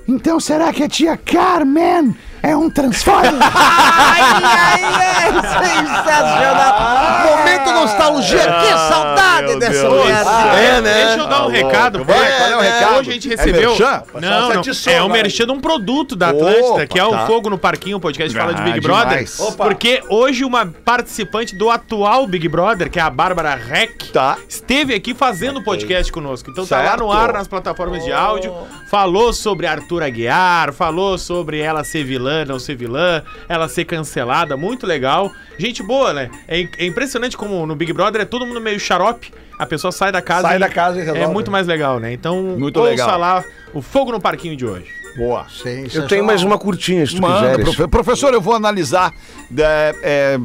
então 0.05 0.37
será 0.37 0.73
que 0.73 0.83
a 0.83 0.89
tia 0.89 1.15
Carmen 1.15 2.13
é 2.43 2.55
um 2.55 2.69
transformer? 2.69 3.33
Ai, 3.41 4.21
ai, 4.43 4.83
ai, 4.83 5.31
sensacional. 5.31 7.37
Momento 7.37 7.71
nostalgia, 7.71 8.39
que 8.39 8.93
saudade 8.93 9.59
dessa 9.59 9.89
mulher. 9.89 10.25
É, 10.57 10.81
né? 10.81 11.05
Deixa 11.05 11.19
eu 11.21 11.27
dar 11.27 11.45
um 11.45 11.49
recado. 11.49 12.03
Vai, 12.03 12.17
porque 12.17 12.37
qual 12.37 12.49
é 12.49 12.57
o 12.57 12.59
recado? 12.59 12.99
Hoje 12.99 13.09
a 13.09 13.13
gente 13.13 13.27
É 13.33 13.35
recebeu. 13.35 13.69
merchan? 13.69 14.03
não, 14.15 14.49
não. 14.49 14.61
É 14.87 15.03
um 15.03 15.09
vai. 15.09 15.21
merchan 15.21 15.45
de 15.45 15.51
um 15.51 15.59
produto 15.59 16.15
da 16.15 16.29
Atlântida, 16.29 16.67
Opa, 16.67 16.85
que 16.87 16.99
é 16.99 17.05
o 17.05 17.11
tá. 17.11 17.25
Fogo 17.27 17.49
no 17.49 17.57
Parquinho, 17.57 17.97
um 17.97 17.99
podcast 17.99 18.33
que 18.33 18.39
fala 18.39 18.53
de 18.53 18.61
Ah, 18.61 18.65
Big 18.65 18.79
Brother. 18.81 19.07
demais. 19.09 19.39
Opa. 19.39 19.65
Porque 19.65 20.03
hoje 20.09 20.43
uma 20.43 20.65
participante 20.65 21.55
do 21.55 21.69
atual 21.69 22.27
Big 22.27 22.47
Brother, 22.47 22.89
que 22.89 22.99
é 22.99 23.01
a 23.01 23.09
Bárbara 23.09 23.55
Reck, 23.55 24.11
Tá. 24.11 24.37
esteve 24.47 24.93
aqui 24.93 25.13
fazendo 25.13 25.59
o 25.59 25.63
podcast 25.63 26.11
conosco. 26.11 26.49
Então 26.51 26.65
tá 26.65 26.77
lá 26.77 26.83
Certo. 26.89 26.99
no 27.01 27.11
ar 27.11 27.33
nas 27.33 27.47
plataformas 27.47 28.03
de 28.03 28.11
áudio. 28.11 28.53
Falou 28.89 29.31
sobre 29.31 29.67
Arthur 29.67 30.03
Aguiar, 30.03 30.73
falou 30.73 31.17
sobre 31.17 31.59
ela 31.59 31.83
ser 31.83 32.03
vilã, 32.03 32.30
não 32.47 32.59
ser 32.59 32.75
vilã, 32.75 33.21
ela 33.47 33.67
ser 33.67 33.85
cancelada, 33.85 34.55
muito 34.57 34.85
legal. 34.87 35.31
Gente 35.57 35.81
boa, 35.83 36.13
né? 36.13 36.29
É, 36.47 36.67
é 36.77 36.85
impressionante 36.85 37.35
como 37.37 37.65
no 37.65 37.75
Big 37.75 37.91
Brother 37.93 38.21
é 38.21 38.25
todo 38.25 38.45
mundo 38.45 38.59
meio 38.61 38.79
xarope. 38.79 39.31
A 39.59 39.65
pessoa 39.65 39.91
sai 39.91 40.11
da 40.11 40.21
casa 40.21 40.47
Sai 40.47 40.57
da 40.59 40.69
casa 40.69 40.97
e 40.97 41.01
É 41.01 41.05
resolve. 41.11 41.33
muito 41.33 41.51
mais 41.51 41.67
legal, 41.67 41.99
né? 41.99 42.11
Então, 42.11 42.41
Muito 42.57 42.77
ouça 42.79 42.89
legal. 42.91 43.19
lá 43.19 43.43
o 43.73 43.81
Fogo 43.81 44.11
no 44.11 44.19
Parquinho 44.19 44.55
de 44.55 44.65
hoje. 44.65 44.87
Boa. 45.17 45.45
Eu 45.93 46.07
tenho 46.07 46.23
mais 46.23 46.41
uma 46.41 46.57
curtinha, 46.57 47.05
se 47.05 47.15
tu 47.15 47.21
Manda, 47.21 47.49
quiseres. 47.51 47.63
profe- 47.75 47.87
professor, 47.87 48.33
eu 48.33 48.39
vou 48.41 48.55
analisar 48.55 49.13
é, 49.55 49.93
é, 50.01 50.39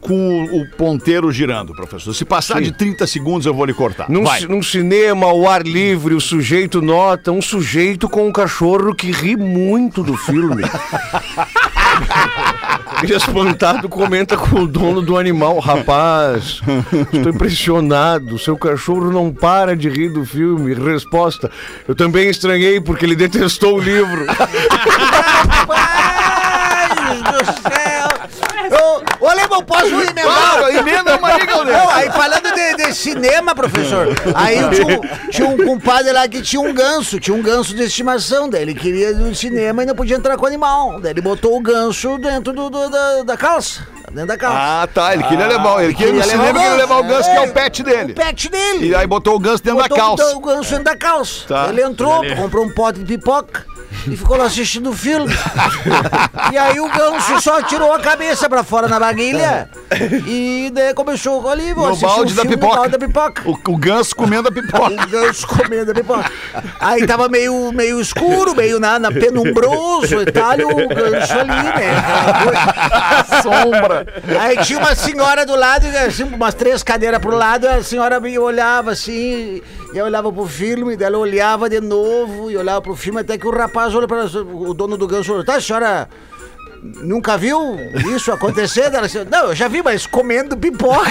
com 0.00 0.44
o, 0.44 0.66
ponteiro 0.76 1.30
girando, 1.30 1.74
professor. 1.74 2.14
Se 2.14 2.24
passar 2.24 2.58
Sim. 2.58 2.64
de 2.64 2.72
30 2.72 3.06
segundos, 3.06 3.46
eu 3.46 3.54
vou 3.54 3.64
lhe 3.64 3.74
cortar. 3.74 4.08
Num, 4.08 4.24
num 4.48 4.62
cinema 4.62 5.26
ao 5.26 5.48
ar 5.48 5.62
livre, 5.62 6.14
o 6.14 6.20
sujeito 6.20 6.80
nota 6.80 7.30
um 7.30 7.42
sujeito 7.42 8.08
com 8.08 8.26
um 8.26 8.32
cachorro 8.32 8.94
que 8.94 9.10
ri 9.10 9.36
muito 9.36 10.02
do 10.02 10.16
filme. 10.16 10.62
E 13.02 13.12
espantado 13.12 13.88
comenta 13.88 14.36
com 14.36 14.60
o 14.60 14.66
dono 14.66 15.00
do 15.00 15.16
animal: 15.16 15.58
Rapaz, 15.58 16.60
estou 17.12 17.32
impressionado. 17.32 18.38
Seu 18.38 18.58
cachorro 18.58 19.10
não 19.10 19.32
para 19.32 19.74
de 19.74 19.88
rir 19.88 20.10
do 20.10 20.26
filme. 20.26 20.74
Resposta: 20.74 21.50
Eu 21.88 21.94
também 21.94 22.28
estranhei 22.28 22.78
porque 22.80 23.06
ele 23.06 23.16
detestou 23.16 23.76
o 23.76 23.80
livro. 23.80 24.26
Ai, 25.70 27.16
do 27.22 27.44
céu. 27.62 28.08
Ô, 28.78 29.02
Alemão, 29.50 29.62
posso 29.64 29.86
emendar? 29.86 30.24
Claro, 30.24 30.68
emenda 30.76 31.16
uma 31.16 31.28
aí, 31.28 31.46
Galdês. 31.46 31.76
Não, 31.78 31.90
aí 31.90 32.10
falando 32.10 32.54
de, 32.54 32.76
de 32.76 32.94
cinema, 32.94 33.54
professor, 33.54 34.08
aí 34.34 34.56
tinha 34.70 34.86
um, 34.86 35.30
tinha 35.30 35.48
um 35.48 35.56
compadre 35.56 36.12
lá 36.12 36.26
que 36.28 36.40
tinha 36.42 36.60
um 36.62 36.72
ganso, 36.72 37.18
tinha 37.18 37.34
um 37.36 37.42
ganso 37.42 37.74
de 37.74 37.82
estimação, 37.84 38.48
daí 38.48 38.62
ele 38.62 38.74
queria 38.74 39.10
ir 39.10 39.16
no 39.16 39.34
cinema 39.34 39.82
e 39.82 39.86
não 39.86 39.94
podia 39.94 40.16
entrar 40.16 40.36
com 40.36 40.44
o 40.44 40.48
animal. 40.48 41.00
Daí 41.00 41.12
ele 41.12 41.20
botou 41.20 41.56
o 41.56 41.60
ganso 41.60 42.16
dentro 42.18 42.52
do, 42.52 42.70
do- 42.70 42.88
da, 42.88 43.22
da 43.24 43.36
calça, 43.36 43.86
dentro 44.10 44.28
da 44.28 44.36
calça. 44.38 44.58
Ah, 44.58 44.88
tá. 44.92 45.14
Ele 45.14 45.22
queria 45.24 45.46
levar. 45.46 45.82
Ele 45.84 45.94
queria 45.94 46.22
Queria 46.22 46.34
e 46.34 46.52
queria 46.52 46.74
levar 46.74 46.98
o 46.98 47.02
ganso, 47.02 47.28
ganso, 47.28 47.30
que 47.30 47.36
é 47.36 47.40
o 47.40 47.52
pet 47.52 47.82
dele. 47.82 48.12
O 48.12 48.14
pet 48.14 48.48
dele. 48.48 48.86
E 48.88 48.94
aí 48.94 49.06
botou 49.06 49.34
o 49.36 49.38
ganso 49.38 49.62
dentro 49.62 49.80
da 49.82 49.88
Botou 49.88 49.96
calça. 50.16 50.36
O 50.36 50.40
ganso 50.40 50.70
dentro 50.70 50.84
da 50.84 50.96
calça. 50.96 51.46
Tá. 51.48 51.66
Ele 51.68 51.82
entrou, 51.82 52.22
comprou 52.36 52.64
um 52.64 52.70
pote 52.74 52.98
de 53.00 53.04
pipoca 53.04 53.64
e 54.06 54.16
ficou 54.16 54.36
lá 54.36 54.44
assistindo 54.44 54.90
o 54.90 54.92
filme. 54.92 55.32
e 56.52 56.58
aí 56.58 56.80
o 56.80 56.88
ganso 56.88 57.40
só 57.40 57.62
tirou 57.62 57.92
a 57.92 57.98
cabeça 58.00 58.48
pra 58.48 58.62
fora 58.62 58.88
na 58.88 58.98
baguilha 58.98 59.68
e 60.26 60.70
daí 60.72 60.94
começou 60.94 61.48
ali, 61.48 61.72
vou 61.72 61.88
No 61.90 61.96
balde 61.96 62.32
um 62.32 62.36
da 62.36 62.42
filme 62.42 62.56
pipoca. 62.56 62.76
balde 62.76 62.92
da 62.92 62.98
pipoca. 62.98 63.42
O, 63.48 63.58
o 63.72 63.76
ganso 63.76 64.14
comendo 64.16 64.48
a 64.48 64.52
pipoca. 64.52 64.90
O 64.90 65.08
ganso 65.08 65.46
comendo 65.46 65.90
a 65.90 65.94
pipoca. 65.94 66.30
Aí 66.78 67.06
tava 67.06 67.28
meio, 67.28 67.72
meio 67.72 68.00
escuro, 68.00 68.54
meio 68.54 68.78
na, 68.80 68.98
na 68.98 69.10
penumbroso 69.10 70.20
e 70.22 70.26
tal, 70.26 70.58
e 70.58 70.64
o 70.64 70.88
ganso 70.88 71.32
ali, 71.38 71.48
né? 71.48 72.40
coisa. 72.44 73.42
Sombra. 73.42 74.06
Aí 74.40 74.56
tinha 74.64 74.78
uma 74.78 74.94
senhora 74.94 75.44
do 75.44 75.54
lado, 75.56 75.86
assim, 76.06 76.24
umas 76.24 76.54
três 76.54 76.82
cadeiras 76.82 77.20
pro 77.20 77.36
lado, 77.36 77.66
a 77.66 77.82
senhora 77.82 78.20
me 78.20 78.38
olhava 78.38 78.92
assim, 78.92 79.60
e 79.92 79.98
eu 79.98 80.04
olhava 80.04 80.32
pro 80.32 80.46
filme, 80.46 80.96
daí 80.96 81.06
ela 81.06 81.18
olhava 81.18 81.68
de 81.68 81.80
novo, 81.80 82.50
e 82.50 82.56
olhava 82.56 82.80
pro 82.80 82.94
filme, 82.94 83.20
até 83.20 83.36
que 83.36 83.46
o 83.46 83.50
rapaz 83.50 83.89
olhou 83.94 84.08
para 84.08 84.24
o 84.24 84.74
dono 84.74 84.96
do 84.96 85.06
ganso 85.06 85.42
tá, 85.44 85.60
senhora 85.60 86.08
nunca 86.82 87.36
viu 87.36 87.76
isso 88.16 88.32
acontecer? 88.32 88.92
Ela 88.92 89.02
disse, 89.06 89.24
não, 89.30 89.48
eu 89.48 89.54
já 89.54 89.68
vi, 89.68 89.82
mas 89.82 90.06
comendo 90.06 90.56
pipoca. 90.56 91.10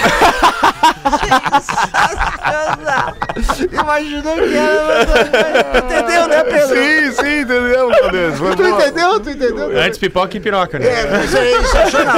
Imaginou 3.72 4.34
que 4.36 4.54
era... 4.56 5.78
Entendeu, 5.78 6.28
né, 6.28 6.44
Pedro? 6.44 6.68
Sim, 6.76 7.12
sim, 7.12 7.40
entendeu, 7.40 7.88
Galdês? 7.88 8.38
Foi 8.38 8.56
Tu 8.56 8.62
boa. 8.62 8.82
entendeu? 8.82 9.20
Tu 9.20 9.30
entendeu? 9.30 9.80
Antes 9.80 9.98
pipoca 9.98 10.36
e 10.36 10.40
piroca, 10.40 10.78
né? 10.78 10.86
É, 10.88 11.24
isso 11.24 11.36
é 11.36 11.60
sensacional. 11.62 12.16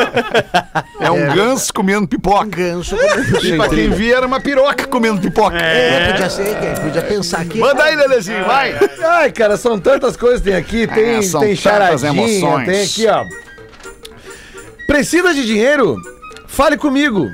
É 1.01 1.11
um 1.11 1.35
ganso 1.35 1.73
comendo 1.73 2.07
pipoca. 2.09 2.47
Ganso 2.47 2.97
comendo 2.97 3.47
E 3.47 3.57
pra 3.57 3.69
quem 3.69 3.91
via 3.91 4.17
era 4.17 4.27
uma 4.27 4.41
piroca 4.41 4.87
comendo 4.87 5.21
pipoca. 5.21 5.57
É, 5.57 6.13
podia 6.13 6.31
ser, 6.31 6.57
que- 6.57 6.81
podia 6.81 7.03
pensar 7.03 7.45
que. 7.45 7.59
Manda 7.59 7.83
aí, 7.85 7.95
Lelezinho, 7.97 8.45
vai. 8.45 8.75
Ai, 9.05 9.31
cara, 9.33 9.57
são 9.57 9.79
tantas 9.79 10.17
coisas 10.17 10.41
que 10.41 10.51
tem 10.51 10.55
aqui. 10.59 10.87
Tem, 10.87 11.17
É, 11.17 11.21
tem 11.41 11.57
charadinha, 11.57 12.11
emoções. 12.11 12.67
tem 12.67 12.83
aqui, 12.83 13.07
ó. 13.09 13.42
Precisa 14.87 15.33
de 15.35 15.47
dinheiro? 15.47 15.97
Fale 16.47 16.77
comigo. 16.77 17.31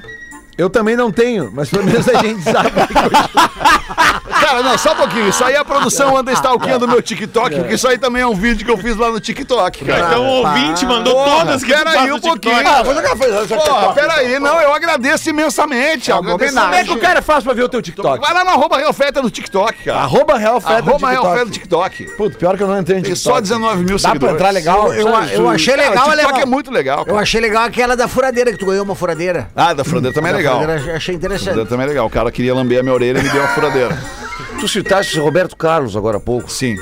Eu 0.57 0.69
também 0.69 0.97
não 0.97 1.13
tenho, 1.13 1.51
mas 1.53 1.71
pelo 1.71 1.85
menos 1.85 2.09
a 2.09 2.23
gente 2.23 2.43
sabe. 2.43 2.71
Cara, 4.49 4.63
não, 4.63 4.79
só 4.79 4.93
um 4.93 4.97
pouquinho. 4.97 5.29
Isso 5.29 5.45
aí 5.45 5.57
a 5.57 5.65
produção 5.65 6.17
anda 6.17 6.33
stalkeando 6.33 6.87
o 6.87 6.89
meu 6.89 7.03
TikTok, 7.03 7.55
porque 7.57 7.75
isso 7.75 7.87
aí 7.87 7.99
também 7.99 8.23
é 8.23 8.27
um 8.27 8.35
vídeo 8.35 8.65
que 8.65 8.71
eu 8.71 8.79
fiz 8.79 8.97
lá 8.97 9.11
no 9.11 9.21
TikTok, 9.21 9.85
cara. 9.85 10.07
Então 10.07 10.25
o 10.27 10.31
ouvinte 10.43 10.87
mandou 10.87 11.15
Porra, 11.15 11.39
todas 11.45 11.63
que 11.63 11.71
pera 11.73 11.85
tu 11.85 11.85
faz 11.93 11.99
aí 12.03 12.09
no 12.09 12.15
um 12.17 12.21
TikTok. 12.21 12.41
pouquinho. 12.41 12.69
Ah, 12.69 12.83
vou 12.83 12.95
jogar 12.95 13.17
Porra, 13.17 13.93
peraí, 13.95 14.39
não, 14.39 14.61
eu 14.61 14.73
agradeço 14.73 15.29
imensamente. 15.31 16.11
eu 16.11 16.17
agradeço 16.17 16.55
Como 16.55 16.75
é 16.75 16.85
que 16.85 16.91
o 16.93 16.99
cara 16.99 17.21
faz 17.23 17.45
pra 17.45 17.53
ver 17.53 17.65
o 17.65 17.69
teu 17.69 17.83
TikTok? 17.83 18.21
Vai 18.21 18.33
lá 18.35 18.45
no 18.45 18.51
arroba 18.51 18.79
Real 18.79 18.93
Feta 18.93 19.21
no 19.21 19.31
TikTok, 19.31 19.85
cara. 19.85 20.01
Arroba 20.01 20.37
Real 20.39 20.61
Feta 20.61 20.83
no 20.83 20.89
Arroba 20.91 21.11
Real 21.11 21.25
Feta 21.33 21.45
no 21.45 21.51
TikTok. 21.51 21.97
TikTok. 21.97 22.17
Puta, 22.17 22.39
pior 22.39 22.57
que 22.57 22.63
eu 22.63 22.69
não 22.69 22.79
entrei 22.79 22.99
no 22.99 23.05
Tem 23.05 23.13
TikTok. 23.13 23.35
só 23.37 23.41
19 23.41 23.85
mil 23.85 23.97
Dá 23.97 23.99
seguidores. 23.99 24.19
pra 24.21 24.31
entrar 24.33 24.51
legal? 24.51 24.93
Eu, 24.95 25.09
eu, 25.09 25.09
eu 25.33 25.49
achei 25.49 25.75
Cara, 25.77 25.91
legal, 25.91 26.09
o 26.09 26.11
TikTok 26.13 26.41
é 26.41 26.47
muito 26.47 26.71
legal, 26.71 27.05
Eu 27.07 27.19
achei 27.19 27.41
legal 27.41 27.65
aquela 27.65 27.97
da 27.97 28.09
furadeira, 28.09 28.51
que 28.53 28.59
tu 28.59 28.67
ganhou 28.67 28.85
uma 28.85 28.95
furadeira. 28.95 29.49
Ah, 29.55 29.75
da 29.75 29.85
furadeira 29.85 30.15
também 30.15 30.33
é 30.33 30.37
legal. 30.37 30.61
furadeira, 30.61 30.97
achei 30.97 31.15
Furadeira 31.17 31.35
interessante. 31.37 31.69
também 31.69 31.85
é 31.87 31.89
legal. 31.89 32.07
O 32.07 32.11
cara 32.11 32.31
queria 32.31 32.55
lamber 32.55 32.79
a 32.81 32.83
minha 32.83 32.95
orelha 32.95 33.19
e 33.19 33.23
me 33.23 33.29
deu 33.29 33.41
uma 33.43 33.49
furadeira. 33.49 33.99
Tu 34.61 34.69
citaste 34.69 35.19
Roberto 35.19 35.57
Carlos 35.57 35.97
agora 35.97 36.17
há 36.19 36.21
pouco. 36.21 36.51
Sim. 36.51 36.77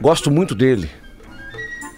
Gosto 0.00 0.30
muito 0.30 0.54
dele. 0.54 0.90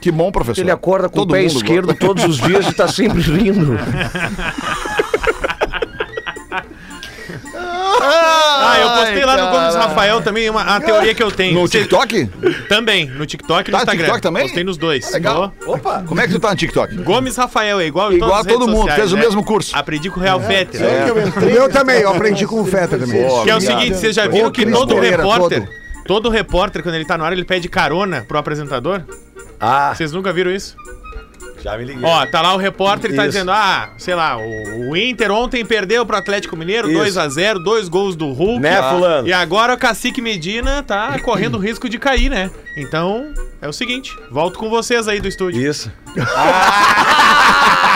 Que 0.01 0.11
bom, 0.11 0.31
professor. 0.31 0.61
Ele 0.61 0.71
acorda 0.71 1.09
com 1.09 1.15
Todo 1.17 1.31
o 1.31 1.33
pé 1.33 1.45
esquerdo 1.45 1.87
gosta. 1.87 2.01
todos 2.07 2.25
os 2.25 2.37
dias 2.39 2.67
e 2.69 2.75
tá 2.75 2.87
sempre 2.87 3.23
rindo. 3.23 3.79
Ah, 8.07 8.79
eu 8.81 8.89
postei 8.91 9.25
lá 9.25 9.37
no 9.37 9.51
Gomes 9.51 9.75
Rafael 9.75 10.21
também 10.23 10.49
uma, 10.51 10.63
uma 10.63 10.81
teoria 10.81 11.15
que 11.15 11.23
eu 11.23 11.31
tenho. 11.31 11.55
No 11.61 11.67
Cê- 11.69 11.79
TikTok? 11.81 12.27
Também, 12.69 13.07
no 13.07 13.27
TikTok 13.27 13.69
e 13.69 13.73
no 13.73 13.79
Tá 13.79 13.79
no 13.79 13.83
Instagram. 13.85 14.05
TikTok 14.05 14.21
também? 14.23 14.43
Postei 14.45 14.65
nos 14.65 14.77
dois. 14.77 15.11
Legal. 15.13 15.53
Ó, 15.67 15.75
Opa, 15.75 16.03
como 16.07 16.21
é 16.21 16.27
que 16.27 16.33
tu 16.33 16.41
tá 16.41 16.51
no 16.51 16.57
TikTok? 16.57 16.97
Gomes 17.03 17.37
Rafael, 17.37 17.81
é 17.81 17.87
igual 17.87 18.13
em 18.13 18.17
Igual 18.17 18.31
todas 18.31 18.47
a 18.47 18.49
as 18.49 18.53
todo 18.53 18.61
redes 18.67 18.75
mundo, 18.75 18.89
sociais, 18.89 19.01
fez 19.01 19.13
o 19.13 19.17
né? 19.17 19.23
mesmo 19.23 19.45
curso. 19.45 19.77
Aprendi 19.77 20.11
com 20.11 20.21
o 20.21 20.23
Real 20.23 20.41
Fetter. 20.41 20.81
O 21.37 21.47
meu 21.47 21.69
também, 21.71 22.01
eu 22.01 22.11
aprendi 22.11 22.47
com 22.47 22.61
o 22.61 22.65
Feta 22.65 22.99
também. 22.99 23.23
Que 23.45 23.51
é 23.51 23.57
o 23.57 23.61
seguinte, 23.61 23.97
vocês 23.97 24.15
já 24.15 24.27
viram 24.27 24.49
Ô, 24.49 24.51
que 24.51 24.63
Cris 24.63 24.75
todo 24.75 24.95
Pereira, 24.95 25.17
repórter, 25.19 25.69
todo 26.07 26.29
repórter, 26.31 26.83
quando 26.83 26.95
ele 26.97 27.05
tá 27.05 27.17
no 27.19 27.25
ar, 27.25 27.33
ele 27.33 27.45
pede 27.45 27.69
carona 27.69 28.25
pro 28.27 28.39
apresentador? 28.39 29.03
Ah, 29.61 29.95
Vocês 29.95 30.13
nunca 30.13 30.33
viram 30.33 30.51
isso? 30.51 30.77
Já 31.65 31.79
me 31.79 31.85
liguei. 31.85 32.05
Ó, 32.05 32.27
tá 32.27 32.43
lá 32.43 32.55
o 32.55 32.59
repórter 32.59 33.11
e 33.11 33.17
tá 33.17 33.23
Isso. 33.23 33.33
dizendo, 33.33 33.51
ah, 33.51 33.91
sei 33.97 34.15
lá, 34.15 34.37
o, 34.37 34.91
o 34.91 34.97
Inter 34.97 35.31
ontem 35.33 35.65
perdeu 35.65 36.05
pro 36.05 36.17
Atlético 36.17 36.55
Mineiro, 36.57 36.89
Isso. 36.89 36.99
2 36.99 37.17
a 37.17 37.29
0 37.29 37.59
dois 37.59 37.89
gols 37.89 38.15
do 38.15 38.31
Hulk. 38.33 38.61
Né, 38.61 38.79
Ah. 38.79 38.91
fulano? 38.91 39.27
E 39.27 39.33
agora 39.33 39.73
o 39.75 39.79
Cacique 39.79 40.21
Medina 40.21 40.83
tá 40.83 41.19
correndo 41.21 41.57
risco 41.57 41.89
de 41.89 41.99
cair, 41.99 42.29
né? 42.29 42.51
Então, 42.77 43.33
é 43.63 43.69
o 43.69 43.73
seguinte, 43.73 44.15
volto 44.31 44.59
com 44.59 44.69
vocês 44.69 45.09
aí 45.09 45.21
do 45.21 45.27
estúdio. 45.29 45.61
Isso. 45.67 45.91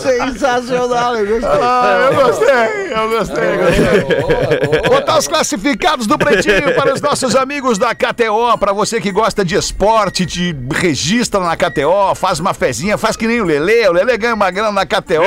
Sensacional, 0.00 1.16
eu 1.16 1.26
gostei. 1.26 1.60
Ah, 1.62 2.10
eu 2.10 2.14
gostei, 2.14 2.92
eu 2.92 3.08
gostei, 3.10 3.56
gostei. 3.58 4.88
Botar 4.88 5.18
os 5.18 5.28
classificados 5.28 6.06
do 6.06 6.18
Pretinho 6.18 6.74
para 6.74 6.94
os 6.94 7.00
nossos 7.00 7.34
amigos 7.34 7.78
da 7.78 7.94
KTO, 7.94 8.58
para 8.58 8.72
você 8.72 9.00
que 9.00 9.10
gosta 9.10 9.44
de 9.44 9.54
esporte, 9.54 10.26
te 10.26 10.56
registra 10.72 11.40
na 11.40 11.56
KTO, 11.56 12.14
faz 12.14 12.38
uma 12.40 12.54
fezinha, 12.54 12.96
faz 12.98 13.16
que 13.16 13.26
nem 13.26 13.40
o 13.40 13.44
Lelê, 13.44 13.88
o 13.88 13.92
Lelê 13.92 14.16
ganha 14.16 14.34
uma 14.34 14.50
grana 14.50 14.72
na 14.72 14.86
KTO, 14.86 15.22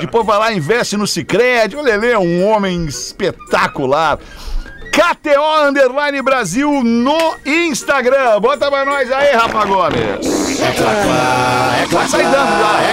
depois 0.00 0.26
vai 0.26 0.38
lá 0.38 0.52
e 0.52 0.56
investe 0.56 0.96
no 0.96 1.06
Cicred, 1.06 1.76
o 1.76 1.82
Lelê 1.82 2.12
é 2.12 2.18
um 2.18 2.46
homem 2.46 2.86
espetacular. 2.86 4.18
KTO 4.92 5.68
Underline 5.68 6.20
Brasil 6.22 6.82
no 6.82 7.36
Instagram. 7.46 8.40
Bota 8.40 8.68
pra 8.70 8.84
nós 8.84 9.10
aí, 9.10 9.32
Rafa 9.34 9.64
Gomes. 9.64 10.60
É 10.60 10.72
clá, 10.72 10.92
Vai 11.90 12.06
sair 12.08 12.24
dando 12.24 12.60
lá. 12.60 12.78
A 12.78 12.84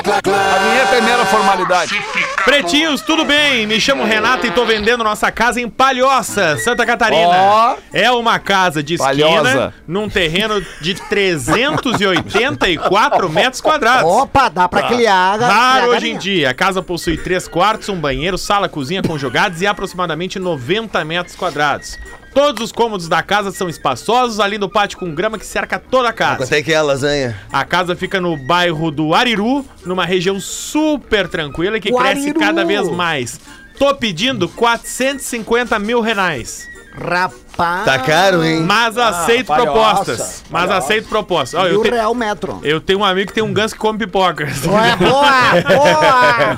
vinheta 0.60 0.96
é 0.96 1.02
mera 1.02 1.26
formalidade. 1.26 2.02
Pretinhos, 2.46 3.02
tudo 3.02 3.26
bem? 3.26 3.68
Me 3.68 3.80
chamo 3.82 4.06
Renato 4.06 4.48
e 4.48 4.52
tô 4.52 4.66
vendendo 4.66 5.04
nossa 5.04 5.30
casa 5.32 5.60
em 5.60 5.68
Palhoça, 5.70 6.58
Santa 6.58 6.86
Catarina. 6.86 7.36
Ó. 7.36 7.76
É 7.92 8.10
uma 8.12 8.40
casa 8.40 8.82
de 8.82 8.94
esquina 8.96 9.44
Palhoça. 9.44 9.74
num 9.88 10.08
terreno 10.10 10.62
de 10.82 10.94
384 10.96 13.30
metros 13.30 13.60
quadrados. 13.62 14.10
Opa, 14.10 14.48
dá 14.50 14.68
pra 14.70 14.84
criar. 14.84 15.38
Raro 15.40 15.90
hoje 15.90 16.10
em 16.12 16.18
dia. 16.18 16.52
A 16.52 16.54
casa 16.54 16.82
possui 16.82 17.18
três 17.18 17.46
quartos, 17.48 17.90
um 17.90 18.00
banheiro, 18.00 18.38
sala, 18.38 18.70
cozinha 18.70 19.02
conjugados 19.04 19.62
e 19.62 19.68
aproximadamente 19.68 20.40
90 20.40 21.04
metros 21.06 21.36
quadrados. 21.36 21.87
Todos 22.34 22.64
os 22.66 22.72
cômodos 22.72 23.08
da 23.08 23.24
casa 23.24 23.52
são 23.52 23.68
espaçosos, 23.68 24.40
além 24.40 24.60
do 24.60 24.70
pátio 24.70 24.98
com 25.00 25.14
grama 25.16 25.40
que 25.40 25.46
cerca 25.46 25.80
toda 25.80 26.10
a 26.10 26.14
casa. 26.14 26.38
Quanto 26.38 26.54
é 26.54 26.62
que 26.62 26.72
é 26.72 26.76
a 26.76 26.82
lasanha? 26.84 27.40
A 27.52 27.66
casa 27.66 27.96
fica 27.96 28.22
no 28.22 28.38
bairro 28.38 28.92
do 28.92 29.14
Ariru, 29.16 29.66
numa 29.86 30.06
região 30.06 30.40
super 30.40 31.28
tranquila 31.28 31.78
e 31.78 31.82
que 31.82 31.92
O 31.92 31.98
cresce 31.98 32.22
Ariru. 32.30 32.40
cada 32.40 32.64
vez 32.64 32.88
mais. 32.92 33.40
Tô 33.80 33.94
pedindo 33.96 34.48
450 34.50 35.80
mil 35.80 36.02
reais. 36.02 36.68
Rapaz. 37.00 37.86
Tá 37.86 38.00
caro, 38.00 38.44
hein? 38.44 38.62
Mas 38.62 38.98
aceito 38.98 39.48
palhoça, 39.48 39.72
propostas. 39.74 40.44
Mas 40.50 40.70
aceito 40.72 41.08
propostas. 41.10 41.60
Ó, 41.60 41.68
E 41.68 41.74
eu, 41.74 41.80
o 41.80 41.84
te- 41.84 41.90
real 41.90 42.14
metro. 42.14 42.60
eu 42.64 42.80
tenho 42.82 43.00
um 43.00 43.06
amigo 43.06 43.28
que 43.30 43.34
tem 43.34 43.44
um 43.44 43.54
ganso 43.54 43.74
que 43.76 43.80
come 43.80 43.98
pipoca. 44.00 44.46
Ué, 44.46 44.96
boa, 44.96 45.32
boa. 45.68 46.58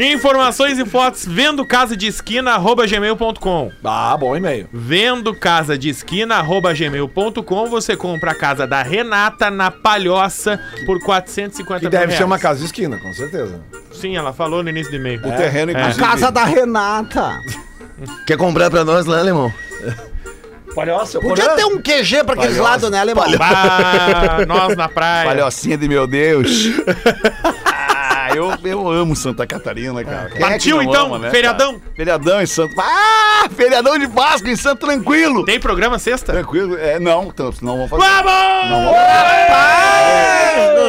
Informações 0.12 0.78
e 0.78 0.84
fotos 0.84 1.24
vendo 1.26 1.64
casa 1.66 1.96
de 1.96 2.06
esquina 2.06 2.52
arroba 2.52 2.86
gmail.com. 2.86 3.70
Ah, 3.84 4.16
bom 4.18 4.36
e-mail. 4.36 4.68
Vendo 4.72 5.34
casa 5.34 5.76
de 5.78 5.88
esquina 5.88 6.36
arroba 6.36 6.72
gmail.com. 6.72 7.66
Você 7.68 7.96
compra 7.96 8.32
a 8.32 8.34
casa 8.34 8.66
da 8.66 8.82
Renata 8.82 9.50
na 9.50 9.70
Palhoça 9.70 10.58
por 10.86 11.00
450 11.00 11.78
Que 11.80 11.84
mil 11.86 11.90
deve 11.90 12.04
reais. 12.06 12.18
ser 12.18 12.24
uma 12.24 12.38
casa 12.38 12.58
de 12.60 12.66
esquina, 12.66 12.96
com 12.98 13.12
certeza. 13.12 13.60
Sim, 13.92 14.16
ela 14.16 14.32
falou 14.32 14.62
no 14.62 14.68
início 14.70 14.90
do 14.90 14.96
e-mail. 14.96 15.20
O 15.20 15.32
terreno, 15.36 15.70
A 15.70 15.74
inclusive. 15.80 16.04
casa 16.04 16.30
da 16.32 16.44
Renata. 16.44 17.38
Quer 18.26 18.36
comprar 18.36 18.70
pra 18.70 18.84
nós 18.84 19.06
lá, 19.06 19.18
alemão? 19.18 19.52
Palhoça, 20.74 21.20
Podia 21.20 21.50
ter 21.50 21.64
um 21.64 21.80
QG 21.80 22.24
pra 22.24 22.34
aqueles 22.34 22.56
lados, 22.56 22.90
né, 22.90 22.98
Alemão? 22.98 23.24
Bah, 23.38 24.44
nós 24.46 24.76
na 24.76 24.88
praia. 24.88 25.26
Palhocinha 25.30 25.78
de 25.78 25.86
meu 25.88 26.04
Deus. 26.06 26.50
Eu, 28.36 28.52
eu 28.64 28.88
amo 28.88 29.14
Santa 29.16 29.46
Catarina, 29.46 30.04
cara. 30.04 30.28
Quem 30.30 30.38
é 30.38 30.40
Partiu, 30.40 30.76
não 30.76 30.82
então, 30.82 31.06
ama, 31.06 31.18
né, 31.18 31.30
feriadão. 31.30 31.78
cara? 31.78 31.92
Feriadão 31.96 32.42
em 32.42 32.46
Santo. 32.46 32.74
Ah, 32.78 33.48
feriadão 33.54 33.98
de 33.98 34.08
Páscoa 34.08 34.50
em 34.50 34.56
Santo 34.56 34.86
Tranquilo. 34.86 35.44
Tem 35.44 35.60
programa 35.60 35.98
sexta? 35.98 36.32
Tranquilo. 36.32 36.76
É, 36.76 36.98
não, 36.98 37.24
então, 37.24 37.52
não 37.62 37.76
vamos 37.86 37.90
fazer. 37.90 38.02
Vamos! 38.02 38.70
Não 38.70 38.84
vamos 38.84 39.94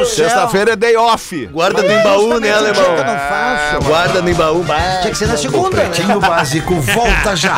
do 0.00 0.04
céu. 0.06 0.24
Sexta-feira 0.26 0.72
é 0.72 0.76
day 0.76 0.96
off. 0.96 1.46
Guarda 1.46 1.82
no 1.82 1.90
embaú, 1.90 2.40
né, 2.40 2.48
Eu 2.48 2.52
não 2.52 2.58
alemão? 2.58 3.18
faço. 3.28 3.84
Guarda 3.84 4.22
no 4.22 4.30
embaú. 4.30 4.64
Tinha 5.00 5.10
que 5.10 5.18
ser 5.18 5.26
na 5.26 5.36
segunda, 5.36 5.76
né? 5.76 5.84
Pretinho 5.84 6.20
Básico 6.20 6.74
volta 6.80 7.34
já. 7.36 7.56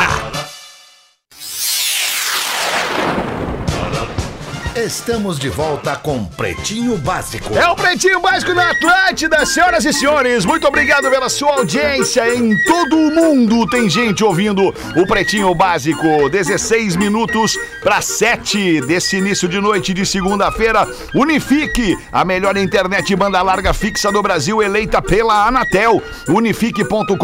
Estamos 4.85 5.37
de 5.37 5.49
volta 5.49 5.97
com 5.97 6.23
Pretinho 6.23 6.97
Básico. 6.97 7.53
É 7.53 7.67
o 7.67 7.75
Pretinho 7.75 8.21
Básico 8.21 8.53
na 8.53 8.71
Atlântida, 8.71 9.45
senhoras 9.45 9.83
e 9.83 9.91
senhores. 9.91 10.45
Muito 10.45 10.65
obrigado 10.65 11.09
pela 11.09 11.27
sua 11.27 11.55
audiência 11.55 12.33
em 12.33 12.55
todo 12.63 12.95
o 12.95 13.11
mundo. 13.13 13.67
Tem 13.69 13.89
gente 13.89 14.23
ouvindo 14.23 14.73
o 14.95 15.05
Pretinho 15.05 15.53
Básico. 15.53 16.29
16 16.29 16.95
minutos 16.95 17.57
para 17.83 18.01
7 18.01 18.79
desse 18.87 19.17
início 19.17 19.49
de 19.49 19.59
noite 19.59 19.93
de 19.93 20.05
segunda-feira. 20.05 20.87
Unifique, 21.13 21.97
a 22.09 22.23
melhor 22.23 22.55
internet 22.55 23.13
banda 23.17 23.41
larga 23.41 23.73
fixa 23.73 24.09
do 24.13 24.21
Brasil, 24.21 24.63
eleita 24.63 25.01
pela 25.01 25.45
Anatel. 25.45 26.01
Unifique.com.br 26.29 27.17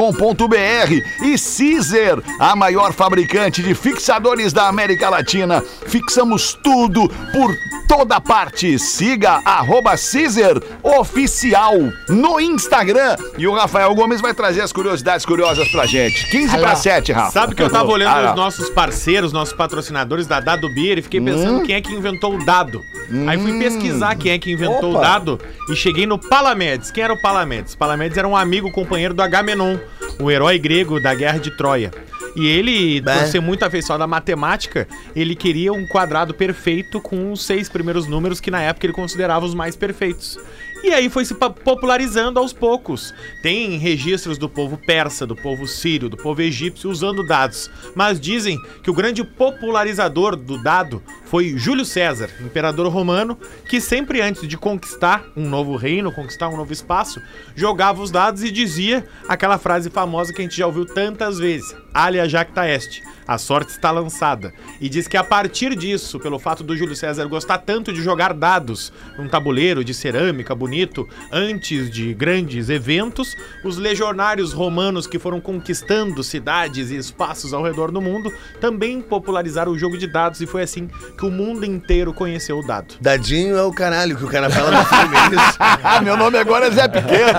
e 1.24 1.36
Caesar, 1.38 2.22
a 2.38 2.54
maior 2.54 2.92
fabricante 2.92 3.64
de 3.64 3.74
fixadores 3.74 4.52
da 4.52 4.68
América 4.68 5.10
Latina. 5.10 5.64
Fixamos 5.88 6.54
tudo 6.62 7.08
por 7.32 7.45
toda 7.88 8.20
parte. 8.22 8.78
Siga 8.80 9.42
arroba 9.46 9.92
Caesar 9.98 10.56
Oficial 10.84 11.74
no 12.10 12.40
Instagram. 12.40 13.16
E 13.38 13.48
o 13.48 13.54
Rafael 13.54 13.94
Gomes 13.96 14.22
vai 14.22 14.34
trazer 14.34 14.62
as 14.62 14.72
curiosidades 14.72 15.26
curiosas 15.26 15.68
pra 15.70 15.86
gente. 15.86 16.30
15 16.30 16.58
para 16.58 16.76
7, 16.76 17.12
Rafa. 17.12 17.32
Sabe 17.32 17.56
que 17.56 17.62
eu 17.62 17.70
tava 17.70 17.92
olhando 17.92 18.16
Ah, 18.28 18.30
os 18.32 18.36
nossos 18.36 18.70
parceiros, 18.70 19.32
nossos 19.34 19.54
patrocinadores 19.54 20.28
da 20.28 20.40
Dado 20.40 20.68
Beer 20.74 20.98
e 21.00 21.02
fiquei 21.02 21.22
pensando 21.22 21.64
quem 21.64 21.76
é 21.76 21.82
que 21.82 21.94
inventou 21.94 22.36
o 22.36 22.46
dado. 22.46 22.82
Aí 23.28 23.38
fui 23.40 23.60
pesquisar 23.60 24.16
quem 24.16 24.32
é 24.32 24.40
que 24.40 24.52
inventou 24.52 24.92
o 24.92 24.96
Opa. 24.96 25.02
dado 25.02 25.40
e 25.70 25.76
cheguei 25.76 26.06
no 26.06 26.18
Palamedes. 26.18 26.90
Quem 26.92 27.04
era 27.04 27.14
o 27.14 27.22
Palamedes? 27.22 27.76
Palamedes 27.76 28.18
era 28.18 28.28
um 28.28 28.36
amigo 28.36 28.72
companheiro 28.72 29.14
do 29.14 29.22
Agamenon, 29.22 29.78
o 30.20 30.32
herói 30.32 30.58
grego 30.58 31.00
da 31.00 31.14
Guerra 31.14 31.38
de 31.40 31.56
Troia. 31.56 31.92
E 32.36 32.48
ele, 32.48 33.02
por 33.02 33.06
Né? 33.16 33.26
ser 33.28 33.40
muito 33.40 33.64
afeiçoado 33.64 34.04
à 34.04 34.08
matemática, 34.08 34.88
ele 35.16 35.36
queria 35.36 35.72
um 35.72 35.88
quadrado 35.88 36.34
perfeito 36.34 37.00
com 37.00 37.32
os 37.32 37.44
seis 37.44 37.70
primeiros 37.70 38.08
números 38.08 38.42
que 38.42 38.52
na 38.52 38.62
época 38.62 38.86
ele 38.86 38.94
considerava 38.94 39.46
os 39.46 39.54
mais 39.54 39.76
perfeitos. 39.76 40.38
E 40.84 40.94
aí 40.94 41.10
foi 41.10 41.26
se 41.26 41.34
popularizando 41.34 42.38
aos 42.38 42.54
poucos. 42.54 43.12
Tem 43.42 43.78
registros 43.78 44.38
do 44.38 44.48
povo 44.48 44.78
persa, 44.78 45.26
do 45.26 45.36
povo 45.36 45.66
sírio, 45.66 46.10
do 46.10 46.18
povo 46.18 46.42
egípcio 46.44 46.92
usando 46.92 47.26
dados. 47.26 47.72
Mas 47.96 48.20
dizem 48.20 48.60
que 48.84 48.92
o 48.92 48.94
grande 48.94 49.24
popularizador 49.24 50.36
do 50.36 50.62
dado 50.62 51.02
foi 51.36 51.58
Júlio 51.58 51.84
César, 51.84 52.30
imperador 52.40 52.88
romano, 52.88 53.38
que 53.68 53.82
sempre 53.82 54.22
antes 54.22 54.48
de 54.48 54.56
conquistar 54.56 55.26
um 55.36 55.50
novo 55.50 55.76
reino, 55.76 56.10
conquistar 56.10 56.48
um 56.48 56.56
novo 56.56 56.72
espaço, 56.72 57.22
jogava 57.54 58.02
os 58.02 58.10
dados 58.10 58.42
e 58.42 58.50
dizia 58.50 59.06
aquela 59.28 59.58
frase 59.58 59.90
famosa 59.90 60.32
que 60.32 60.40
a 60.40 60.46
gente 60.46 60.56
já 60.56 60.66
ouviu 60.66 60.86
tantas 60.86 61.38
vezes: 61.38 61.76
Alia 61.94 62.30
jacta 62.30 62.66
est. 62.66 63.04
A 63.28 63.40
sorte 63.40 63.72
está 63.72 63.90
lançada. 63.90 64.54
E 64.80 64.88
diz 64.88 65.08
que 65.08 65.18
a 65.18 65.24
partir 65.24 65.76
disso, 65.76 66.20
pelo 66.20 66.38
fato 66.38 66.64
do 66.64 66.78
Júlio 66.78 66.96
César 66.96 67.26
gostar 67.26 67.58
tanto 67.58 67.92
de 67.92 68.02
jogar 68.04 68.34
dados 68.34 68.94
num 69.18 69.28
tabuleiro 69.28 69.84
de 69.84 69.96
cerâmica 69.96 70.54
bonito, 70.54 71.10
antes 71.32 71.90
de 71.90 72.14
grandes 72.14 72.70
eventos, 72.70 73.36
os 73.64 73.78
legionários 73.78 74.54
romanos 74.54 75.08
que 75.08 75.18
foram 75.18 75.42
conquistando 75.42 76.24
cidades 76.24 76.92
e 76.92 76.98
espaços 76.98 77.52
ao 77.52 77.64
redor 77.64 77.90
do 77.90 78.00
mundo 78.00 78.32
também 78.62 79.02
popularizaram 79.02 79.72
o 79.72 79.80
jogo 79.80 79.98
de 79.98 80.06
dados 80.06 80.40
e 80.42 80.46
foi 80.46 80.62
assim 80.62 80.88
que 81.18 81.25
o 81.26 81.32
mundo 81.32 81.66
inteiro 81.66 82.14
conheceu 82.14 82.60
o 82.60 82.66
dado. 82.66 82.96
Dadinho 83.02 83.58
é 83.58 83.64
o 83.64 83.72
caralho 83.72 84.16
que 84.16 84.24
o 84.24 84.28
cara 84.28 84.50
fala 84.50 84.72
no 84.72 84.86
filme. 84.86 85.16
é? 85.18 85.76
Ah, 85.84 86.02
meu 86.02 86.16
nome 86.18 86.38
agora 86.38 86.68
é 86.68 86.72
Zé 86.72 86.88
Pequeno. 86.88 87.30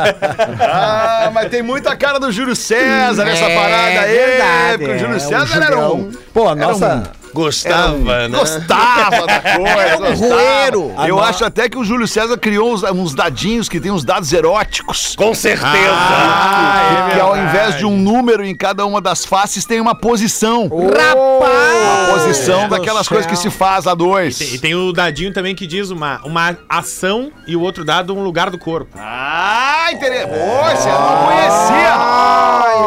Ah, 0.61 1.31
mas 1.33 1.49
tem 1.51 1.63
muita 1.63 1.97
cara 1.97 2.19
do 2.19 2.31
Júlio 2.31 2.55
César 2.57 3.25
nessa 3.25 3.45
É 3.45 3.55
parada 3.55 4.01
aí. 4.01 4.15
verdade, 4.17 4.79
Porque 4.79 4.93
o 4.93 4.99
Júlio 4.99 5.15
é, 5.15 5.17
o 5.17 5.21
César 5.21 5.65
era 5.65 5.89
um. 5.91 6.11
Pô, 6.33 6.49
a 6.49 6.53
era 6.53 6.55
nossa, 6.67 7.03
Gostava, 7.37 8.29
né? 8.29 8.39
Gostava 8.39 9.27
da 9.27 9.41
coisa. 9.41 10.15
Roeiro. 10.15 10.95
Eu 11.07 11.21
acho 11.21 11.45
até 11.45 11.69
que 11.69 11.77
o 11.77 11.85
Júlio 11.85 12.09
César 12.09 12.39
criou 12.39 12.73
uns, 12.73 12.83
uns 12.83 13.15
dadinhos 13.15 13.69
que 13.69 13.79
tem 13.79 13.91
uns 13.91 14.05
dados 14.05 14.33
eróticos. 14.33 15.15
Com 15.15 15.35
certeza. 15.35 15.67
Ah, 15.69 17.11
que 17.13 17.21
ao 17.21 17.37
invés 17.37 17.77
de 17.77 17.85
um 17.85 17.95
número 17.95 18.43
em 18.43 18.57
cada 18.57 18.87
uma 18.87 19.03
das 19.03 19.27
faces 19.27 19.67
tem 19.67 19.83
uma 19.83 19.95
posição. 19.95 20.69
Rapaz! 20.69 22.09
Uma 22.09 22.15
posição 22.15 22.61
Deus 22.61 22.71
daquelas 22.71 23.07
coisas 23.07 23.27
que 23.27 23.37
se 23.37 23.51
faz 23.51 23.87
a 23.87 23.95
dois. 23.95 24.41
E 24.41 24.59
tem 24.59 24.75
o 24.75 24.91
dadinho 24.91 25.31
também 25.31 25.55
que 25.55 25.67
diz 25.67 25.91
uma, 25.91 26.21
uma 26.25 26.57
ação 26.69 27.31
e 27.47 27.55
o 27.55 27.61
outro 27.61 27.85
dado 27.85 28.15
um 28.15 28.23
lugar 28.23 28.49
do 28.49 28.59
corpo. 28.59 28.97
Ah, 28.99 29.89
interessante. 29.93 30.31
Poxa, 30.31 30.89
eu 30.89 31.01
não 31.01 31.27
conhecia. 31.27 31.97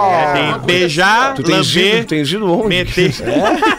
É, 0.09 0.33
tem 0.33 0.59
beijar, 0.65 1.33
Tu 1.35 1.43
tem 1.43 1.63
gido, 1.63 1.87
lamber, 1.87 2.05
tu 2.05 2.07
tem 2.09 2.41
onde? 2.41 2.67
meter. 2.67 3.13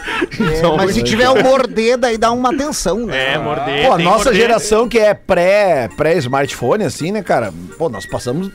mas 0.77 0.93
se 0.93 1.03
tiver 1.03 1.29
o 1.29 1.43
morder, 1.43 1.97
daí 1.97 2.17
dá 2.17 2.31
uma 2.31 2.49
atenção, 2.53 3.05
né? 3.05 3.33
É, 3.33 3.37
morder. 3.37 3.85
Pô, 3.87 3.93
a 3.93 3.97
nossa 3.97 4.25
morder. 4.25 4.35
geração 4.41 4.87
que 4.87 4.99
é 4.99 5.13
pré, 5.13 5.89
pré-smartphone, 5.95 6.83
assim, 6.83 7.11
né, 7.11 7.21
cara? 7.21 7.53
Pô, 7.77 7.89
nós 7.89 8.05
passamos 8.05 8.49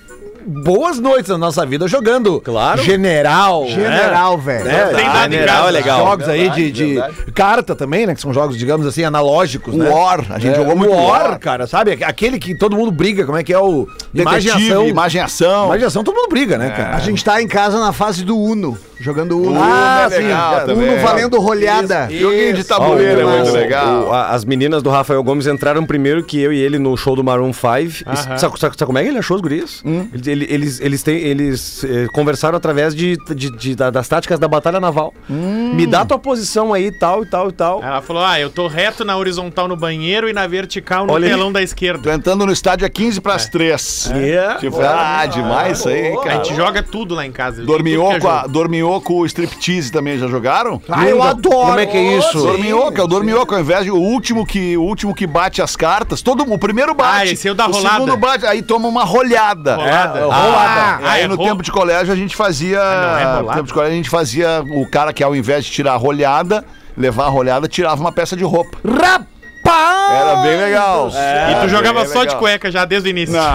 boas 0.49 1.01
noites 1.01 1.29
na 1.29 1.37
nossa 1.39 1.67
vida 1.67 1.89
jogando. 1.89 2.41
Claro. 2.41 2.81
General. 2.81 3.67
General, 3.67 4.39
velho. 4.39 4.65
Né? 4.65 4.85
Tem 4.95 5.07
em 5.07 5.33
General 5.33 5.69
é 5.69 5.71
legal. 5.73 6.07
Jogos 6.07 6.29
aí 6.29 6.41
Verdade, 6.43 6.71
de, 6.71 6.73
de 6.73 6.95
verdade. 6.95 7.33
carta 7.35 7.75
também, 7.75 8.07
né? 8.07 8.15
Que 8.15 8.21
são 8.21 8.33
jogos, 8.33 8.57
digamos 8.57 8.87
assim, 8.87 9.03
analógicos, 9.03 9.75
né? 9.75 9.89
War, 9.91 10.25
a 10.31 10.39
gente 10.39 10.53
É, 10.53 10.57
jogou 10.57 10.75
o 10.75 10.79
muito 10.79 10.95
War, 10.95 11.31
War. 11.31 11.39
cara, 11.41 11.67
sabe? 11.67 11.99
Aquele 12.05 12.39
que 12.39 12.55
todo 12.55 12.77
mundo 12.77 12.93
briga, 12.93 13.27
como 13.27 13.37
é 13.37 13.43
que 13.43 13.53
é 13.53 13.59
o... 13.59 13.89
Imagem 14.15 14.53
Detetive, 14.53 14.73
ação. 14.73 14.87
imagem 14.89 15.21
ação. 15.21 15.67
Imagem 15.67 15.87
ação, 15.87 16.05
todo 16.05 16.15
mundo 16.15 16.29
briga, 16.29 16.57
né, 16.57 16.71
cara? 16.71 16.95
A 16.97 17.01
gente 17.01 17.25
tá 17.25 17.43
em 17.43 17.49
casa 17.49 17.81
na 17.81 17.93
fase 17.93 18.25
do 18.25 18.39
Uno, 18.39 18.79
jogando 18.99 19.39
Uno. 19.41 19.61
Ah, 19.63 20.09
é 20.11 20.19
legal 20.19 20.61
sim, 20.61 20.67
também. 20.67 20.89
Uno 20.91 21.03
valendo 21.03 21.39
rolhada. 21.41 22.09
Joguinho 22.11 22.55
de 22.55 22.65
tabuleiro 22.65 23.21
é 23.21 23.25
Ó, 23.25 23.29
muito 23.31 23.51
o- 23.51 23.53
legal. 23.55 24.05
o- 24.09 24.13
a- 24.13 24.29
as 24.31 24.45
meninas 24.45 24.83
do 24.83 24.91
Rafael 24.91 25.23
Gomes 25.23 25.47
entraram 25.47 25.85
primeiro 25.85 26.23
que 26.25 26.41
eu 26.41 26.53
e 26.53 26.59
ele 26.59 26.79
no 26.79 26.97
show 26.97 27.15
do 27.15 27.23
Maroon 27.23 27.53
5. 27.53 28.11
E 28.13 28.17
sabe, 28.17 28.41
sabe- 28.41 28.59
sabe 28.59 28.77
como 28.87 28.99
é 28.99 29.03
que 29.03 29.09
ele 29.09 29.19
achou 29.19 29.37
os 29.37 29.43
guris? 29.43 29.83
Eles, 30.13 30.27
ele- 30.27 30.47
eles, 30.49 30.81
eles, 30.81 31.03
têm, 31.03 31.17
eles 31.19 31.85
eh, 31.85 32.07
conversaram 32.13 32.57
através 32.57 32.95
de, 32.95 33.17
de- 33.35 33.51
de- 33.51 33.75
da- 33.75 33.91
das 33.91 34.09
táticas 34.09 34.39
da 34.39 34.49
batalha 34.49 34.81
naval. 34.81 35.13
Me 35.29 35.87
dá 35.87 36.05
tua 36.05 36.19
posição 36.19 36.73
aí, 36.73 36.91
tal 36.91 37.23
e 37.23 37.27
tal 37.27 37.49
e 37.49 37.53
tal. 37.53 37.83
Ela 37.83 38.01
falou: 38.03 38.23
ah, 38.25 38.41
eu 38.41 38.49
tô 38.51 38.67
reto 38.67 39.05
na 39.05 39.17
horizontal 39.17 39.69
no 39.69 39.77
banheiro 39.77 40.29
e 40.29 40.33
na 40.33 40.47
vertical 40.47 41.07
no 41.07 41.13
Olha 41.13 41.27
aí. 41.27 41.31
telão 41.33 41.53
da 41.53 41.61
Tô 41.61 41.65
esquerda. 41.65 42.13
entrando 42.15 42.47
no 42.47 42.53
estádio 42.53 42.87
a 42.87 42.91
15 42.91 43.21
para 43.21 43.35
as 43.35 43.49
3. 43.49 44.11
Yeah. 44.15 44.57
Tipo, 44.59 44.81
ah, 44.81 45.27
demais 45.27 45.79
isso 45.79 45.89
aí, 45.89 46.13
A 46.13 46.21
cara. 46.21 46.45
gente 46.45 46.55
joga 46.57 46.83
tudo 46.83 47.15
lá 47.15 47.27
em 47.27 47.33
casa. 47.33 47.63
Que 47.65 47.71
é 47.71 47.75
a- 47.75 48.19
jogo. 48.21 48.49
Dorminhoco 48.87 49.15
o 49.15 49.27
striptease 49.27 49.91
também 49.91 50.19
já 50.19 50.27
jogaram? 50.29 50.81
Ah, 50.89 51.07
eu 51.07 51.23
adoro. 51.23 51.67
Como 51.67 51.79
é 51.81 51.87
que 51.87 51.97
é 51.97 52.19
isso? 52.19 52.39
Dorminhoco, 52.39 53.01
é 53.01 53.03
o 53.05 53.07
dorminhoco, 53.07 53.55
ao 53.55 53.61
invés 53.61 53.85
de 53.85 53.91
o 53.91 53.97
último 53.97 54.47
que, 54.47 54.77
o 54.77 54.83
último 54.83 55.15
que 55.15 55.27
bate 55.27 55.61
as 55.61 55.75
cartas, 55.75 56.23
todo 56.23 56.43
o 56.53 56.59
primeiro 56.59 56.95
bate. 56.95 57.29
Ah, 57.29 57.33
esse 57.33 57.49
é 57.49 57.51
o 57.51 57.55
da 57.55 57.67
O 57.67 57.73
rolada. 57.73 57.95
segundo 57.95 58.17
bate, 58.17 58.47
aí 58.47 58.63
toma 58.63 58.89
uma 58.89 59.05
rolhada. 59.05 59.75
Rolada. 59.77 60.19
É, 60.19 60.23
Ah, 60.23 60.27
rolada. 60.27 60.81
ah, 60.81 61.11
aí 61.13 61.23
é 61.25 61.29
no 61.29 61.37
ro- 61.37 61.45
tempo 61.45 61.63
de 61.63 61.73
colégio 61.73 62.13
a 62.13 62.17
gente 62.17 62.37
fazia, 62.37 62.81
Ah, 62.81 63.33
não, 63.35 63.41
é 63.41 63.43
no 63.43 63.53
tempo 63.55 63.67
de 63.67 63.73
colégio 63.75 63.93
a 63.95 63.97
gente 63.97 64.11
fazia 64.11 64.65
o 64.69 64.89
cara 64.89 65.13
que 65.13 65.23
ao 65.23 65.35
invés 65.35 65.65
de 65.65 65.71
tirar 65.73 65.95
a 65.95 65.97
rolhada, 65.97 66.65
levar 66.97 67.25
a 67.25 67.29
rolhada, 67.29 67.69
tirava 67.69 68.01
uma 68.01 68.13
peça 68.13 68.37
de 68.37 68.45
roupa. 68.45 68.79
Rapaz! 68.87 69.36
Era 69.79 70.37
bem 70.43 70.57
legal. 70.59 71.09
E 71.11 71.55
tu 71.63 71.69
jogava 71.69 72.05
só 72.07 72.21
de 72.21 72.27
legal. 72.27 72.39
cueca 72.39 72.71
já 72.71 72.85
desde 72.85 73.09
o 73.09 73.11
início. 73.11 73.35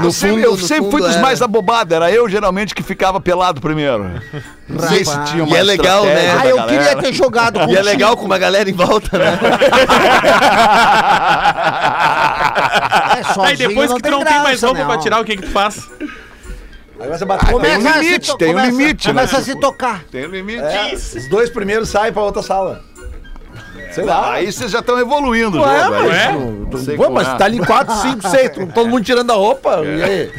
No 0.00 0.10
sempre, 0.12 0.42
eu 0.44 0.52
no 0.52 0.56
sempre 0.58 0.84
fui 0.84 0.90
fundo 0.92 1.02
dos 1.06 1.14
era. 1.16 1.22
mais 1.22 1.42
abobados. 1.42 1.92
Era 1.94 2.10
eu 2.10 2.26
geralmente 2.28 2.74
que 2.74 2.82
ficava 2.82 3.20
pelado 3.20 3.60
primeiro. 3.60 4.20
Não 4.68 4.88
sei 4.88 5.04
se 5.04 5.24
tinha 5.24 5.44
uma 5.44 5.54
E 5.54 5.58
é 5.58 5.62
legal, 5.62 6.04
né? 6.06 6.30
Ah, 6.40 6.46
eu 6.46 6.56
galera. 6.56 6.78
queria 6.78 6.96
ter 7.02 7.12
jogado 7.12 7.60
com 7.60 7.68
E 7.70 7.76
é 7.76 7.82
legal 7.82 8.16
com 8.16 8.24
uma 8.24 8.38
galera 8.38 8.70
em 8.70 8.72
volta, 8.72 9.18
né? 9.18 9.38
É, 13.14 13.46
Aí 13.46 13.56
depois 13.56 13.92
que 13.92 14.02
tu 14.02 14.10
não 14.10 14.24
tem 14.24 14.42
mais 14.42 14.62
roupa 14.62 14.78
né? 14.78 14.84
pra 14.84 14.98
tirar, 14.98 15.20
o 15.20 15.24
que 15.24 15.36
que 15.36 15.42
tu 15.42 15.50
faz? 15.50 15.88
Agora 16.98 17.18
você 17.18 17.24
bate 17.24 17.44
tem 17.46 17.54
um 17.54 17.58
Começa 17.58 17.88
a 17.88 17.92
se 17.92 17.98
limite, 18.00 18.36
tem 18.38 18.48
um 18.48 18.52
começa- 18.52 18.70
limite, 18.70 19.06
né? 19.08 19.14
Começa 19.14 19.38
a 19.38 19.42
se 19.42 19.54
tocar. 19.56 20.00
Tem 20.10 20.26
um 20.26 20.30
limite. 20.30 20.94
Os 21.16 21.28
dois 21.28 21.50
primeiros 21.50 21.88
saem 21.88 22.12
pra 22.12 22.22
outra 22.22 22.42
sala. 22.42 22.82
Sei 23.94 24.04
lá. 24.04 24.32
Aí 24.32 24.50
vocês 24.50 24.70
já 24.70 24.80
estão 24.80 24.98
evoluindo 24.98 25.60
Ué, 25.60 25.80
jogo. 25.84 25.94
aí. 25.96 26.08
Ué? 26.08 26.32
Não 26.70 26.78
sei 26.78 26.96
Pô, 26.96 27.10
mas 27.10 27.28
é. 27.28 27.34
tá 27.36 27.44
ali 27.44 27.58
4, 27.64 27.94
5, 27.94 28.28
6, 28.28 28.50
todo 28.74 28.88
mundo 28.88 29.04
tirando 29.04 29.30
a 29.30 29.34
roupa. 29.34 29.80
E 29.84 30.02
aí? 30.02 30.32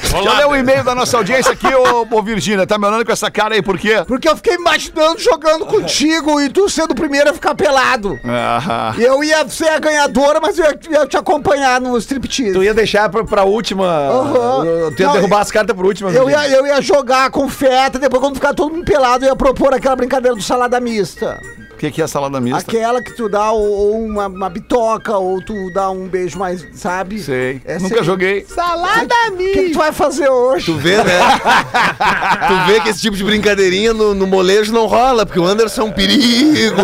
Deixa 0.00 0.16
eu 0.18 0.36
ler 0.36 0.46
o 0.46 0.56
e-mail 0.56 0.82
da 0.84 0.94
nossa 0.94 1.16
audiência 1.16 1.52
aqui, 1.52 1.66
ô, 1.72 2.06
ô 2.10 2.22
Virgínia. 2.22 2.66
Tá 2.66 2.78
me 2.78 2.86
olhando 2.86 3.04
com 3.04 3.12
essa 3.12 3.30
cara 3.30 3.54
aí, 3.54 3.62
por 3.62 3.78
quê? 3.78 4.02
Porque 4.06 4.28
eu 4.28 4.36
fiquei 4.36 4.54
imaginando 4.54 5.18
jogando 5.20 5.66
contigo 5.66 6.40
e 6.40 6.48
tu 6.48 6.68
sendo 6.68 6.92
o 6.92 6.94
primeiro 6.94 7.30
a 7.30 7.32
ficar 7.32 7.54
pelado. 7.54 8.18
Ah, 8.24 8.94
E 8.98 9.02
eu 9.02 9.22
ia 9.22 9.46
ser 9.48 9.68
a 9.68 9.78
ganhadora, 9.78 10.40
mas 10.40 10.58
eu 10.58 10.64
ia, 10.64 10.78
ia 11.00 11.06
te 11.06 11.16
acompanhar 11.16 11.80
no 11.80 11.96
striptease. 11.98 12.52
Tu 12.52 12.62
ia 12.64 12.74
deixar 12.74 13.08
pra, 13.08 13.24
pra 13.24 13.44
última. 13.44 13.86
Aham. 13.86 14.92
Tu 14.96 15.00
ia 15.02 15.06
Não, 15.06 15.12
derrubar 15.14 15.40
as 15.40 15.50
cartas 15.50 15.76
por 15.76 15.84
última. 15.86 16.10
Eu 16.10 16.28
ia, 16.28 16.48
eu 16.48 16.66
ia 16.66 16.80
jogar 16.80 17.30
com 17.30 17.48
feta, 17.48 17.98
depois 17.98 18.20
quando 18.22 18.34
ficar 18.36 18.54
todo 18.54 18.72
mundo 18.72 18.84
pelado, 18.84 19.24
eu 19.24 19.28
ia 19.28 19.36
propor 19.36 19.72
aquela 19.74 19.94
brincadeira 19.96 20.34
do 20.36 20.42
salada 20.42 20.80
mista. 20.80 21.40
O 21.76 21.78
que, 21.78 21.90
que 21.90 22.00
é 22.00 22.06
salada 22.06 22.40
mista? 22.40 22.70
Aquela 22.70 23.02
que 23.02 23.12
tu 23.12 23.28
dá 23.28 23.52
ou, 23.52 23.60
ou 23.60 24.02
uma, 24.02 24.28
uma 24.28 24.48
bitoca, 24.48 25.14
ou 25.18 25.42
tu 25.42 25.52
dá 25.74 25.90
um 25.90 26.08
beijo 26.08 26.38
mais, 26.38 26.66
sabe? 26.72 27.20
Sei. 27.20 27.60
Essa 27.66 27.82
Nunca 27.82 28.00
aí. 28.00 28.04
joguei. 28.04 28.46
Salada 28.46 29.14
mista! 29.32 29.50
O 29.50 29.52
que, 29.52 29.62
que 29.64 29.70
tu 29.72 29.78
vai 29.78 29.92
fazer 29.92 30.26
hoje? 30.26 30.64
Tu 30.64 30.74
vê, 30.78 30.96
né? 30.96 31.20
tu 32.48 32.66
vê 32.66 32.80
que 32.80 32.88
esse 32.88 33.02
tipo 33.02 33.14
de 33.14 33.22
brincadeirinha 33.22 33.92
no, 33.92 34.14
no 34.14 34.26
molejo 34.26 34.72
não 34.72 34.86
rola, 34.86 35.26
porque 35.26 35.38
o 35.38 35.44
Anderson 35.44 35.82
é 35.82 35.84
um 35.84 35.92
perigo. 35.92 36.80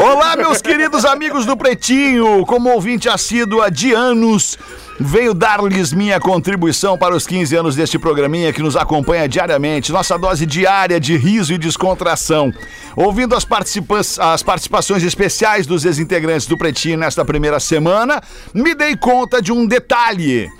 Olá, 0.00 0.36
meus 0.36 0.62
queridos 0.62 1.04
amigos 1.04 1.44
do 1.44 1.56
Pretinho. 1.56 2.46
Como 2.46 2.70
ouvinte 2.70 3.08
assídua 3.08 3.68
de 3.68 3.92
anos, 3.92 4.56
venho 5.00 5.32
dar-lhes 5.32 5.94
minha 5.94 6.20
contribuição 6.20 6.98
para 6.98 7.16
os 7.16 7.26
15 7.26 7.56
anos 7.56 7.74
deste 7.74 7.98
programinha 7.98 8.52
que 8.52 8.62
nos 8.62 8.76
acompanha 8.76 9.26
diariamente. 9.26 9.90
Nossa 9.90 10.18
dose 10.18 10.44
diária 10.44 11.00
de 11.00 11.16
riso 11.16 11.54
e 11.54 11.58
descontração. 11.58 12.52
Ouvindo 12.94 13.34
as, 13.34 13.44
participa 13.44 13.98
as 13.98 14.42
participações 14.42 15.02
especiais 15.02 15.66
dos 15.66 15.86
ex-integrantes 15.86 16.46
do 16.46 16.58
Pretinho 16.58 16.98
nesta 16.98 17.24
primeira 17.24 17.58
semana, 17.58 18.20
me 18.52 18.74
dei 18.74 18.94
conta 18.94 19.40
de 19.40 19.50
um 19.50 19.66
detalhe. 19.66 20.50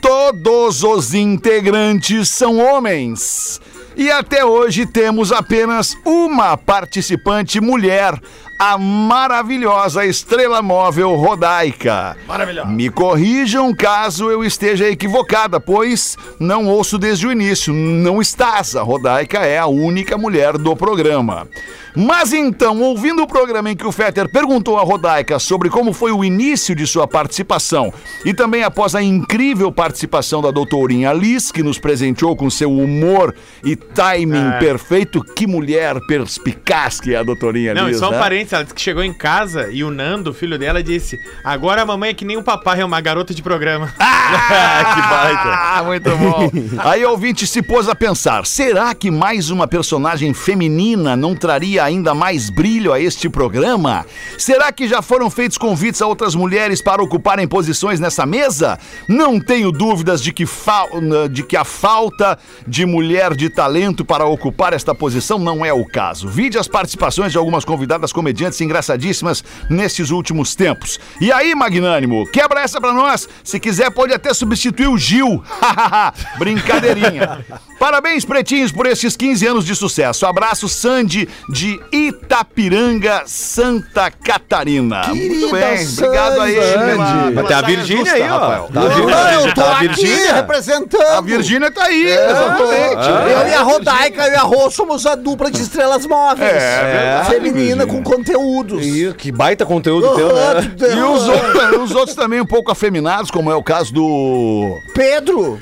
Todos 0.00 0.82
os 0.82 1.12
integrantes 1.12 2.30
são 2.30 2.58
homens. 2.58 3.60
E 3.94 4.10
até 4.10 4.42
hoje 4.42 4.86
temos 4.86 5.30
apenas 5.30 5.94
uma 6.04 6.56
participante 6.56 7.60
mulher, 7.60 8.18
a 8.58 8.78
maravilhosa 8.78 10.04
estrela 10.06 10.62
móvel 10.62 11.14
Rodaica. 11.14 12.16
Maravilhosa. 12.26 12.68
Me 12.68 12.88
corrijam 12.90 13.74
caso 13.74 14.30
eu 14.30 14.44
esteja 14.44 14.88
equivocada, 14.88 15.58
pois 15.58 16.16
não 16.38 16.66
ouço 16.66 16.98
desde 16.98 17.26
o 17.26 17.32
início. 17.32 17.72
Não 17.72 18.20
estás. 18.20 18.76
A 18.76 18.82
Rodaica 18.82 19.38
é 19.40 19.58
a 19.58 19.66
única 19.66 20.16
mulher 20.16 20.56
do 20.56 20.76
programa. 20.76 21.48
Mas 21.94 22.32
então, 22.32 22.80
ouvindo 22.80 23.22
o 23.22 23.26
programa 23.26 23.70
em 23.70 23.76
que 23.76 23.86
o 23.86 23.92
Fetter 23.92 24.30
perguntou 24.30 24.78
a 24.78 24.82
Rodaica 24.82 25.38
sobre 25.38 25.68
como 25.68 25.92
foi 25.92 26.10
o 26.10 26.24
início 26.24 26.74
de 26.74 26.86
sua 26.86 27.06
participação 27.06 27.92
e 28.24 28.32
também 28.32 28.62
após 28.62 28.94
a 28.94 29.02
incrível 29.02 29.70
participação 29.70 30.40
da 30.40 30.50
doutorinha 30.50 31.12
Liz, 31.12 31.52
que 31.52 31.62
nos 31.62 31.78
presenteou 31.78 32.34
com 32.34 32.48
seu 32.48 32.72
humor 32.72 33.34
e 33.62 33.76
timing 33.76 34.52
É. 34.54 34.58
perfeito, 34.58 35.22
que 35.22 35.46
mulher 35.46 35.98
perspicaz 36.08 36.98
que 36.98 37.14
é 37.14 37.18
a 37.18 37.22
doutorinha 37.22 37.74
Não, 37.74 37.88
Liz, 37.88 37.98
só 37.98 38.08
um 38.08 38.12
né? 38.12 38.18
parênteses, 38.18 38.41
ela 38.50 38.62
disse 38.64 38.74
que 38.74 38.80
chegou 38.80 39.02
em 39.04 39.12
casa 39.12 39.68
e 39.70 39.84
o 39.84 39.90
Nando, 39.90 40.32
filho 40.34 40.58
dela, 40.58 40.82
disse: 40.82 41.20
Agora 41.44 41.82
a 41.82 41.86
mamãe 41.86 42.10
é 42.10 42.14
que 42.14 42.24
nem 42.24 42.36
o 42.36 42.42
papai, 42.42 42.80
é 42.80 42.84
uma 42.84 43.00
garota 43.00 43.32
de 43.34 43.42
programa. 43.42 43.88
que 43.96 45.00
baita. 45.02 45.48
Ah, 45.48 45.82
muito 45.84 46.10
bom. 46.16 46.50
Aí 46.84 47.04
o 47.04 47.10
ouvinte 47.10 47.46
se 47.46 47.62
pôs 47.62 47.88
a 47.88 47.94
pensar: 47.94 48.46
será 48.46 48.94
que 48.94 49.10
mais 49.10 49.50
uma 49.50 49.66
personagem 49.68 50.32
feminina 50.34 51.14
não 51.16 51.34
traria 51.34 51.84
ainda 51.84 52.14
mais 52.14 52.50
brilho 52.50 52.92
a 52.92 53.00
este 53.00 53.28
programa? 53.28 54.04
Será 54.38 54.72
que 54.72 54.88
já 54.88 55.02
foram 55.02 55.30
feitos 55.30 55.58
convites 55.58 56.00
a 56.02 56.06
outras 56.06 56.34
mulheres 56.34 56.82
para 56.82 57.02
ocuparem 57.02 57.46
posições 57.46 58.00
nessa 58.00 58.24
mesa? 58.26 58.78
Não 59.08 59.38
tenho 59.40 59.70
dúvidas 59.70 60.22
de 60.22 60.32
que, 60.32 60.46
fal- 60.46 60.88
de 61.30 61.42
que 61.42 61.56
a 61.56 61.64
falta 61.64 62.38
de 62.66 62.84
mulher 62.86 63.34
de 63.34 63.48
talento 63.50 64.04
para 64.04 64.26
ocupar 64.26 64.72
esta 64.72 64.94
posição 64.94 65.38
não 65.38 65.64
é 65.64 65.72
o 65.72 65.84
caso. 65.84 66.28
Vide 66.28 66.58
as 66.58 66.68
participações 66.68 67.32
de 67.32 67.38
algumas 67.38 67.64
convidadas 67.64 68.12
comediantes 68.12 68.31
comediantes 68.32 68.60
engraçadíssimas 68.60 69.44
nesses 69.68 70.10
últimos 70.10 70.54
tempos. 70.54 70.98
E 71.20 71.30
aí, 71.30 71.54
Magnânimo, 71.54 72.26
quebra 72.30 72.60
essa 72.62 72.80
pra 72.80 72.92
nós. 72.92 73.28
Se 73.44 73.60
quiser, 73.60 73.90
pode 73.90 74.12
até 74.12 74.32
substituir 74.32 74.88
o 74.88 74.96
Gil. 74.96 75.42
Brincadeirinha. 76.38 77.44
Parabéns, 77.78 78.24
pretinhos, 78.24 78.70
por 78.72 78.86
esses 78.86 79.16
15 79.16 79.46
anos 79.46 79.64
de 79.66 79.74
sucesso. 79.74 80.24
Abraço, 80.24 80.68
Sandy, 80.68 81.28
de 81.48 81.80
Itapiranga, 81.92 83.24
Santa 83.26 84.10
Catarina. 84.10 85.02
Muito 85.08 85.50
bem, 85.50 85.86
obrigado 85.98 86.40
aí. 86.40 86.54
Sandy. 86.54 87.34
pela- 87.34 87.48
tem 87.48 87.56
a 87.56 87.60
saia 87.60 87.76
Virgínia 87.76 88.12
aí, 88.12 88.22
ó. 88.22 88.38
Rafael. 88.38 88.68
Tá 88.72 88.80
a 88.80 88.88
Virgínia, 88.88 89.32
eu 89.34 89.42
tô 89.54 89.60
tá 89.60 89.64
a 89.66 89.72
aqui 89.76 89.88
Virgínia. 89.88 90.34
representando. 90.34 91.02
A 91.18 91.20
Virgínia 91.20 91.70
tá 91.72 91.84
aí, 91.84 92.06
exatamente. 92.06 93.08
Eu 93.32 93.48
e 93.48 93.54
a 93.54 93.62
Rodaica 93.62 94.28
e 94.28 94.34
a 94.36 94.42
Rô 94.42 94.70
somos 94.70 95.04
a 95.04 95.14
dupla 95.16 95.50
de 95.50 95.60
estrelas 95.60 96.06
móveis. 96.06 96.52
É, 96.52 97.22
Feminina 97.28 97.84
com 97.86 98.00
conteúdos. 98.22 98.86
Ih, 98.86 99.12
que 99.14 99.32
baita 99.32 99.66
conteúdo 99.66 100.14
teu, 100.14 100.34
né? 100.34 100.72
E 100.92 101.02
os 101.02 101.28
outros, 101.28 101.82
os 101.82 101.94
outros 101.94 102.14
também 102.16 102.40
um 102.40 102.46
pouco 102.46 102.70
afeminados, 102.70 103.30
como 103.30 103.50
é 103.50 103.54
o 103.54 103.62
caso 103.62 103.92
do. 103.92 104.78
Pedro. 104.94 105.60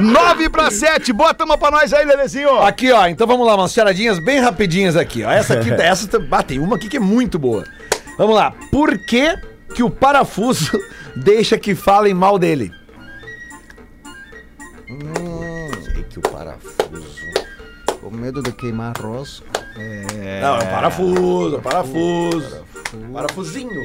9 0.00 0.48
para 0.48 0.70
7, 0.70 1.12
bota 1.12 1.44
uma 1.44 1.58
pra 1.58 1.70
nós 1.70 1.92
aí, 1.92 2.04
Lelezinho. 2.04 2.60
Aqui, 2.62 2.90
ó, 2.90 3.06
então 3.06 3.26
vamos 3.26 3.46
lá, 3.46 3.54
umas 3.54 3.72
charadinhas 3.72 4.18
bem 4.18 4.40
rapidinhas 4.40 4.96
aqui, 4.96 5.22
ó. 5.22 5.30
Essa 5.30 5.54
aqui, 5.54 5.70
essa, 5.80 6.08
ah, 6.30 6.42
tem 6.42 6.58
uma 6.58 6.76
aqui 6.76 6.88
que 6.88 6.96
é 6.96 7.00
muito 7.00 7.38
boa. 7.38 7.64
Vamos 8.16 8.34
lá. 8.34 8.52
Por 8.70 8.96
que 8.98 9.36
que 9.74 9.82
o 9.82 9.90
parafuso 9.90 10.78
deixa 11.16 11.58
que 11.58 11.74
falem 11.74 12.14
mal 12.14 12.38
dele? 12.38 12.72
Sei 14.86 15.43
medo 18.14 18.42
de 18.42 18.52
queimar 18.52 18.92
rosca. 18.98 19.44
Não, 20.40 20.56
é 20.56 20.58
o 20.62 20.66
parafuso, 20.66 21.54
é 21.56 21.58
o 21.58 21.62
parafuso. 21.62 22.64
Parafusinho. 23.12 23.82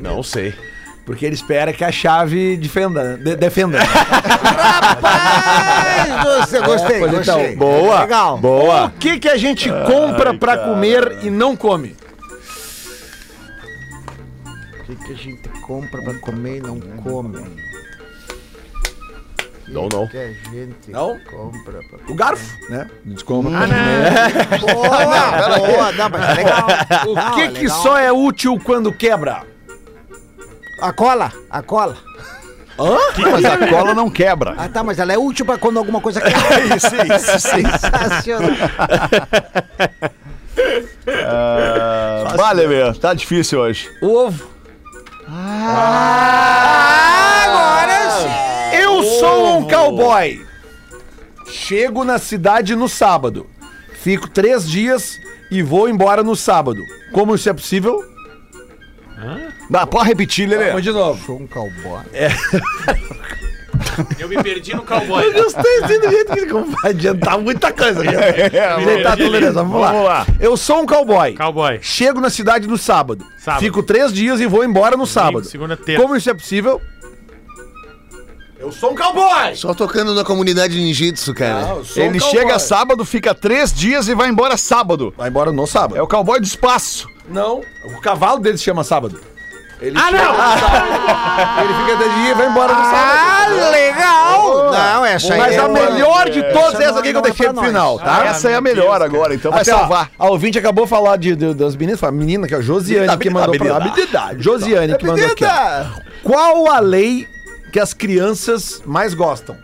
Não 0.00 0.22
sei. 0.22 0.54
Porque 1.06 1.26
ele 1.26 1.34
espera 1.34 1.72
que 1.72 1.84
a 1.84 1.92
chave 1.92 2.56
defenda, 2.56 3.16
de- 3.18 3.36
defenda. 3.36 3.78
Rapaz, 4.94 6.48
você 6.48 6.60
gostei, 6.60 6.98
Pois 6.98 7.12
então, 7.12 7.36
gostei. 7.36 7.56
Boa. 7.56 8.00
Legal. 8.00 8.38
Boa. 8.38 8.86
O 8.86 8.90
que 8.92 9.18
que 9.18 9.28
a 9.28 9.36
gente 9.36 9.68
compra 9.86 10.32
pra 10.34 10.56
comer 10.58 11.18
e 11.22 11.30
não 11.30 11.54
come? 11.56 11.94
O 14.80 14.84
que, 14.86 14.96
que 14.96 15.12
a 15.12 15.16
gente 15.16 15.48
compra 15.66 16.02
pra 16.02 16.14
comer 16.14 16.58
e 16.58 16.60
não 16.60 16.78
come? 16.80 17.38
Não, 19.68 19.88
não. 19.90 20.04
O 20.04 20.08
que 20.08 20.18
a 20.18 20.28
gente 20.28 20.90
Não? 20.90 21.18
compra 21.30 21.80
pra 21.90 21.98
O 22.08 22.14
garfo, 22.14 22.54
né? 22.70 22.88
A 23.04 23.08
gente 23.08 23.24
compra 23.24 23.50
pra 23.50 23.66
Boa, 24.58 24.88
boa. 25.58 25.92
Não, 25.92 26.08
mas 26.10 26.28
é 26.28 26.34
legal. 26.34 26.66
O 27.08 27.14
Não, 27.14 27.34
que 27.34 27.40
é 27.42 27.48
que 27.48 27.60
legal. 27.62 27.82
só 27.82 27.98
é 27.98 28.12
útil 28.12 28.60
quando 28.62 28.92
quebra? 28.92 29.42
A 30.82 30.92
cola, 30.92 31.32
a 31.50 31.62
cola. 31.62 31.96
Mas 33.30 33.44
a 33.44 33.66
cola 33.68 33.94
não 33.94 34.10
quebra. 34.10 34.54
Ah, 34.58 34.68
tá, 34.68 34.82
mas 34.82 34.98
ela 34.98 35.12
é 35.12 35.18
útil 35.18 35.46
pra 35.46 35.56
quando 35.56 35.78
alguma 35.78 36.00
coisa 36.00 36.20
quebra. 36.20 36.60
Isso, 36.76 36.94
isso. 36.96 37.40
Sensacional. 37.40 38.50
Vale, 42.36 42.66
meu, 42.66 42.92
tá 42.98 43.14
difícil 43.14 43.60
hoje. 43.60 43.90
O 44.02 44.08
ovo. 44.26 44.44
Agora 47.46 47.88
sim. 47.88 47.93
Eu 47.93 47.93
sou 49.04 49.58
um 49.58 49.68
cowboy. 49.68 50.44
Chego 51.46 52.04
na 52.04 52.18
cidade 52.18 52.74
no 52.74 52.88
sábado. 52.88 53.46
Fico 54.00 54.28
três 54.28 54.68
dias 54.68 55.18
e 55.50 55.62
vou 55.62 55.88
embora 55.88 56.22
no 56.22 56.34
sábado. 56.34 56.82
Como 57.12 57.34
isso 57.34 57.48
é 57.48 57.52
possível? 57.52 58.02
Dá, 59.70 59.86
pode 59.86 60.08
repetir, 60.08 60.48
Lele. 60.48 60.64
Vamos 60.66 60.82
de 60.82 60.90
novo. 60.90 61.24
Sou 61.24 61.36
um 61.40 61.46
cowboy. 61.46 62.04
Eu 64.18 64.28
me 64.28 64.42
perdi 64.42 64.74
no 64.74 64.82
cowboy. 64.82 65.32
Gostei 65.32 65.78
assim 65.82 66.00
do 66.00 66.10
jeito 66.10 66.32
que 66.32 66.40
ele 66.40 66.52
vai 66.52 66.90
adiantar 66.90 67.38
muita 67.38 67.72
coisa. 67.72 68.02
né? 68.04 68.12
É, 68.52 68.76
Me 68.76 68.84
deitar 68.84 69.16
tudo, 69.16 69.30
beleza, 69.30 69.62
vamos, 69.62 69.80
lá. 69.80 69.92
Vamos 69.92 70.04
lá. 70.04 70.26
Eu 70.40 70.56
sou 70.56 70.82
um 70.82 70.86
cowboy. 70.86 71.34
Cowboy. 71.34 71.78
Chego 71.80 72.20
na 72.20 72.30
cidade 72.30 72.66
no 72.66 72.76
sábado. 72.76 73.24
Sábado. 73.38 73.60
Fico 73.60 73.82
três 73.82 74.12
dias 74.12 74.40
e 74.40 74.46
vou 74.46 74.64
embora 74.64 74.96
no 74.96 75.06
sábado. 75.06 75.44
segunda, 75.44 75.76
terça. 75.76 76.02
Como 76.02 76.16
isso 76.16 76.28
é 76.30 76.34
possível? 76.34 76.80
Eu 78.64 78.72
sou 78.72 78.92
um 78.92 78.94
cowboy. 78.94 79.54
Só 79.54 79.74
tocando 79.74 80.14
na 80.14 80.24
comunidade 80.24 80.74
ninjitsu, 80.80 81.34
cara. 81.34 81.68
Eu 81.76 81.84
sou 81.84 82.02
Ele 82.02 82.16
um 82.16 82.20
cowboy. 82.20 82.40
chega 82.40 82.58
sábado, 82.58 83.04
fica 83.04 83.34
três 83.34 83.70
dias 83.74 84.08
e 84.08 84.14
vai 84.14 84.28
embora 84.30 84.56
sábado. 84.56 85.12
Vai 85.18 85.28
embora 85.28 85.52
no 85.52 85.66
sábado. 85.66 85.98
É 85.98 86.02
o 86.02 86.06
cowboy 86.06 86.40
do 86.40 86.46
espaço. 86.46 87.06
Não, 87.28 87.60
o 87.84 88.00
cavalo 88.00 88.38
dele 88.40 88.56
se 88.56 88.64
chama 88.64 88.82
sábado. 88.82 89.20
Ele 89.82 89.94
ah, 89.98 90.10
não! 90.10 91.60
Ele 91.64 91.74
fica 91.74 91.96
de 92.08 92.14
dia 92.22 92.30
e 92.30 92.34
vai 92.34 92.46
embora 92.46 92.72
no 92.72 92.80
Ah, 92.80 93.46
sábado. 93.50 93.70
legal. 93.70 94.70
Não, 94.72 95.04
essa 95.04 95.34
aí 95.34 95.40
Mas 95.40 95.54
é 95.54 95.58
a 95.58 95.68
melhor 95.68 96.30
de 96.30 96.42
todas 96.44 96.74
Essa 96.74 96.82
é 96.82 96.84
essa 96.84 96.92
não- 96.92 96.98
aqui 97.00 97.10
que 97.10 97.16
eu 97.16 97.20
não 97.20 97.20
é 97.20 97.22
deixei 97.24 97.46
pra 97.46 97.54
pro 97.54 97.64
final, 97.64 97.98
tá? 97.98 98.24
Essa 98.24 98.50
é 98.50 98.54
a 98.54 98.60
melhor 98.62 99.02
agora, 99.02 99.34
então 99.34 99.50
vai 99.52 99.60
Até, 99.60 99.72
salvar. 99.72 100.10
A 100.18 100.26
ouvinte 100.30 100.58
acabou 100.58 100.84
de 100.84 100.90
falar 100.90 101.16
de, 101.18 101.36
de- 101.36 101.52
das 101.52 101.76
meninas, 101.76 102.02
a 102.02 102.10
menina 102.10 102.46
que 102.46 102.54
é 102.54 102.58
a 102.58 102.60
Josiane 102.62 103.18
que 103.18 103.28
mandou 103.28 103.58
pra 103.58 103.76
habilidade. 103.76 104.42
Josiane 104.42 104.96
que 104.96 105.04
mandou 105.06 105.26
aqui. 105.26 105.44
ó. 105.44 106.00
Qual 106.22 106.70
a 106.70 106.78
lei 106.78 107.28
que 107.74 107.80
as 107.80 107.92
crianças 107.92 108.80
mais 108.86 109.14
gostam? 109.14 109.56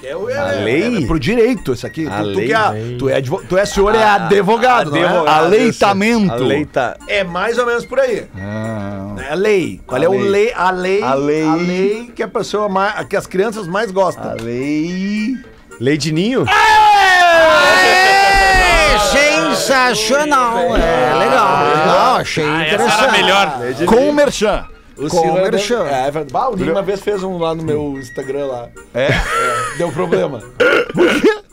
Que 0.00 0.08
é 0.08 0.16
o- 0.16 0.28
é- 0.28 0.36
A 0.36 0.46
lei? 0.64 1.04
É 1.04 1.06
pro 1.06 1.16
direito, 1.16 1.72
isso 1.74 1.86
aqui. 1.86 2.08
A 2.08 2.16
tu, 2.16 2.22
tu 2.24 2.28
lei? 2.38 2.46
que 2.48 2.52
é, 2.52 2.96
tu, 2.98 3.08
é 3.08 3.16
advo- 3.18 3.44
tu 3.48 3.56
é 3.56 3.64
senhor, 3.64 3.94
é 3.94 4.02
advogado, 4.02 4.90
não 4.90 4.96
é? 4.98 5.04
advogado. 5.06 5.44
Aleitamento. 5.44 6.32
A 6.32 6.36
lei 6.38 6.64
tá. 6.66 6.96
É 7.06 7.22
mais 7.22 7.56
ou 7.56 7.66
menos 7.66 7.86
por 7.86 8.00
aí. 8.00 8.26
É 8.36 9.30
a 9.30 9.34
lei. 9.36 9.80
Qual 9.86 10.00
A 10.00 10.04
é 10.04 10.08
o 10.08 10.10
lei. 10.10 10.28
lei? 10.28 10.52
A 10.56 10.70
lei. 10.72 11.02
A 11.04 11.14
lei. 11.14 11.46
A 11.46 11.54
lei 11.54 12.12
que 12.16 12.20
a 12.24 12.26
pessoa 12.28 12.68
mais, 12.68 13.06
que 13.06 13.14
as 13.16 13.28
crianças 13.28 13.68
mais 13.68 13.92
gostam. 13.92 14.34
lei. 14.42 15.36
Lei 15.78 15.96
de 15.96 16.10
ninho? 16.10 16.44
É 17.84 18.98
sensacional. 18.98 20.58
É 20.76 21.14
legal. 21.16 21.64
Legal, 21.64 22.16
achei 22.16 22.44
Ah, 22.44 22.64
essa 22.64 22.74
era 22.74 22.82
a 22.82 22.86
interessante. 22.86 23.22
melhor. 23.22 23.58
Com 23.86 24.08
o 24.10 24.12
Merchan. 24.12 24.66
O 24.96 25.08
Com 25.08 25.58
Ciro. 25.58 25.82
É, 25.86 26.08
é 26.08 26.10
verdade. 26.10 26.32
Bah, 26.32 26.48
o 26.48 26.56
Ninho 26.56 26.72
uma 26.72 26.82
vez 26.82 27.00
fez 27.00 27.22
um 27.22 27.38
lá 27.38 27.54
no 27.54 27.62
meu 27.62 27.98
Instagram 27.98 28.46
lá. 28.46 28.68
É? 28.94 29.08
Deu 29.76 29.92
problema. 29.92 30.42
Por 30.94 31.20
quê? 31.20 31.45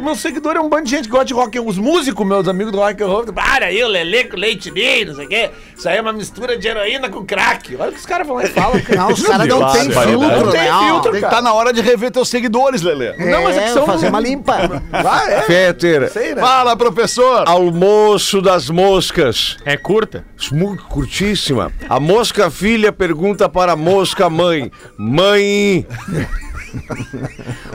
Meu 0.00 0.14
seguidor 0.16 0.56
é 0.56 0.60
um 0.60 0.68
bando 0.68 0.84
de 0.84 0.90
gente 0.90 1.04
que 1.04 1.10
gosta 1.10 1.26
de 1.26 1.34
rock. 1.34 1.58
Os 1.60 1.76
músicos, 1.78 2.26
meus 2.26 2.48
amigos 2.48 2.72
do 2.72 2.78
rock 2.78 3.02
and 3.02 3.06
roll, 3.06 3.24
para 3.32 3.66
aí, 3.66 3.82
o 3.84 3.88
Lelê 3.88 4.24
com 4.24 4.36
leite 4.36 4.70
ninho, 4.70 5.08
não 5.08 5.14
sei 5.14 5.26
o 5.26 5.28
quê. 5.28 5.50
Isso 5.76 5.88
aí 5.88 5.96
é 5.98 6.00
uma 6.00 6.12
mistura 6.12 6.56
de 6.56 6.66
heroína 6.68 7.08
com 7.08 7.24
crack. 7.24 7.76
Olha 7.76 7.90
o 7.90 7.92
que 7.92 7.98
os 7.98 8.06
caras 8.06 8.26
vão 8.26 8.36
lá 8.36 8.44
e 8.44 8.48
falam. 8.48 8.80
cara. 8.80 8.96
Não, 9.00 9.12
os 9.12 9.22
caras 9.22 9.46
não 9.46 9.72
têm 9.72 9.88
barbaridade. 9.90 10.10
filtro, 10.10 10.44
Não 10.46 10.52
tem 10.52 10.60
né? 10.60 10.78
filtro, 10.86 11.02
Tem 11.12 11.12
que 11.12 11.20
cara. 11.20 11.36
tá 11.36 11.42
na 11.42 11.52
hora 11.52 11.72
de 11.72 11.80
rever 11.80 12.10
teus 12.10 12.28
seguidores, 12.28 12.82
Lelê. 12.82 13.12
Não, 13.16 13.42
mas 13.44 13.56
é 13.56 13.60
que 13.62 13.68
É, 13.70 13.72
são- 13.72 13.86
fazer 13.86 14.08
uma 14.08 14.20
limpa. 14.20 14.56
Vai, 14.90 15.34
é. 15.34 15.42
Fetter. 15.42 16.10
Sei, 16.10 16.34
né? 16.34 16.40
Fala, 16.40 16.76
professor. 16.76 17.44
Almoço 17.48 18.40
das 18.42 18.68
moscas. 18.70 19.56
É 19.64 19.76
curta? 19.76 20.24
Muito 20.52 20.84
curtíssima. 20.84 21.72
A 21.88 22.00
mosca 22.00 22.50
filha 22.50 22.92
pergunta 22.92 23.48
para 23.48 23.72
a 23.72 23.76
mosca 23.76 24.28
mãe: 24.30 24.70
Mãe, 24.96 25.86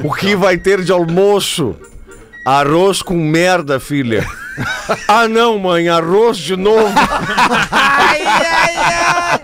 o 0.04 0.14
que 0.14 0.36
vai 0.36 0.58
ter 0.58 0.82
de 0.84 0.92
almoço? 0.92 1.76
Arroz 2.46 3.02
com 3.02 3.16
merda, 3.16 3.80
filha. 3.80 4.24
Ah, 5.08 5.28
não, 5.28 5.58
mãe, 5.58 5.90
arroz 5.90 6.38
de 6.38 6.56
novo. 6.56 6.94
Ai, 7.72 8.22
ai, 8.24 8.76
ai. 8.78 9.42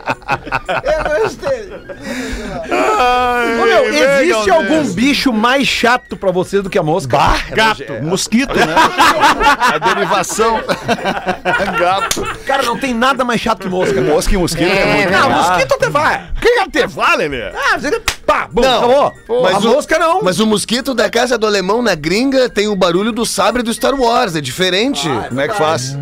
Eu 0.84 1.22
gostei. 1.22 1.74
Ô, 3.62 3.66
meu, 3.66 3.94
existe 3.94 4.50
algum 4.50 4.84
bicho 4.94 5.32
mais 5.34 5.68
chato 5.68 6.16
pra 6.16 6.32
vocês 6.32 6.62
do 6.64 6.70
que 6.70 6.78
a 6.78 6.84
mosca? 6.84 7.18
Gato, 7.52 7.84
mosquito, 8.04 8.54
né? 8.56 8.76
A 9.74 9.78
derivação. 9.78 10.60
Gato. 11.80 12.22
Cara, 12.46 12.64
não 12.64 12.78
tem 12.78 12.94
nada 12.94 13.24
mais 13.24 13.40
chato 13.42 13.60
que 13.62 13.70
mosca. 13.70 14.00
Mosca 14.02 14.34
e 14.34 14.38
mosquito 14.38 14.68
é, 14.72 14.82
É, 14.82 14.96
muito 14.96 15.12
Não, 15.12 15.28
legal. 15.28 15.44
mosquito 15.44 15.74
até 15.74 15.90
vai. 15.90 16.30
Quem 16.42 16.60
até 16.60 16.88
vale, 16.88 17.28
Lelê? 17.28 17.52
Ah, 17.56 17.78
você... 17.78 18.00
Pá, 18.26 18.48
bom, 18.52 18.62
Não. 18.62 18.78
acabou. 19.08 19.42
Mas 19.44 19.56
a 19.56 19.60
o- 19.70 19.74
mosca 19.76 20.00
não. 20.00 20.22
Mas 20.22 20.40
o 20.40 20.46
mosquito 20.48 20.94
da 20.94 21.10
casa 21.10 21.38
do 21.38 21.46
alemão 21.46 21.82
na 21.82 21.96
gringa 21.96 22.50
tem 22.50 22.68
o 22.68 22.76
barulho 22.76 23.12
do 23.12 23.26
sabre 23.26 23.62
do 23.64 23.74
Star 23.74 23.94
Wars, 24.00 24.36
é 24.36 24.42
diferente. 24.42 25.08
Como 25.30 25.42
é 25.42 25.48
que 25.48 25.56
faz? 25.58 25.96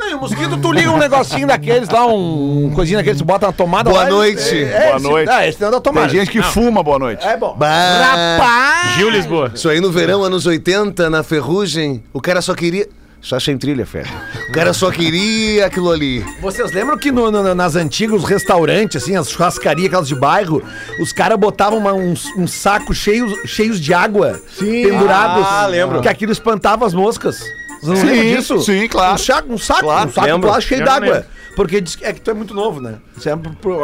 Não, 0.00 0.10
e 0.10 0.14
o 0.14 0.20
mosquito, 0.20 0.56
tu 0.56 0.72
liga 0.72 0.90
um 0.90 0.96
negocinho 0.98 1.46
daqueles 1.46 1.88
lá, 1.88 2.06
um, 2.06 2.66
um 2.66 2.70
coisinha 2.70 2.98
daqueles, 2.98 3.18
tu 3.18 3.24
bota 3.24 3.46
na 3.46 3.52
tomada 3.52 3.90
Boa 3.90 4.04
lá, 4.04 4.10
noite. 4.10 4.64
É, 4.64 4.86
Boa 4.86 4.96
esse- 4.96 5.04
noite. 5.08 5.30
Ah, 5.30 5.46
esse 5.46 5.60
não 5.60 5.68
é 5.68 5.70
da 5.72 5.80
tomada. 5.80 6.08
Tem 6.08 6.18
gente 6.20 6.30
que 6.30 6.42
fuma, 6.42 6.82
boa 6.82 6.98
noite. 6.98 7.26
É 7.26 7.36
bom. 7.36 7.54
Bah. 7.56 8.36
Rapaz. 8.38 8.94
Gil 8.96 9.10
Lisboa. 9.10 9.52
Isso 9.54 9.68
aí 9.68 9.80
no 9.80 9.92
verão, 9.92 10.22
anos 10.24 10.46
80, 10.46 11.10
na 11.10 11.22
ferrugem, 11.22 12.02
o 12.12 12.20
cara 12.20 12.40
só 12.40 12.54
queria. 12.54 12.88
Só 13.22 13.38
sem 13.38 13.58
trilha, 13.58 13.84
Fede. 13.84 14.08
O 14.48 14.52
cara 14.52 14.72
só 14.72 14.90
queria 14.90 15.66
aquilo 15.66 15.90
ali. 15.90 16.24
Vocês 16.40 16.72
lembram 16.72 16.96
que 16.96 17.12
no- 17.12 17.30
no- 17.30 17.54
nas 17.54 17.76
antigas 17.76 18.24
restaurantes, 18.24 19.02
assim, 19.02 19.14
as 19.14 19.28
churrascarias, 19.28 19.88
aquelas 19.88 20.08
de 20.08 20.14
bairro, 20.14 20.62
os 20.98 21.12
caras 21.12 21.38
botavam 21.38 21.78
uma- 21.78 21.92
uns, 21.92 22.24
uns 22.38 22.50
sacos 22.50 22.96
cheios, 22.96 23.30
cheios 23.44 23.78
de 23.78 23.92
água 23.92 24.40
pendurados. 24.58 25.46
Ah, 25.46 25.66
lembro. 25.66 26.00
Que 26.00 26.08
aquilo 26.08 26.32
espantava 26.32 26.86
as 26.86 26.94
moscas. 26.94 27.42
Vocês 27.82 27.88
não 27.88 27.96
Sim, 27.96 28.06
lembram 28.06 28.36
disso? 28.40 28.60
sim, 28.60 28.88
claro. 28.88 29.14
Um 29.14 29.18
saco, 29.18 29.52
um 29.54 29.58
saco, 29.58 29.80
Claro, 29.80 30.08
um 30.08 30.12
saco 30.12 30.26
lembro. 30.26 30.48
plástico 30.48 30.68
cheio 30.68 30.82
Eu 30.82 30.86
d'água. 30.86 31.26
Porque 31.56 31.80
diz 31.80 31.96
que- 31.96 32.04
é 32.04 32.12
que 32.12 32.20
tu 32.20 32.30
é 32.30 32.34
muito 32.34 32.54
novo, 32.54 32.80
né? 32.80 32.94
É 33.26 33.34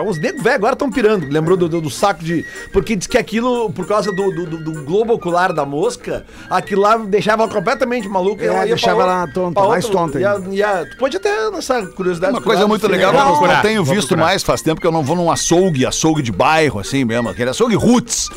os 0.09 0.19
negros 0.19 0.43
velhos 0.43 0.57
agora 0.57 0.75
estão 0.75 0.91
pirando. 0.91 1.27
Lembrou 1.29 1.57
do, 1.57 1.69
do- 1.69 1.81
do 1.81 1.91
saco 1.91 2.25
de. 2.25 2.45
Porque 2.73 2.95
diz 2.95 3.07
que 3.09 3.19
aquilo, 3.19 3.71
por 3.73 3.87
causa 3.87 4.13
do, 4.13 4.31
do, 4.31 4.47
do- 4.47 4.65
do 4.73 4.85
globo 4.85 5.13
ocular 5.15 5.53
da 5.53 5.65
mosca, 5.67 6.25
aquilo 6.49 6.83
lá 6.83 6.97
deixava 6.97 7.43
ela 7.43 7.53
completamente 7.53 8.09
maluca. 8.09 8.45
e 8.45 8.47
É, 8.47 8.51
ela 8.51 8.65
deixava 8.67 9.03
pra 9.03 9.13
ela 9.13 9.27
tonta, 9.29 9.61
pra 9.61 9.69
mais 9.69 9.87
tonta 9.89 10.21
ia- 10.21 10.41
ia- 10.53 10.87
tu 10.91 10.97
pode 10.97 11.17
até 11.17 11.51
nessa 11.51 11.85
curiosidade. 11.89 12.33
Uma 12.35 12.41
coisa 12.41 12.67
muito 12.69 12.85
no 12.87 12.93
legal 12.95 13.13
que 13.13 13.19
eu 13.19 13.37
Flickr. 13.37 13.55
não, 13.55 13.63
tenho 13.63 13.85
visto 13.85 14.09
procurar. 14.09 14.25
mais, 14.27 14.43
faz 14.45 14.63
tempo 14.63 14.81
que 14.81 14.87
eu 14.87 14.93
não 14.93 15.03
vou 15.03 15.17
num 15.17 15.31
açougue, 15.31 15.85
açougue 15.85 16.23
de 16.23 16.31
bairro, 16.33 16.79
assim 16.79 17.05
mesmo, 17.05 17.29
aquele 17.29 17.51
açougue 17.51 17.75
roots. 17.75 18.29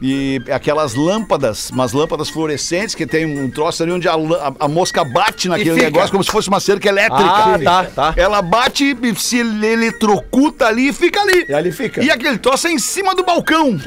E 0.00 0.40
aquelas 0.52 0.94
lâmpadas, 0.94 1.70
umas 1.70 1.92
lâmpadas 1.92 2.30
fluorescentes 2.30 2.94
que 2.94 3.06
tem 3.06 3.26
um 3.26 3.50
troço 3.50 3.82
ali 3.82 3.92
onde 3.92 4.08
a, 4.08 4.14
a- 4.14 4.52
a 4.60 4.68
mosca 4.68 5.04
bate 5.12 5.48
naquele 5.48 5.70
fica. 5.74 5.84
negócio 5.84 6.10
como 6.10 6.24
se 6.24 6.30
fosse 6.30 6.48
uma 6.48 6.60
cerca 6.60 6.88
elétrica. 6.88 7.16
Ah, 7.24 7.58
tá, 7.62 7.84
tá. 7.84 8.14
Ela 8.16 8.40
bate, 8.42 8.96
e 9.02 9.14
se 9.16 9.38
eletrocuta 9.40 10.66
ali 10.66 10.88
e 10.88 10.92
fica 10.92 11.20
ali. 11.20 11.46
E 11.48 11.54
ali 11.54 11.72
fica. 11.72 12.02
E 12.02 12.10
aquele 12.10 12.38
troço 12.38 12.66
é 12.68 12.70
em 12.72 12.78
cima 12.78 13.14
do 13.14 13.24
balcão. 13.24 13.78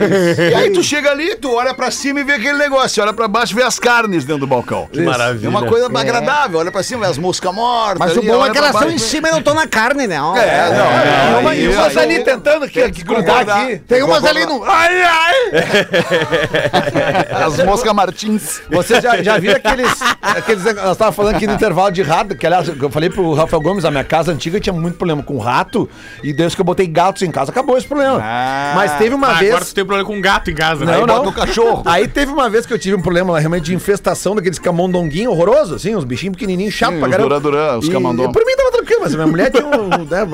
e 0.51 0.53
aí 0.55 0.69
tu 0.71 0.83
chega 0.83 1.11
ali, 1.11 1.35
tu 1.35 1.51
olha 1.53 1.73
pra 1.73 1.91
cima 1.91 2.19
e 2.19 2.23
vê 2.23 2.33
aquele 2.33 2.57
negócio, 2.57 3.01
olha 3.03 3.13
pra 3.13 3.27
baixo 3.27 3.53
e 3.53 3.55
vê 3.55 3.63
as 3.63 3.79
carnes 3.79 4.23
dentro 4.25 4.41
do 4.41 4.47
balcão. 4.47 4.87
Que 4.91 5.01
maravilha. 5.01 5.47
É 5.47 5.49
uma 5.49 5.65
coisa 5.65 5.85
agradável, 5.85 6.59
olha 6.59 6.71
pra 6.71 6.83
cima, 6.83 7.05
vê 7.05 7.11
as 7.11 7.17
moscas 7.17 7.53
mortas. 7.53 7.99
Mas 7.99 8.15
o 8.15 8.19
ali, 8.19 8.27
bom 8.29 8.45
é 8.45 8.49
que 8.49 8.57
elas 8.57 8.73
estão 8.75 8.89
em 8.91 8.97
cima 8.97 9.27
e 9.27 9.31
não 9.31 9.39
estão 9.39 9.53
na 9.53 9.67
carne, 9.67 10.07
né? 10.07 10.21
Ó. 10.21 10.35
É, 10.37 10.69
não, 10.71 11.37
E 11.37 11.41
uma- 11.41 11.55
e 11.55 11.67
umas 11.67 11.97
aí- 11.97 12.03
ali 12.15 12.23
tentando 12.23 12.65
aqui, 12.65 12.81
aqui 12.81 13.03
grudar 13.03 13.47
aqui. 13.49 13.77
Tem 13.87 14.03
umas 14.03 14.23
ali 14.23 14.45
no. 14.45 14.63
Ai, 14.63 15.01
ai! 15.01 15.35
As 17.45 17.57
moscas 17.63 17.93
Martins. 17.93 18.61
Vocês 18.69 19.03
já, 19.03 19.21
já 19.21 19.37
viram 19.37 19.57
aqueles. 19.57 19.91
aqueles 20.21 20.63
nós 20.75 20.97
estávamos 21.11 21.15
falando 21.15 21.35
aqui 21.35 21.47
no 21.47 21.53
intervalo 21.53 21.91
de 21.91 22.01
rato, 22.01 22.35
que 22.35 22.45
aliás, 22.45 22.67
eu 22.67 22.89
falei 22.89 23.09
pro 23.09 23.33
Rafael 23.33 23.61
Gomes, 23.61 23.85
a 23.85 23.91
minha 23.91 24.03
casa 24.03 24.31
antiga 24.31 24.59
tinha 24.59 24.73
muito 24.73 24.97
problema 24.97 25.21
com 25.23 25.37
rato, 25.37 25.89
e 26.23 26.33
desde 26.33 26.55
que 26.55 26.61
eu 26.61 26.65
botei 26.65 26.87
gatos 26.87 27.21
em 27.21 27.31
casa, 27.31 27.51
acabou 27.51 27.77
esse 27.77 27.87
problema. 27.87 28.19
Ah. 28.21 28.73
Mas 28.75 28.97
teve 28.97 29.13
uma 29.15 29.27
Ah, 29.29 29.33
vez. 29.33 29.51
agora 29.51 29.65
tu 29.65 29.73
tem 29.75 29.85
problema 29.85 30.07
com 30.07 30.19
gato 30.21 30.49
em 30.51 30.55
casa, 30.55 30.85
né? 30.85 30.91
Não, 30.93 30.99
Aí 31.01 31.05
não. 31.07 31.15
bota 31.17 31.29
o 31.29 31.33
cachorro. 31.33 31.83
Aí 31.85 32.07
teve 32.07 32.31
uma 32.31 32.49
vez 32.49 32.65
que 32.65 32.73
eu 32.73 32.79
tive 32.79 32.95
um 32.95 33.01
problema 33.01 33.37
realmente 33.39 33.63
de 33.65 33.75
infestação 33.75 34.35
daqueles 34.35 34.59
camundonguinhos 34.59 35.31
horrorosos, 35.33 35.73
assim, 35.75 35.95
uns 35.95 36.03
bichinhos 36.03 36.35
pequenininhos, 36.35 36.73
chato 36.73 36.93
Sim, 36.93 36.99
pra 36.99 37.09
caramba. 37.09 37.29
duran-duran, 37.29 37.77
os 37.77 37.87
E- 37.87 37.91
camundongos. 37.91 38.33
Por 38.33 38.45
mim 38.45 38.55
tava 38.55 38.71
tranquilo, 38.71 39.01
mas 39.03 39.13
minha 39.15 39.27
mulher 39.27 39.51
tinha 39.51 39.65
um. 39.65 39.89
né, 40.05 40.25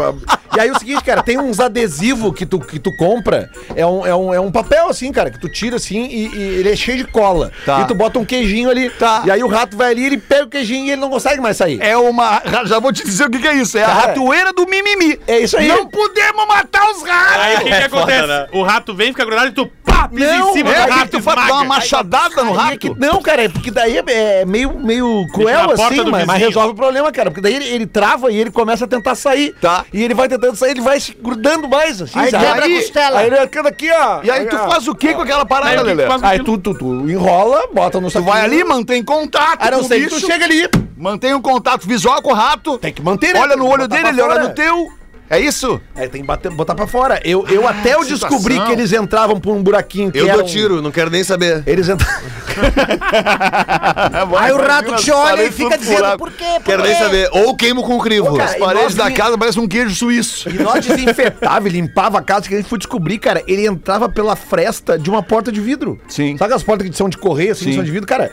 e 0.57 0.59
aí 0.59 0.71
o 0.71 0.79
seguinte, 0.79 1.03
cara, 1.03 1.21
tem 1.21 1.37
uns 1.37 1.59
adesivos 1.59 2.33
que 2.33 2.43
tu, 2.43 2.59
que 2.59 2.79
tu 2.79 2.91
compra, 2.97 3.47
é 3.75 3.85
um, 3.85 4.07
é, 4.07 4.15
um, 4.15 4.33
é 4.33 4.39
um 4.39 4.51
papel 4.51 4.89
assim, 4.89 5.11
cara, 5.11 5.29
que 5.29 5.39
tu 5.39 5.47
tira 5.47 5.75
assim 5.75 6.07
e, 6.07 6.35
e 6.35 6.41
ele 6.59 6.71
é 6.71 6.75
cheio 6.75 6.97
de 6.97 7.03
cola. 7.03 7.51
Tá. 7.63 7.81
E 7.81 7.85
tu 7.85 7.93
bota 7.93 8.17
um 8.17 8.25
queijinho 8.25 8.67
ali. 8.67 8.89
Tá. 8.89 9.21
E 9.23 9.29
aí 9.29 9.43
o 9.43 9.47
rato 9.47 9.77
vai 9.77 9.91
ali, 9.91 10.03
ele 10.03 10.17
pega 10.17 10.45
o 10.45 10.49
queijinho 10.49 10.87
e 10.87 10.89
ele 10.89 11.01
não 11.01 11.11
consegue 11.11 11.39
mais 11.39 11.57
sair. 11.57 11.79
É 11.79 11.95
uma. 11.95 12.41
Já 12.65 12.79
vou 12.79 12.91
te 12.91 13.03
dizer 13.03 13.27
o 13.27 13.29
que, 13.29 13.37
que 13.37 13.47
é 13.47 13.53
isso. 13.53 13.77
É 13.77 13.83
a 13.83 13.85
Cara, 13.85 13.99
ratoeira 14.07 14.51
do 14.51 14.65
mimimi. 14.65 15.19
É 15.27 15.37
isso 15.37 15.55
aí. 15.57 15.67
Não 15.67 15.85
podemos 15.85 16.47
matar 16.47 16.89
os 16.89 17.03
ratos. 17.03 17.37
Aí 17.37 17.55
o 17.57 17.59
que, 17.59 17.65
que 17.65 17.83
acontece? 17.83 18.27
né? 18.27 18.47
O 18.51 18.63
rato 18.63 18.95
vem, 18.95 19.09
fica 19.09 19.25
grudado 19.25 19.49
e 19.49 19.51
tu 19.51 19.71
pisa 20.09 20.37
Não, 20.37 20.49
em 20.49 20.53
cima 20.53 20.69
É, 20.71 20.73
do 20.75 20.81
aí 20.83 20.89
rato 20.99 21.11
tu 21.11 21.21
faz 21.21 21.51
uma 21.51 21.63
machadada 21.63 22.43
no 22.43 22.59
Aí 22.59 22.73
é 22.73 22.77
que- 22.77 22.87
rato. 22.89 22.99
não, 22.99 23.21
cara, 23.21 23.43
é 23.43 23.49
porque 23.49 23.71
daí 23.71 23.97
é, 23.97 24.03
é 24.41 24.45
meio, 24.45 24.77
meio 24.79 25.25
cruel 25.33 25.71
assim, 25.71 26.03
mas, 26.09 26.25
mas 26.25 26.39
resolve 26.39 26.71
o 26.71 26.75
problema, 26.75 27.11
cara. 27.11 27.29
Porque 27.29 27.41
daí 27.41 27.55
ele, 27.55 27.65
ele 27.65 27.85
trava 27.87 28.31
e 28.31 28.37
ele 28.37 28.51
começa 28.51 28.85
a 28.85 28.87
tentar 28.87 29.15
sair. 29.15 29.53
Tá. 29.61 29.85
E 29.93 30.03
ele 30.03 30.13
vai 30.13 30.27
tentando 30.27 30.55
sair, 30.55 30.71
ele 30.71 30.81
vai 30.81 30.99
se 30.99 31.13
grudando 31.13 31.67
mais, 31.67 32.01
assim, 32.01 32.19
Aí 32.19 32.31
sabe? 32.31 32.45
quebra 32.45 32.65
a 32.65 32.69
costela. 32.69 33.19
Aí 33.19 33.27
ele 33.27 33.37
ficando 33.41 33.67
aqui, 33.67 33.89
ó. 33.91 34.21
E 34.23 34.31
aí 34.31 34.45
tu 34.45 34.57
faz 34.57 34.87
o 34.87 34.95
que 34.95 35.13
com 35.13 35.21
aquela 35.21 35.41
Aí 35.41 35.47
parada, 35.47 35.75
que 35.77 35.83
que 35.89 35.93
Lelê? 35.93 36.03
Aí 36.23 36.43
tu, 36.43 36.57
tu, 36.57 36.73
tu 36.73 37.09
enrola, 37.09 37.67
bota 37.73 37.99
no 37.99 38.07
Tu 38.07 38.13
saquinho. 38.13 38.31
vai 38.31 38.41
ali, 38.41 38.63
mantém 38.63 39.03
contato. 39.03 39.61
A 39.63 39.71
não 39.71 39.87
que 39.87 40.07
tu 40.07 40.19
chega 40.19 40.45
ali. 40.45 40.67
Mantém 40.97 41.33
um 41.33 41.41
contato 41.41 41.87
visual 41.87 42.21
com 42.21 42.31
o 42.31 42.33
rato. 42.33 42.77
Tem 42.79 42.91
que 42.91 43.01
manter, 43.01 43.33
né? 43.33 43.39
Olha 43.39 43.55
no 43.55 43.67
olho 43.67 43.87
dele, 43.87 44.07
ele 44.09 44.21
olha 44.21 44.41
no 44.41 44.53
teu. 44.53 44.91
É 45.29 45.39
isso? 45.39 45.79
Aí 45.95 46.07
tem 46.07 46.21
que 46.21 46.27
bater- 46.27 46.51
botar 46.51 46.73
pra 46.75 46.87
fora. 46.87 47.19
Eu, 47.23 47.45
eu 47.47 47.67
até 47.67 47.95
eu 47.95 47.99
que 48.01 48.07
descobri 48.09 48.53
situação. 48.53 48.65
que 48.67 48.71
eles 48.71 48.93
entravam 48.93 49.39
por 49.39 49.53
um 49.55 49.61
buraquinho 49.61 50.11
que 50.11 50.17
Eu 50.19 50.27
dou 50.31 50.41
um- 50.41 50.45
tiro, 50.45 50.81
não 50.81 50.89
quero 50.91 51.09
nem 51.09 51.23
saber. 51.23 51.63
Eles 51.65 51.89
entravam... 51.89 52.15
Aí 54.39 54.51
o 54.51 54.57
rato 54.57 54.95
te 54.95 55.11
olha 55.11 55.43
e 55.43 55.51
fica 55.51 55.77
dizendo 55.77 56.17
por 56.17 56.31
quê? 56.31 56.45
Por 56.55 56.63
Quero 56.63 56.83
nem 56.83 56.93
quê? 56.95 57.03
saber. 57.03 57.29
Ou 57.33 57.55
queimo 57.55 57.83
com 57.83 57.99
crivo. 57.99 58.33
Ô, 58.33 58.37
cara, 58.37 58.49
As 58.51 58.55
paredes 58.57 58.95
da 58.95 59.11
casa 59.11 59.37
parecem 59.37 59.61
um 59.61 59.67
queijo 59.67 59.93
suíço. 59.95 60.49
E 60.49 60.53
nós 60.53 60.83
desinfetava 60.85 61.67
e 61.67 61.71
limpava 61.71 62.19
a 62.19 62.21
casa, 62.21 62.47
que 62.47 62.53
a 62.53 62.57
gente 62.57 62.69
foi 62.69 62.77
descobrir, 62.77 63.17
cara, 63.19 63.43
ele 63.47 63.65
entrava 63.65 64.09
pela 64.09 64.35
fresta 64.35 64.97
de 64.97 65.09
uma 65.09 65.21
porta 65.21 65.51
de 65.51 65.59
vidro. 65.61 65.99
Sim. 66.07 66.37
Sabe 66.37 66.53
as 66.53 66.63
portas 66.63 66.89
que 66.89 66.95
são 66.95 67.09
de 67.09 67.17
correia, 67.17 67.51
assim, 67.51 67.65
Sim. 67.65 67.75
são 67.75 67.83
de 67.83 67.91
vidro? 67.91 68.07
Cara, 68.07 68.31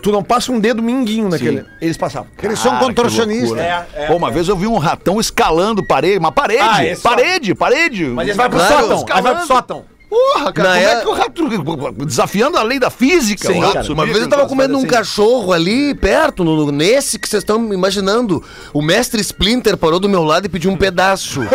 tu 0.00 0.10
não 0.12 0.22
passa 0.22 0.50
um 0.50 0.58
dedo 0.58 0.82
minguinho 0.82 1.28
naquele. 1.28 1.64
Eles 1.80 1.96
passavam. 1.96 2.28
Eles 2.42 2.58
são 2.58 2.72
Cara, 2.72 2.80
que 2.82 2.86
contorcionistas. 2.88 3.48
loucura. 3.50 3.86
Pô, 4.08 4.16
uma 4.16 4.30
vez 4.30 4.48
eu 4.48 4.56
vi 4.56 4.66
um 4.66 4.78
ratão 4.78 5.20
escalando 5.20 5.82
parede, 5.84 6.18
uma 6.18 6.32
parede, 6.32 6.62
Ah, 6.62 6.84
esse 6.84 7.02
parede, 7.02 7.54
parede. 7.54 8.04
Mas 8.06 8.26
eles 8.26 8.36
vai 8.36 8.48
pro 8.48 8.58
Claro, 8.58 8.88
sótão. 8.88 9.16
Aí 9.16 9.22
vai 9.22 9.34
pro 9.36 9.46
sótão. 9.46 9.84
Porra, 10.10 10.52
cara, 10.52 10.68
Na 10.70 10.74
como 10.74 10.86
é 10.86 10.90
era- 10.90 11.00
que 11.02 11.08
o 11.08 11.12
rato. 11.12 12.04
Desafiando 12.04 12.58
a 12.58 12.62
lei 12.64 12.80
da 12.80 12.90
física, 12.90 13.46
Sim, 13.52 13.60
rato 13.60 13.72
cara. 13.74 13.92
Uma 13.92 14.04
vez 14.04 14.18
eu 14.18 14.28
tava 14.28 14.46
comendo 14.48 14.74
um 14.74 14.78
assim. 14.78 14.88
cachorro 14.88 15.52
ali 15.52 15.94
perto, 15.94 16.42
no, 16.42 16.72
nesse 16.72 17.16
que 17.16 17.28
vocês 17.28 17.42
estão 17.44 17.72
imaginando. 17.72 18.42
O 18.72 18.82
mestre 18.82 19.20
Splinter 19.20 19.76
parou 19.76 20.00
do 20.00 20.08
meu 20.08 20.24
lado 20.24 20.46
e 20.46 20.48
pediu 20.48 20.68
um 20.70 20.76
pedaço. 20.76 21.40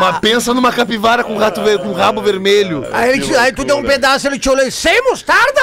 Mas 0.00 0.18
pensa 0.20 0.52
numa 0.54 0.72
capivara 0.72 1.24
com 1.24 1.36
rato 1.36 1.62
ver- 1.62 1.78
com 1.78 1.92
rabo 1.92 2.20
vermelho. 2.22 2.86
Aí, 2.92 3.10
ele 3.10 3.20
te- 3.26 3.34
aí 3.36 3.52
tu 3.52 3.64
deu 3.64 3.78
um 3.78 3.82
pedaço, 3.82 4.26
ele 4.26 4.38
te 4.38 4.48
olhou 4.48 4.66
e 4.66 4.70
sem 4.70 5.02
mostarda? 5.04 5.60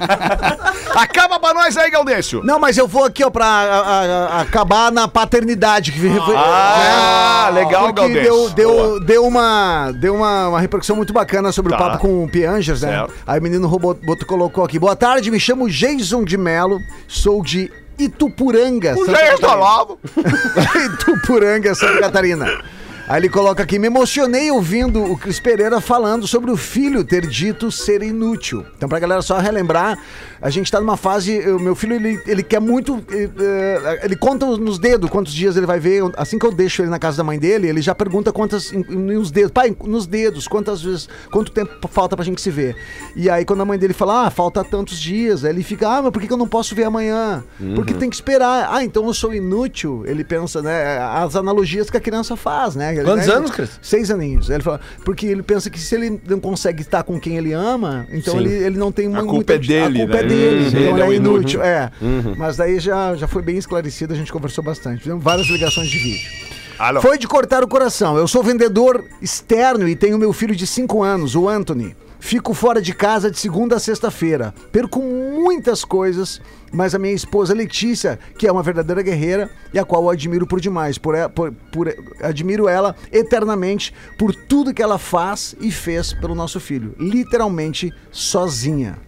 Acaba 0.94 1.38
pra 1.38 1.54
nós 1.54 1.76
aí, 1.76 1.90
Gaudêncio. 1.90 2.42
Não, 2.44 2.58
mas 2.58 2.76
eu 2.76 2.86
vou 2.88 3.04
aqui, 3.04 3.22
ó, 3.24 3.30
pra 3.30 3.44
a- 3.46 3.80
a- 3.80 4.04
a- 4.38 4.40
acabar 4.42 4.90
na 4.92 5.06
paternidade. 5.08 5.92
Que 5.92 5.98
foi, 6.00 6.34
Ah, 6.36 7.50
né? 7.52 7.60
legal, 7.62 7.92
Galdês. 7.92 8.22
deu, 8.24 8.50
deu, 8.50 9.00
deu, 9.10 9.26
uma, 9.26 9.90
deu 9.92 10.14
uma, 10.14 10.48
uma 10.50 10.60
repercussão 10.60 10.94
muito 10.94 11.12
bacana 11.12 11.50
sobre 11.50 11.72
Tá. 11.72 11.76
o 11.76 11.78
papo 11.78 11.98
com 11.98 12.24
o 12.24 12.28
Piangers, 12.28 12.82
né? 12.82 12.90
Certo. 12.90 13.14
Aí 13.26 13.40
o 13.40 13.42
menino 13.42 13.66
robô 13.66 13.96
colocou 14.26 14.62
aqui. 14.64 14.78
Boa 14.78 14.94
tarde, 14.94 15.30
me 15.30 15.40
chamo 15.40 15.68
Jason 15.68 16.24
de 16.24 16.36
Melo, 16.36 16.78
sou 17.08 17.42
de 17.42 17.70
Itupuranga, 17.98 18.94
O 18.96 19.04
Santa 19.04 19.18
tá 19.18 19.26
Catarina. 19.26 19.54
logo. 19.56 19.98
Itupuranga, 20.94 21.74
Santa 21.74 21.98
Catarina. 21.98 22.62
Aí 23.10 23.18
ele 23.18 23.28
coloca 23.28 23.60
aqui, 23.60 23.76
me 23.76 23.88
emocionei 23.88 24.52
ouvindo 24.52 25.02
o 25.02 25.18
Cris 25.18 25.40
Pereira 25.40 25.80
falando 25.80 26.28
sobre 26.28 26.48
o 26.48 26.56
filho 26.56 27.02
ter 27.02 27.26
dito 27.26 27.68
ser 27.72 28.04
inútil. 28.04 28.64
Então, 28.76 28.88
pra 28.88 29.00
galera 29.00 29.20
só 29.20 29.36
relembrar, 29.38 29.98
a 30.40 30.48
gente 30.48 30.70
tá 30.70 30.78
numa 30.78 30.96
fase, 30.96 31.40
o 31.50 31.58
meu 31.58 31.74
filho, 31.74 31.96
ele, 31.96 32.22
ele 32.24 32.40
quer 32.40 32.60
muito, 32.60 33.04
eh, 33.10 33.28
eh, 33.36 34.00
ele 34.04 34.14
conta 34.14 34.46
nos 34.46 34.78
dedos 34.78 35.10
quantos 35.10 35.32
dias 35.32 35.56
ele 35.56 35.66
vai 35.66 35.80
ver, 35.80 36.04
assim 36.16 36.38
que 36.38 36.46
eu 36.46 36.52
deixo 36.52 36.82
ele 36.82 36.88
na 36.88 37.00
casa 37.00 37.16
da 37.16 37.24
mãe 37.24 37.36
dele, 37.36 37.66
ele 37.66 37.82
já 37.82 37.96
pergunta 37.96 38.32
quantas, 38.32 38.70
nos 38.70 39.32
dedos, 39.32 39.50
pai, 39.50 39.76
nos 39.84 40.06
dedos, 40.06 40.46
quantas 40.46 40.80
vezes, 40.80 41.08
quanto 41.32 41.50
tempo 41.50 41.88
falta 41.88 42.14
pra 42.14 42.24
gente 42.24 42.40
se 42.40 42.48
ver. 42.48 42.76
E 43.16 43.28
aí 43.28 43.44
quando 43.44 43.62
a 43.62 43.64
mãe 43.64 43.76
dele 43.76 43.92
fala, 43.92 44.26
ah, 44.26 44.30
falta 44.30 44.62
tantos 44.62 45.00
dias, 45.00 45.44
aí 45.44 45.50
ele 45.50 45.64
fica, 45.64 45.88
ah, 45.88 46.00
mas 46.00 46.12
por 46.12 46.22
que 46.22 46.28
que 46.28 46.32
eu 46.32 46.38
não 46.38 46.46
posso 46.46 46.76
ver 46.76 46.84
amanhã? 46.84 47.42
Porque 47.74 47.92
tem 47.92 48.08
que 48.08 48.14
esperar. 48.14 48.68
Ah, 48.70 48.84
então 48.84 49.04
eu 49.04 49.12
sou 49.12 49.34
inútil? 49.34 50.04
Ele 50.06 50.22
pensa, 50.22 50.62
né, 50.62 50.96
as 50.98 51.34
analogias 51.34 51.90
que 51.90 51.96
a 51.96 52.00
criança 52.00 52.36
faz, 52.36 52.76
né? 52.76 52.99
Ele, 53.00 53.08
Quantos 53.08 53.26
né, 53.26 53.34
anos, 53.34 53.50
Cris? 53.50 53.70
Seis 53.82 54.10
aninhos. 54.10 54.50
Ele 54.50 54.62
fala, 54.62 54.80
porque 55.04 55.26
ele 55.26 55.42
pensa 55.42 55.70
que 55.70 55.78
se 55.78 55.94
ele 55.94 56.20
não 56.26 56.40
consegue 56.40 56.82
estar 56.82 57.02
com 57.02 57.18
quem 57.18 57.36
ele 57.36 57.52
ama, 57.52 58.06
então 58.10 58.38
ele, 58.38 58.52
ele 58.52 58.78
não 58.78 58.92
tem 58.92 59.08
uma, 59.08 59.24
culpa 59.24 59.54
é 59.54 59.58
dele, 59.58 60.02
A 60.02 60.06
culpa 60.06 60.14
né? 60.14 60.20
é 60.20 60.26
dele, 60.26 60.68
então 60.68 60.80
ele 60.80 61.02
é 61.02 61.06
é 61.06 61.14
inútil. 61.14 61.62
É. 61.62 61.90
Mas 62.36 62.56
daí 62.56 62.78
já, 62.78 63.14
já 63.16 63.26
foi 63.26 63.42
bem 63.42 63.56
esclarecido, 63.56 64.12
a 64.12 64.16
gente 64.16 64.32
conversou 64.32 64.62
bastante. 64.62 65.02
Fizemos 65.02 65.22
várias 65.22 65.46
ligações 65.48 65.88
de 65.88 65.98
vídeo. 65.98 66.30
Alô. 66.78 67.02
Foi 67.02 67.18
de 67.18 67.28
cortar 67.28 67.62
o 67.62 67.68
coração. 67.68 68.16
Eu 68.16 68.26
sou 68.26 68.42
vendedor 68.42 69.04
externo 69.20 69.86
e 69.86 69.94
tenho 69.94 70.18
meu 70.18 70.32
filho 70.32 70.56
de 70.56 70.66
5 70.66 71.02
anos, 71.02 71.34
o 71.34 71.46
Anthony. 71.48 71.94
Fico 72.20 72.52
fora 72.54 72.80
de 72.82 72.94
casa 72.94 73.30
de 73.30 73.38
segunda 73.38 73.76
a 73.76 73.80
sexta-feira. 73.80 74.54
Perco 74.70 75.00
muitas 75.02 75.84
coisas, 75.84 76.40
mas 76.70 76.94
a 76.94 76.98
minha 76.98 77.14
esposa 77.14 77.54
Letícia, 77.54 78.18
que 78.38 78.46
é 78.46 78.52
uma 78.52 78.62
verdadeira 78.62 79.02
guerreira 79.02 79.50
e 79.72 79.78
a 79.78 79.84
qual 79.84 80.02
eu 80.04 80.10
admiro 80.10 80.46
por 80.46 80.60
demais, 80.60 80.98
por, 80.98 81.14
por- 81.30 81.52
por- 81.72 81.94
admiro 82.22 82.68
ela 82.68 82.94
eternamente 83.10 83.92
por 84.18 84.34
tudo 84.34 84.72
que 84.74 84.82
ela 84.82 84.98
faz 84.98 85.56
e 85.60 85.72
fez 85.72 86.12
pelo 86.12 86.34
nosso 86.34 86.60
filho, 86.60 86.94
literalmente 86.98 87.92
sozinha. 88.12 88.98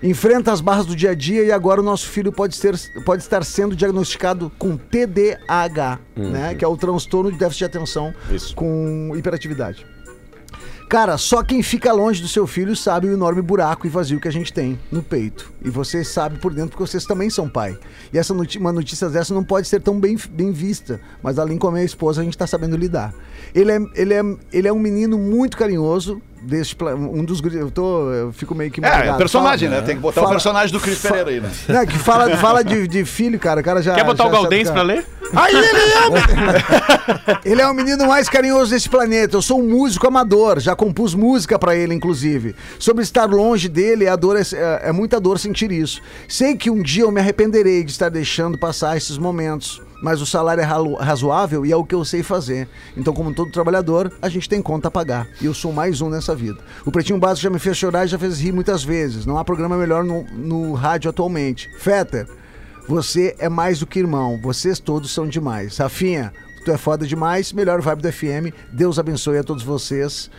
Enfrenta 0.00 0.52
as 0.52 0.60
barras 0.60 0.86
do 0.86 0.94
dia 0.94 1.10
a 1.10 1.14
dia 1.14 1.42
e 1.42 1.50
agora 1.50 1.80
o 1.80 1.84
nosso 1.84 2.06
filho 2.06 2.30
pode, 2.30 2.54
ser, 2.54 2.76
pode 3.04 3.22
estar 3.22 3.42
sendo 3.44 3.74
diagnosticado 3.74 4.52
com 4.56 4.76
TDAH, 4.76 5.98
né? 6.14 6.54
Que 6.54 6.64
é 6.64 6.68
o 6.68 6.76
transtorno 6.76 7.32
de 7.32 7.38
déficit 7.38 7.58
de 7.60 7.64
atenção 7.64 8.14
com 8.54 9.12
hiperatividade. 9.16 9.84
Cara, 10.88 11.18
só 11.18 11.42
quem 11.42 11.62
fica 11.62 11.92
longe 11.92 12.22
do 12.22 12.28
seu 12.28 12.46
filho 12.46 12.74
sabe 12.74 13.08
o 13.08 13.12
enorme 13.12 13.42
buraco 13.42 13.86
e 13.86 13.90
vazio 13.90 14.18
que 14.18 14.26
a 14.26 14.32
gente 14.32 14.50
tem 14.50 14.80
no 14.90 15.02
peito. 15.02 15.52
E 15.62 15.68
você 15.68 16.02
sabe 16.02 16.38
por 16.38 16.54
dentro 16.54 16.70
porque 16.70 16.86
vocês 16.90 17.04
também 17.04 17.28
são 17.28 17.46
pai. 17.46 17.78
E 18.10 18.16
essa 18.16 18.32
noti- 18.32 18.58
uma 18.58 18.72
notícia 18.72 19.06
dessa 19.10 19.34
não 19.34 19.44
pode 19.44 19.68
ser 19.68 19.82
tão 19.82 20.00
bem, 20.00 20.16
bem 20.30 20.50
vista, 20.50 20.98
mas 21.22 21.38
além 21.38 21.58
como 21.58 21.72
a 21.72 21.74
minha 21.74 21.84
esposa 21.84 22.22
a 22.22 22.24
gente 22.24 22.38
tá 22.38 22.46
sabendo 22.46 22.74
lidar. 22.74 23.12
Ele 23.54 23.70
é, 23.70 23.78
ele 23.94 24.14
é, 24.14 24.22
ele 24.50 24.66
é 24.68 24.72
um 24.72 24.78
menino 24.78 25.18
muito 25.18 25.58
carinhoso. 25.58 26.22
Deste, 26.40 26.76
pla- 26.76 26.94
um 26.94 27.24
dos 27.24 27.42
eu 27.52 27.70
tô 27.70 28.10
eu 28.12 28.32
fico 28.32 28.54
meio 28.54 28.70
que 28.70 28.80
É, 28.84 28.86
embargado. 28.88 29.18
personagem, 29.18 29.68
Fala- 29.68 29.80
né? 29.80 29.86
Tem 29.86 29.96
que 29.96 30.00
botar 30.02 30.20
o 30.20 30.24
fala- 30.24 30.34
personagem 30.34 30.72
do 30.72 30.80
Cris 30.80 30.98
Pereira 31.00 31.30
aí, 31.30 31.40
né? 31.40 31.50
Não, 31.68 31.86
que 31.86 31.98
fala, 31.98 32.36
fala 32.36 32.62
de, 32.64 32.86
de 32.86 33.04
filho, 33.04 33.38
cara. 33.38 33.60
O 33.60 33.64
cara 33.64 33.82
já. 33.82 33.94
Quer 33.94 34.04
botar 34.04 34.24
já 34.24 34.28
o 34.40 34.46
pra 34.48 34.64
cara. 34.64 34.82
ler? 34.82 35.04
Aí 35.34 35.54
ele 35.54 35.66
é... 35.66 37.40
ele 37.44 37.60
é 37.62 37.66
o 37.68 37.74
menino 37.74 38.06
mais 38.06 38.28
carinhoso 38.28 38.70
desse 38.70 38.88
planeta. 38.88 39.36
Eu 39.36 39.42
sou 39.42 39.60
um 39.60 39.68
músico 39.68 40.06
amador, 40.06 40.58
já 40.60 40.74
compus 40.74 41.14
música 41.14 41.58
pra 41.58 41.74
ele, 41.76 41.92
inclusive. 41.94 42.54
Sobre 42.78 43.02
estar 43.02 43.26
longe 43.26 43.68
dele, 43.68 44.08
a 44.08 44.16
dor 44.16 44.36
é, 44.36 44.42
é- 44.54 44.88
é 44.88 44.92
muita 44.92 45.20
dor 45.20 45.38
sentir 45.38 45.70
isso. 45.72 46.00
Sei 46.28 46.56
que 46.56 46.70
um 46.70 46.82
dia 46.82 47.02
eu 47.02 47.10
me 47.10 47.20
arrependerei 47.20 47.84
de 47.84 47.90
estar 47.90 48.08
deixando 48.08 48.56
passar 48.56 48.96
esses 48.96 49.18
momentos. 49.18 49.82
Mas 50.02 50.20
o 50.20 50.26
salário 50.26 50.62
é 50.62 50.64
razoável 50.64 51.66
e 51.66 51.72
é 51.72 51.76
o 51.76 51.84
que 51.84 51.94
eu 51.94 52.04
sei 52.04 52.22
fazer. 52.22 52.68
Então, 52.96 53.12
como 53.12 53.34
todo 53.34 53.50
trabalhador, 53.50 54.12
a 54.22 54.28
gente 54.28 54.48
tem 54.48 54.62
conta 54.62 54.88
a 54.88 54.90
pagar. 54.90 55.26
E 55.40 55.46
eu 55.46 55.54
sou 55.54 55.72
mais 55.72 56.00
um 56.00 56.08
nessa 56.08 56.34
vida. 56.34 56.58
O 56.84 56.92
Pretinho 56.92 57.18
Básico 57.18 57.42
já 57.44 57.50
me 57.50 57.58
fez 57.58 57.76
chorar 57.76 58.04
e 58.04 58.08
já 58.08 58.18
fez 58.18 58.40
rir 58.40 58.52
muitas 58.52 58.84
vezes. 58.84 59.26
Não 59.26 59.38
há 59.38 59.44
programa 59.44 59.76
melhor 59.76 60.04
no, 60.04 60.24
no 60.24 60.72
rádio 60.74 61.10
atualmente. 61.10 61.68
Fetter, 61.78 62.28
você 62.88 63.34
é 63.38 63.48
mais 63.48 63.80
do 63.80 63.86
que 63.86 63.98
irmão. 63.98 64.40
Vocês 64.40 64.78
todos 64.78 65.12
são 65.12 65.26
demais. 65.26 65.76
Rafinha, 65.78 66.32
tu 66.64 66.70
é 66.70 66.78
foda 66.78 67.06
demais. 67.06 67.52
Melhor 67.52 67.80
vibe 67.80 68.02
do 68.02 68.12
FM. 68.12 68.54
Deus 68.72 68.98
abençoe 68.98 69.38
a 69.38 69.44
todos 69.44 69.62
vocês. 69.62 70.30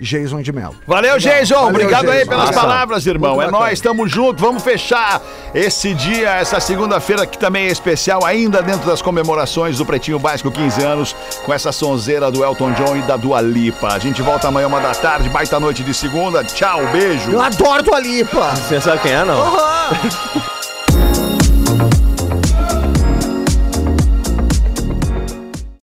Jason 0.00 0.40
de 0.42 0.52
Mello. 0.52 0.74
Valeu, 0.86 1.18
Jason. 1.18 1.54
Valeu, 1.54 1.68
Obrigado 1.70 2.10
aí 2.10 2.18
Jason. 2.18 2.30
pelas 2.30 2.46
Massa. 2.46 2.60
palavras, 2.60 3.06
irmão. 3.06 3.30
Muito 3.34 3.42
É 3.42 3.46
bacana. 3.46 3.64
nóis, 3.64 3.80
tamo 3.80 4.08
junto. 4.08 4.40
Vamos 4.40 4.62
fechar 4.62 5.20
esse 5.54 5.94
dia, 5.94 6.30
essa 6.36 6.60
segunda-feira 6.60 7.26
que 7.26 7.36
também 7.38 7.66
é 7.66 7.70
especial, 7.70 8.24
ainda 8.24 8.62
dentro 8.62 8.86
das 8.88 9.02
comemorações 9.02 9.78
do 9.78 9.86
Pretinho 9.86 10.18
Básico 10.18 10.50
15 10.50 10.82
anos, 10.84 11.16
com 11.44 11.52
essa 11.52 11.72
sonzeira 11.72 12.30
do 12.30 12.44
Elton 12.44 12.72
John 12.72 12.96
e 12.96 13.02
da 13.02 13.16
Dua 13.16 13.40
Lipa. 13.40 13.88
A 13.88 13.98
gente 13.98 14.22
volta 14.22 14.48
amanhã, 14.48 14.66
uma 14.66 14.80
da 14.80 14.92
tarde, 14.94 15.28
baita 15.28 15.58
noite 15.60 15.82
de 15.82 15.94
segunda. 15.94 16.42
Tchau, 16.44 16.86
beijo. 16.92 17.30
Eu 17.30 17.40
adoro 17.40 17.82
tua 17.82 18.00
lipa! 18.00 18.50
Você 18.56 18.80
sabe 18.80 19.00
quem 19.02 19.12
é, 19.12 19.24
não? 19.24 19.38